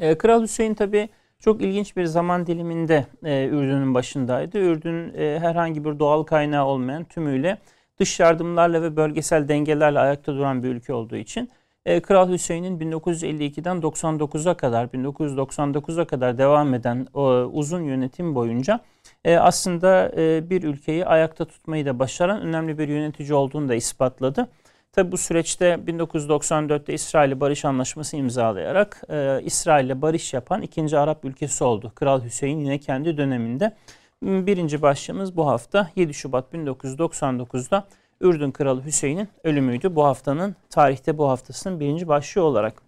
[0.00, 4.58] E, Kral Hüseyin tabi çok ilginç bir zaman diliminde e, Ürdün'ün başındaydı.
[4.58, 7.58] Ürdün e, herhangi bir doğal kaynağı olmayan tümüyle
[7.98, 11.50] dış yardımlarla ve bölgesel dengelerle ayakta duran bir ülke olduğu için
[11.86, 18.80] e, Kral Hüseyin'in 1952'den 99'a kadar 1999'a kadar devam eden o uzun yönetim boyunca
[19.24, 24.48] e, aslında e, bir ülkeyi ayakta tutmayı da başaran önemli bir yönetici olduğunu da ispatladı.
[24.92, 31.64] Tabi bu süreçte 1994'te İsrail Barış Anlaşması imzalayarak e, İsrail'le barış yapan ikinci Arap ülkesi
[31.64, 31.92] oldu.
[31.94, 33.76] Kral Hüseyin yine kendi döneminde.
[34.22, 37.86] Birinci başlığımız bu hafta 7 Şubat 1999'da
[38.20, 39.94] Ürdün Kralı Hüseyin'in ölümüydü.
[39.96, 42.82] Bu haftanın tarihte bu haftasının birinci başlığı olarak.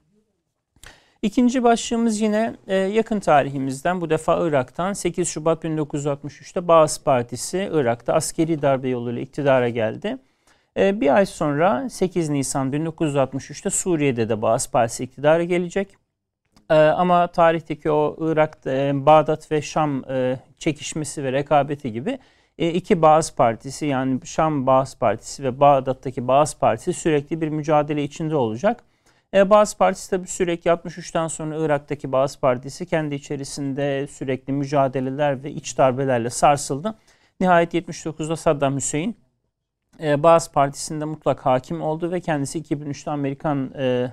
[1.23, 8.15] İkinci başlığımız yine e, yakın tarihimizden bu defa Irak'tan 8 Şubat 1963'te Baas Partisi Irak'ta
[8.15, 10.17] askeri darbe yoluyla iktidara geldi.
[10.77, 15.89] E, bir ay sonra 8 Nisan 1963'te Suriye'de de Baas Partisi iktidara gelecek.
[16.71, 18.67] E, ama tarihteki o Irak,
[19.07, 20.05] Bağdat ve Şam
[20.59, 22.19] çekişmesi ve rekabeti gibi
[22.59, 28.37] iki Baas Partisi yani Şam Baas Partisi ve Bağdat'taki Baas Partisi sürekli bir mücadele içinde
[28.37, 28.85] olacak.
[29.35, 35.51] E, Baas Partisi tabi sürekli 63'ten sonra Irak'taki Baas Partisi kendi içerisinde sürekli mücadeleler ve
[35.51, 36.95] iç darbelerle sarsıldı.
[37.41, 39.17] Nihayet 79'da Saddam Hüseyin
[40.03, 44.13] e, Baas Partisi'nde mutlak hakim oldu ve kendisi 2003'te Amerikan e, e,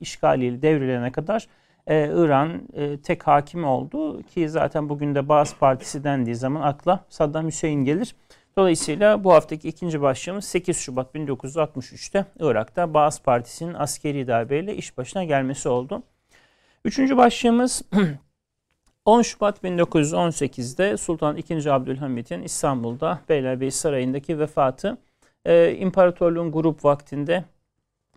[0.00, 1.48] işgaliyle devrilene kadar
[1.86, 7.04] e, İran e, tek hakim oldu ki zaten bugün de Baas Partisi dendiği zaman akla
[7.08, 8.14] Saddam Hüseyin gelir.
[8.58, 15.24] Dolayısıyla bu haftaki ikinci başlığımız 8 Şubat 1963'te Irak'ta Baas Partisi'nin askeri darbeyle iş başına
[15.24, 16.02] gelmesi oldu.
[16.84, 17.82] Üçüncü başlığımız
[19.04, 21.70] 10 Şubat 1918'de Sultan II.
[21.70, 24.98] Abdülhamit'in İstanbul'da Beylerbeyi Sarayı'ndaki vefatı
[25.44, 27.44] e, imparatorluğun grup vaktinde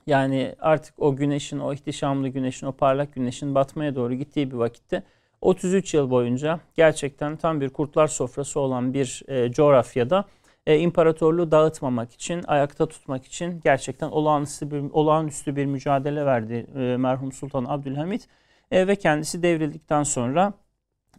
[0.07, 5.03] yani artık o güneşin, o ihtişamlı güneşin, o parlak güneşin batmaya doğru gittiği bir vakitte
[5.41, 10.25] 33 yıl boyunca gerçekten tam bir kurtlar sofrası olan bir e, coğrafyada
[10.67, 16.97] e, imparatorluğu dağıtmamak için, ayakta tutmak için gerçekten olağanüstü bir, olağanüstü bir mücadele verdi e,
[16.97, 18.27] merhum Sultan Abdülhamit
[18.71, 20.53] e, ve kendisi devrildikten sonra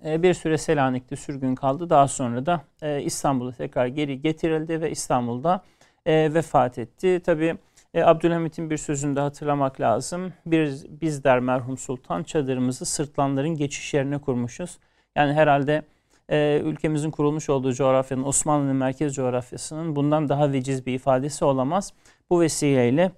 [0.04, 1.90] e, bir süre Selanik'te sürgün kaldı.
[1.90, 5.64] Daha sonra da e, İstanbul'a tekrar geri getirildi ve İstanbul'da
[6.06, 7.20] e, vefat etti.
[7.24, 7.56] Tabii
[7.94, 10.32] e, Abdülhamit'in bir sözünü de hatırlamak lazım.
[10.46, 14.78] Bir, biz der merhum sultan çadırımızı sırtlanların geçiş yerine kurmuşuz.
[15.16, 15.82] Yani herhalde
[16.28, 21.92] e, ülkemizin kurulmuş olduğu coğrafyanın Osmanlı'nın merkez coğrafyasının bundan daha veciz bir ifadesi olamaz.
[22.30, 23.12] Bu vesileyle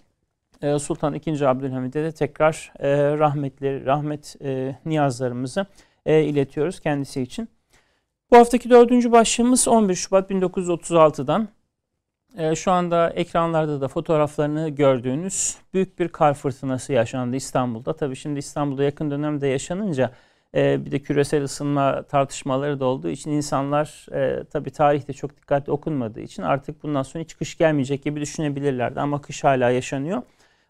[0.62, 1.44] e, Sultan II.
[1.46, 5.66] Abdülhamid'e de tekrar e, rahmetleri, rahmet e, niyazlarımızı
[6.06, 7.48] e, iletiyoruz kendisi için.
[8.30, 11.48] Bu haftaki dördüncü başlığımız 11 Şubat 1936'dan
[12.38, 17.96] e, şu anda ekranlarda da fotoğraflarını gördüğünüz büyük bir kar fırtınası yaşandı İstanbul'da.
[17.96, 20.12] Tabii şimdi İstanbul'da yakın dönemde yaşanınca
[20.54, 25.72] e, bir de küresel ısınma tartışmaları da olduğu için insanlar e, tabii tarihte çok dikkatli
[25.72, 29.00] okunmadığı için artık bundan sonra hiç kış gelmeyecek gibi düşünebilirlerdi.
[29.00, 30.22] Ama kış hala yaşanıyor.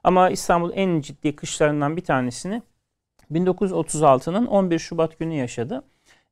[0.05, 2.63] Ama İstanbul en ciddi kışlarından bir tanesini
[3.33, 5.83] 1936'nın 11 Şubat günü yaşadı.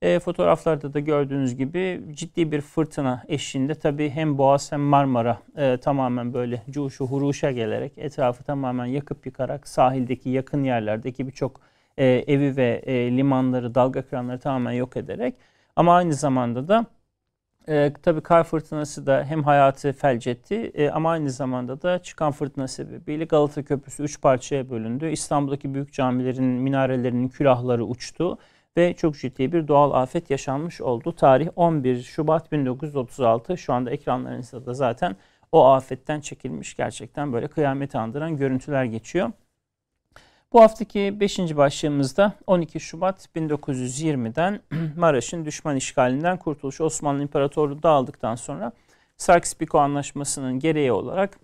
[0.03, 5.77] E, fotoğraflarda da gördüğünüz gibi ciddi bir fırtına eşliğinde tabii hem Boğaz hem Marmara e,
[5.77, 11.61] tamamen böyle cuşu huruşa gelerek etrafı tamamen yakıp yıkarak sahildeki yakın yerlerdeki birçok
[11.99, 15.35] e, evi ve e, limanları, dalga kıranları tamamen yok ederek
[15.77, 16.87] ama aynı zamanda da
[17.69, 22.33] e, tabii kar fırtınası da hem hayatı felç etti e, ama aynı zamanda da çıkan
[22.33, 25.11] fırtına sebebiyle Galata Köprüsü üç parçaya bölündü.
[25.11, 28.39] İstanbul'daki büyük camilerin minarelerinin külahları uçtu
[28.77, 31.13] ve çok ciddi bir doğal afet yaşanmış oldu.
[31.13, 33.59] Tarih 11 Şubat 1936.
[33.59, 35.17] Şu anda ekranlarınızda da zaten
[35.53, 39.33] o afetten çekilmiş gerçekten böyle kıyameti andıran görüntüler geçiyor.
[40.53, 41.39] Bu haftaki 5.
[41.39, 44.61] başlığımızda 12 Şubat 1920'den
[44.97, 48.73] Maraş'ın düşman işgalinden kurtuluş Osmanlı İmparatorluğu dağıldıktan sonra
[49.19, 51.39] Sykes-Picot Anlaşması'nın gereği olarak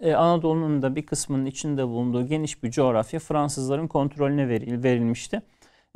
[0.00, 4.48] e, Anadolu'nun da bir kısmının içinde bulunduğu geniş bir coğrafya Fransızların kontrolüne
[4.82, 5.42] verilmişti.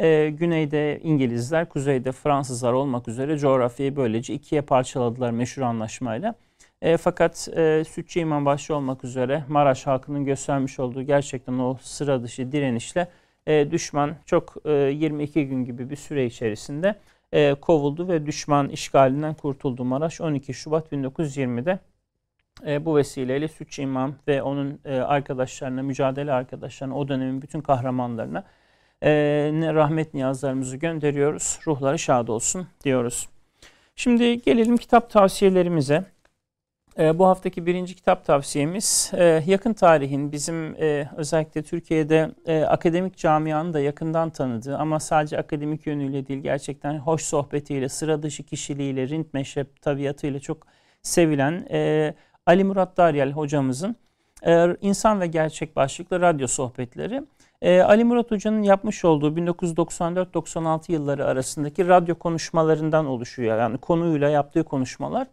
[0.00, 6.34] Ee, güneyde İngilizler, kuzeyde Fransızlar olmak üzere coğrafyayı böylece ikiye parçaladılar meşhur anlaşmayla.
[6.82, 12.22] E, fakat e, Sütçü İmam başta olmak üzere Maraş halkının göstermiş olduğu gerçekten o sıra
[12.22, 13.08] dışı direnişle
[13.46, 16.94] e, düşman çok e, 22 gün gibi bir süre içerisinde
[17.32, 21.78] e, kovuldu ve düşman işgalinden kurtuldu Maraş 12 Şubat 1920'de.
[22.66, 28.44] E, bu vesileyle Sütçü İmam ve onun e, arkadaşlarına, mücadele arkadaşlarına, o dönemin bütün kahramanlarına
[29.02, 29.10] e,
[29.74, 31.58] rahmet niyazlarımızı gönderiyoruz.
[31.66, 33.28] Ruhları şad olsun diyoruz.
[33.96, 36.04] Şimdi gelelim kitap tavsiyelerimize.
[36.98, 43.16] E, bu haftaki birinci kitap tavsiyemiz e, yakın tarihin bizim e, özellikle Türkiye'de e, akademik
[43.16, 49.08] camianın da yakından tanıdığı ama sadece akademik yönüyle değil gerçekten hoş sohbetiyle, sıra dışı kişiliğiyle,
[49.08, 50.66] rint meşrep tabiatıyla çok
[51.02, 52.14] sevilen e,
[52.46, 53.96] Ali Murat Daryal hocamızın
[54.46, 57.22] E, İnsan ve Gerçek başlıklı radyo sohbetleri.
[57.62, 63.58] E, Ali Murat Hoca'nın yapmış olduğu 1994-96 yılları arasındaki radyo konuşmalarından oluşuyor.
[63.58, 65.26] Yani konuyla yaptığı konuşmalar.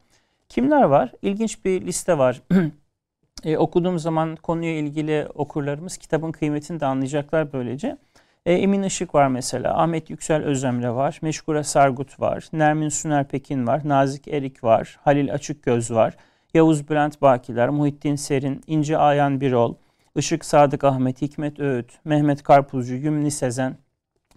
[0.50, 1.12] Kimler var?
[1.22, 2.42] İlginç bir liste var.
[3.44, 7.98] e, okuduğum zaman konuya ilgili okurlarımız kitabın kıymetini de anlayacaklar böylece.
[8.46, 13.68] E, Emin Işık var mesela, Ahmet Yüksel Özemre var, Meşgure Sargut var, Nermin Süner Pekin
[13.68, 16.16] var, Nazik Erik var, Halil Açıkgöz var,
[16.54, 19.74] Yavuz Bülent Bakiler, Muhittin Serin, İnci Ayan Birol,
[20.16, 23.78] Işık Sadık Ahmet, Hikmet Öğüt, Mehmet Karpuzcu, Gümni Sezen,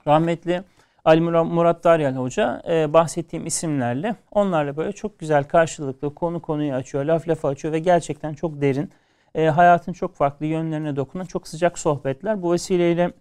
[0.06, 0.62] rahmetli
[1.04, 7.04] Ali Murat Daryal Hoca e, bahsettiğim isimlerle onlarla böyle çok güzel karşılıklı konu konuyu açıyor,
[7.04, 8.90] laf lafa açıyor ve gerçekten çok derin,
[9.34, 12.42] e, hayatın çok farklı yönlerine dokunan çok sıcak sohbetler.
[12.42, 13.12] Bu vesileyle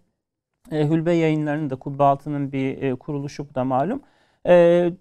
[0.71, 4.01] e, Hülbe yayınlarının da Kubbe Altı'nın bir e, kuruluşu bu da malum.
[4.47, 4.91] E,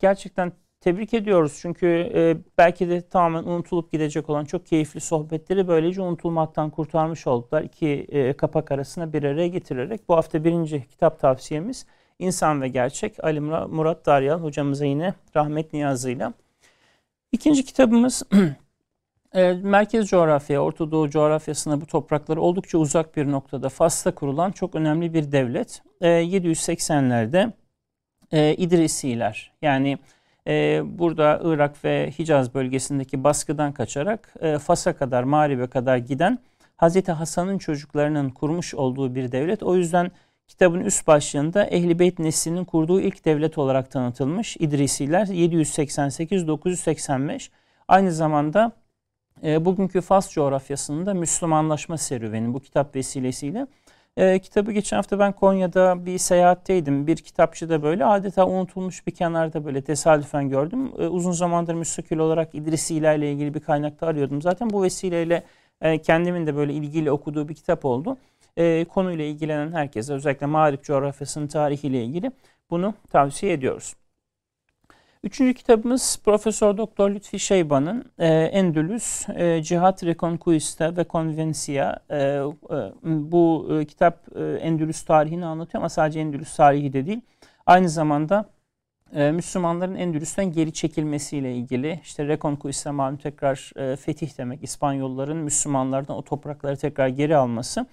[0.00, 0.52] gerçekten
[0.86, 6.70] tebrik ediyoruz çünkü e, belki de tamamen unutulup gidecek olan çok keyifli sohbetleri böylece unutulmaktan
[6.70, 7.62] kurtarmış oldular.
[7.62, 11.86] İki e, kapak arasına bir araya getirerek bu hafta birinci kitap tavsiyemiz
[12.18, 16.32] İnsan ve Gerçek Ali Murat Daryal hocamıza yine rahmet niyazıyla.
[17.32, 18.22] İkinci kitabımız
[19.34, 24.74] e, merkez coğrafya, Orta Doğu coğrafyasına bu toprakları oldukça uzak bir noktada Fas'ta kurulan çok
[24.74, 25.82] önemli bir devlet.
[26.00, 27.52] E, 780'lerde
[28.32, 29.98] e, İdrisiler yani
[30.46, 36.38] e, burada Irak ve Hicaz bölgesindeki baskıdan kaçarak e, Fas'a kadar, Mağrib'e kadar giden
[36.76, 39.62] Hazreti Hasan'ın çocuklarının kurmuş olduğu bir devlet.
[39.62, 40.10] O yüzden
[40.48, 47.48] kitabın üst başlığında Ehli Beyt neslinin kurduğu ilk devlet olarak tanıtılmış İdrisiler 788-985.
[47.88, 48.72] Aynı zamanda
[49.44, 53.66] e, bugünkü Fas coğrafyasında Müslümanlaşma serüveni bu kitap vesilesiyle
[54.16, 57.06] e, kitabı geçen hafta ben Konya'da bir seyahatteydim.
[57.06, 60.92] Bir kitapçıda böyle adeta unutulmuş bir kenarda böyle tesadüfen gördüm.
[60.98, 64.42] E, uzun zamandır müstakil olarak İdris ile ilgili bir kaynakta arıyordum.
[64.42, 65.42] Zaten bu vesileyle
[65.80, 68.16] e, kendimin de böyle ilgili okuduğu bir kitap oldu.
[68.56, 72.30] E, konuyla ilgilenen herkese özellikle Mağrip coğrafyasının tarihiyle ilgili
[72.70, 73.94] bunu tavsiye ediyoruz.
[75.26, 81.96] Üçüncü kitabımız Profesör Doktor Lütfi Şeyban'ın e, Endülüs, e, Cihat Reconquista ve Convencia.
[82.10, 82.42] E, e,
[83.02, 87.20] bu e, kitap e, Endülüs tarihini anlatıyor ama sadece Endülüs tarihi de değil.
[87.66, 88.50] Aynı zamanda
[89.14, 96.16] e, Müslümanların Endülüs'ten geri çekilmesiyle ilgili işte Reconquista malum tekrar e, fetih demek İspanyolların Müslümanlardan
[96.16, 97.86] o toprakları tekrar geri alması.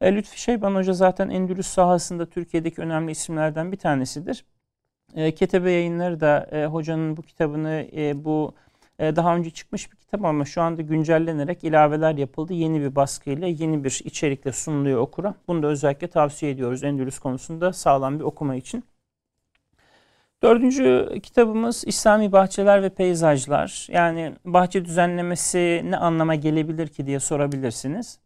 [0.00, 4.44] E, Lütfi Şeyban Hoca zaten Endülüs sahasında Türkiye'deki önemli isimlerden bir tanesidir.
[5.14, 8.54] E, Ketebe yayınları da e, hocanın bu kitabını e, bu
[8.98, 12.52] e, daha önce çıkmış bir kitap ama şu anda güncellenerek ilaveler yapıldı.
[12.52, 15.34] Yeni bir baskıyla, yeni bir içerikle sunuluyor okura.
[15.48, 18.84] Bunu da özellikle tavsiye ediyoruz Endülüs konusunda sağlam bir okuma için.
[20.42, 23.86] Dördüncü kitabımız İslami Bahçeler ve Peyzajlar.
[23.90, 28.18] Yani bahçe düzenlemesi ne anlama gelebilir ki diye sorabilirsiniz.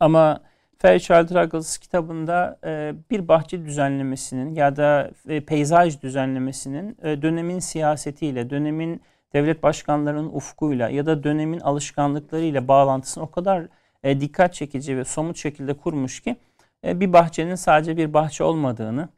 [0.00, 0.40] Ama
[0.82, 8.50] Fairchild Ruggles kitabında e, bir bahçe düzenlemesinin ya da e, peyzaj düzenlemesinin e, dönemin siyasetiyle,
[8.50, 9.02] dönemin
[9.32, 13.66] devlet başkanlarının ufkuyla ya da dönemin alışkanlıklarıyla bağlantısını o kadar
[14.04, 16.36] dikkat çekici ve somut şekilde kurmuş ki
[16.84, 19.08] bir bahçenin sadece bir bahçe olmadığını,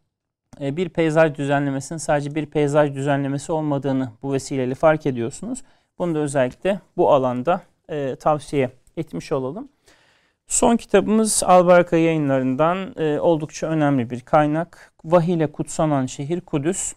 [0.61, 5.63] bir peyzaj düzenlemesinin sadece bir peyzaj düzenlemesi olmadığını bu vesileyle fark ediyorsunuz.
[5.99, 7.61] Bunu da özellikle bu alanda
[8.21, 9.69] tavsiye etmiş olalım.
[10.47, 14.93] Son kitabımız Albarka yayınlarından e, oldukça önemli bir kaynak.
[15.05, 16.93] Vahiy ile kutsanan şehir Kudüs.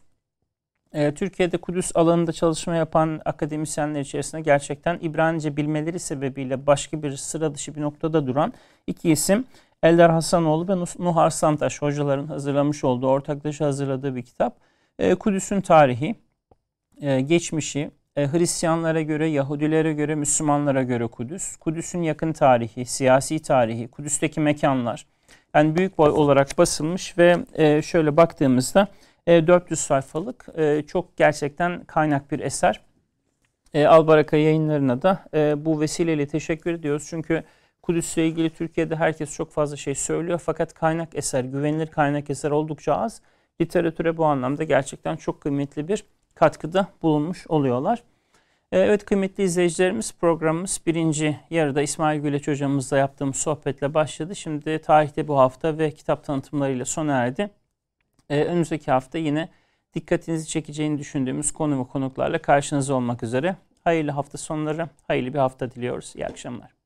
[0.94, 7.56] E, Türkiye'de Kudüs alanında çalışma yapan akademisyenler içerisinde gerçekten İbranice bilmeleri sebebiyle başka bir sıra
[7.56, 8.54] dışı bir noktada duran
[8.88, 9.46] iki isim.
[9.84, 14.58] Eldar Hasanoğlu ve Nuh Arslantaş hocaların hazırlamış olduğu, ortaklaşa hazırladığı bir kitap.
[15.00, 16.16] E, Kudüs'ün tarihi,
[17.02, 21.56] e, geçmişi, e, Hristiyanlara göre, Yahudilere göre, Müslümanlara göre Kudüs.
[21.56, 25.06] Kudüs'ün yakın tarihi, siyasi tarihi, Kudüs'teki mekanlar.
[25.54, 28.88] Yani büyük boy olarak basılmış ve e, şöyle baktığımızda
[29.28, 30.46] 400 sayfalık
[30.88, 32.82] çok gerçekten kaynak bir eser.
[33.76, 35.24] Albaraka yayınlarına da
[35.66, 37.08] bu vesileyle teşekkür ediyoruz.
[37.10, 37.44] Çünkü
[37.82, 40.42] Kudüs'le ilgili Türkiye'de herkes çok fazla şey söylüyor.
[40.46, 43.22] Fakat kaynak eser, güvenilir kaynak eser oldukça az.
[43.62, 46.04] Literatüre bu anlamda gerçekten çok kıymetli bir
[46.38, 48.04] katkıda bulunmuş oluyorlar.
[48.72, 54.36] Ee, evet kıymetli izleyicilerimiz programımız birinci yarıda İsmail Güleç hocamızla yaptığımız sohbetle başladı.
[54.36, 57.50] Şimdi tarihte bu hafta ve kitap tanıtımlarıyla sona erdi.
[58.30, 59.50] Ee, önümüzdeki hafta yine
[59.94, 63.56] dikkatinizi çekeceğini düşündüğümüz konu ve konuklarla karşınızda olmak üzere.
[63.84, 66.14] Hayırlı hafta sonları, hayırlı bir hafta diliyoruz.
[66.16, 66.77] İyi akşamlar.